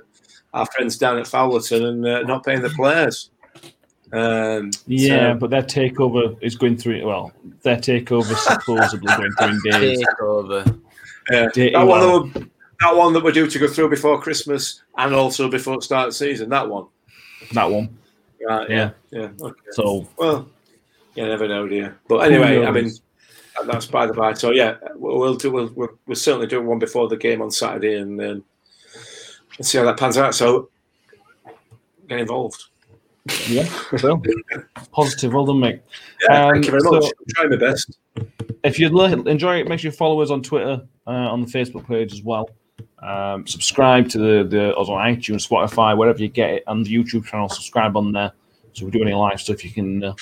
our 0.55 0.67
friends 0.67 0.97
down 0.99 1.19
at 1.19 1.27
Fowlerton 1.27 1.85
and 1.89 2.07
uh, 2.07 2.23
not 2.23 2.45
paying 2.45 2.63
the 2.63 2.71
players. 2.71 3.31
Um, 4.13 4.71
Yeah, 4.87 5.33
so- 5.35 5.39
but 5.39 5.51
their 5.51 5.63
takeover 5.63 6.37
is 6.43 6.57
going 6.57 6.77
through. 6.77 7.07
Well, 7.07 7.33
their 7.63 7.77
takeover 7.77 8.31
is 8.33 8.41
supposedly 8.41 9.07
going 9.17 9.33
through 9.33 9.49
in 9.49 9.61
days. 9.81 10.05
Takeover. 10.21 10.81
Yeah, 11.31 11.45
Dirty 11.47 11.71
that 11.73 11.79
one, 11.87 11.89
well. 12.01 12.25
that, 12.25 12.41
were, 12.41 12.47
that 12.81 12.97
one 12.97 13.13
that 13.13 13.23
we're 13.23 13.33
due 13.33 13.47
to 13.49 13.59
go 13.59 13.69
through 13.69 13.91
before 13.91 14.19
Christmas 14.21 14.83
and 14.97 15.15
also 15.15 15.51
before 15.51 15.77
the 15.77 15.83
start 15.83 16.07
of 16.09 16.13
the 16.13 16.17
season. 16.17 16.49
That 16.49 16.69
one. 16.69 16.87
That 17.53 17.71
one. 17.71 17.99
Right, 18.47 18.71
Yeah. 18.71 18.91
yeah. 19.11 19.29
Okay. 19.41 19.61
So 19.73 20.09
Well, 20.17 20.49
you 21.15 21.27
never 21.27 21.47
know, 21.49 21.69
do 21.69 21.75
you? 21.75 21.95
But 22.09 22.19
anyway, 22.21 22.65
I 22.65 22.71
mean, 22.71 22.91
that's 23.67 23.85
by 23.87 24.07
the 24.07 24.15
by. 24.15 24.33
So 24.35 24.53
yeah, 24.53 24.77
we'll 24.95 25.19
we'll 25.19 25.35
do. 25.35 25.51
We'll, 25.51 25.71
we'll, 25.75 25.89
we'll 26.07 26.15
certainly 26.17 26.47
do 26.47 26.63
one 26.63 26.79
before 26.79 27.09
the 27.09 27.17
game 27.17 27.43
on 27.43 27.51
Saturday 27.51 27.97
and 27.99 28.19
um, 28.23 28.45
and 29.57 29.67
see 29.67 29.79
how 29.79 29.85
that 29.85 29.99
pans 29.99 30.17
out. 30.19 30.35
So 30.35 30.69
get 32.09 32.21
involved. 32.21 32.65
yeah, 33.49 33.65
so 33.99 34.23
positive. 34.93 35.35
Well 35.35 35.45
done, 35.45 35.61
mate. 35.61 35.81
Yeah, 36.29 36.47
Um, 36.47 36.53
thank 36.55 36.65
you 36.67 36.71
very 36.71 36.81
so- 36.83 36.91
much. 36.93 37.05
Trying 37.31 37.51
my 37.51 37.57
best. 37.57 37.99
If 38.65 38.79
you 38.79 38.87
enjoy 38.89 39.61
it, 39.61 39.69
make 39.69 39.81
sure 39.81 39.91
you 39.91 39.97
follow 39.97 40.21
us 40.23 40.31
on 40.31 40.43
Twitter, 40.43 40.83
uh, 41.07 41.11
on 41.11 41.43
the 41.43 41.47
Facebook 41.47 41.87
page 41.87 42.13
as 42.13 42.23
well. 42.23 42.51
Um, 43.01 43.47
subscribe 43.47 44.09
to 44.11 44.19
the 44.19 44.45
the 44.49 44.77
us 44.77 44.89
on 44.89 44.97
iTunes, 45.15 45.47
Spotify, 45.49 45.97
wherever 45.97 46.19
you 46.21 46.29
get 46.29 46.51
it, 46.51 46.65
and 46.67 46.85
the 46.85 46.93
YouTube 46.95 47.27
channel. 47.27 47.49
Subscribe 47.49 47.97
on 47.97 48.13
there. 48.13 48.33
So 48.73 48.85
we 48.85 48.91
do 48.91 49.03
any 49.03 49.13
live 49.15 49.41
stuff, 49.41 49.65
you 49.65 49.71
can 49.71 50.03
uh, 50.05 50.15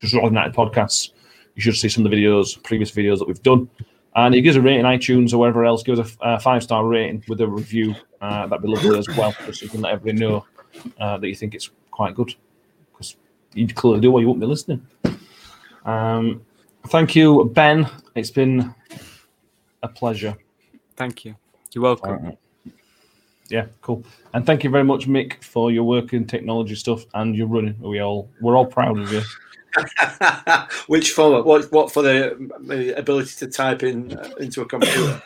just 0.00 0.14
Rock 0.14 0.24
United 0.24 0.54
podcasts. 0.54 1.10
You 1.54 1.62
should 1.62 1.74
see 1.76 1.88
some 1.88 2.04
of 2.04 2.10
the 2.10 2.16
videos, 2.16 2.62
previous 2.62 2.90
videos 2.90 3.18
that 3.18 3.26
we've 3.28 3.42
done. 3.42 3.68
And 4.14 4.34
you 4.34 4.42
give 4.42 4.52
us 4.54 4.58
a 4.58 4.62
rating 4.62 4.80
in 4.80 4.86
iTunes 4.86 5.32
or 5.32 5.38
wherever 5.38 5.64
else, 5.64 5.82
give 5.82 5.98
us 5.98 6.16
a 6.20 6.24
uh, 6.24 6.38
five 6.38 6.62
star 6.62 6.84
rating 6.84 7.24
with 7.28 7.40
a 7.40 7.46
review. 7.46 7.94
Uh, 8.20 8.46
that'd 8.46 8.62
be 8.62 8.68
lovely 8.68 8.98
as 8.98 9.08
well, 9.08 9.34
just 9.44 9.60
so 9.60 9.64
you 9.64 9.70
can 9.70 9.82
let 9.82 9.92
everybody 9.92 10.24
know 10.24 10.46
uh, 10.98 11.18
that 11.18 11.28
you 11.28 11.34
think 11.34 11.54
it's 11.54 11.70
quite 11.90 12.14
good. 12.14 12.34
Because 12.92 13.16
you 13.54 13.66
clearly 13.68 14.00
do, 14.00 14.12
or 14.12 14.20
you 14.20 14.26
wouldn't 14.26 14.40
be 14.40 14.46
listening. 14.46 14.86
Um, 15.84 16.42
thank 16.88 17.14
you, 17.14 17.50
Ben. 17.54 17.88
It's 18.14 18.30
been 18.30 18.74
a 19.82 19.88
pleasure. 19.88 20.36
Thank 20.96 21.24
you. 21.24 21.36
You're 21.72 21.84
welcome. 21.84 22.26
Uh, 22.26 22.70
yeah, 23.48 23.66
cool. 23.80 24.04
And 24.34 24.44
thank 24.44 24.64
you 24.64 24.70
very 24.70 24.84
much, 24.84 25.06
Mick, 25.06 25.42
for 25.44 25.70
your 25.70 25.84
work 25.84 26.12
in 26.12 26.26
technology 26.26 26.74
stuff 26.74 27.04
and 27.14 27.36
your 27.36 27.46
running. 27.46 27.78
We 27.80 28.00
all 28.00 28.28
we're 28.40 28.56
all 28.56 28.66
proud 28.66 28.98
of 28.98 29.12
you. 29.12 29.22
Which 30.86 31.12
format? 31.12 31.44
What 31.44 31.70
what 31.70 31.92
for 31.92 32.02
the 32.02 32.34
uh, 32.34 32.98
ability 32.98 33.34
to 33.36 33.46
type 33.46 33.82
in 33.82 34.16
uh, 34.16 34.30
into 34.40 34.62
a 34.62 34.66
computer? 34.66 35.22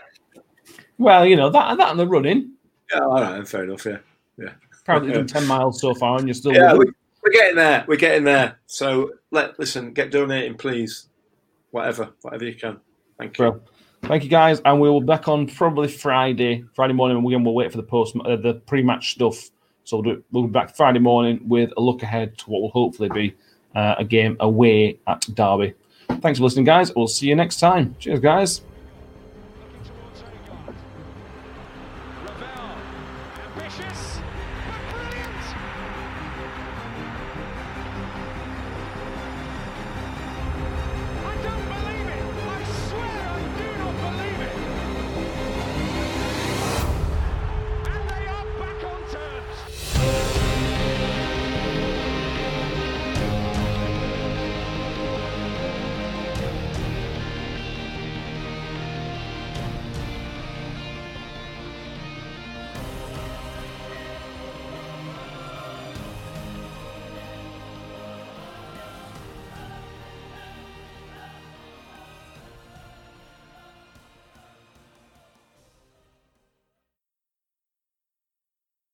Well, 0.98 1.24
you 1.24 1.36
know 1.36 1.50
that 1.50 1.78
that 1.78 1.90
and 1.90 2.00
the 2.00 2.06
running. 2.06 2.52
Yeah, 2.92 3.00
all 3.00 3.20
right, 3.20 3.46
fair 3.46 3.64
enough. 3.64 3.84
Yeah, 3.84 3.98
yeah. 4.38 4.52
Apparently, 4.80 5.12
done 5.12 5.26
ten 5.28 5.46
miles 5.46 5.80
so 5.80 5.94
far, 5.94 6.18
and 6.18 6.26
you're 6.26 6.34
still. 6.34 6.52
yeah, 6.52 6.74
we, 6.74 6.86
we're 7.22 7.32
getting 7.32 7.56
there. 7.56 7.84
We're 7.86 7.96
getting 7.96 8.24
there. 8.24 8.58
So 8.66 9.12
let 9.30 9.58
listen, 9.58 9.92
get 9.92 10.10
donating, 10.10 10.56
please. 10.56 11.08
Whatever, 11.70 12.10
whatever 12.22 12.44
you 12.44 12.54
can. 12.54 12.80
Thank 13.18 13.38
you. 13.38 13.50
Bro. 13.50 13.60
Thank 14.02 14.24
you, 14.24 14.30
guys, 14.30 14.60
and 14.64 14.80
we 14.80 14.88
will 14.88 15.00
be 15.00 15.06
back 15.06 15.28
on 15.28 15.46
probably 15.46 15.86
Friday, 15.86 16.64
Friday 16.74 16.94
morning. 16.94 17.18
and 17.18 17.24
We'll, 17.24 17.38
we'll 17.40 17.54
wait 17.54 17.70
for 17.70 17.76
the 17.76 17.82
post, 17.82 18.16
uh, 18.16 18.36
the 18.36 18.54
pre-match 18.66 19.12
stuff. 19.12 19.50
So 19.84 19.98
we'll, 19.98 20.14
do, 20.14 20.24
we'll 20.32 20.44
be 20.44 20.50
back 20.50 20.74
Friday 20.74 21.00
morning 21.00 21.40
with 21.46 21.70
a 21.76 21.80
look 21.80 22.02
ahead 22.02 22.38
to 22.38 22.50
what 22.50 22.62
will 22.62 22.70
hopefully 22.70 23.10
be 23.10 23.34
uh, 23.74 23.96
a 23.98 24.04
game 24.04 24.36
away 24.40 24.98
at 25.06 25.20
Derby. 25.34 25.74
Thanks 26.20 26.38
for 26.38 26.44
listening, 26.44 26.64
guys. 26.64 26.94
We'll 26.94 27.08
see 27.08 27.26
you 27.26 27.36
next 27.36 27.60
time. 27.60 27.94
Cheers, 27.98 28.20
guys. 28.20 28.62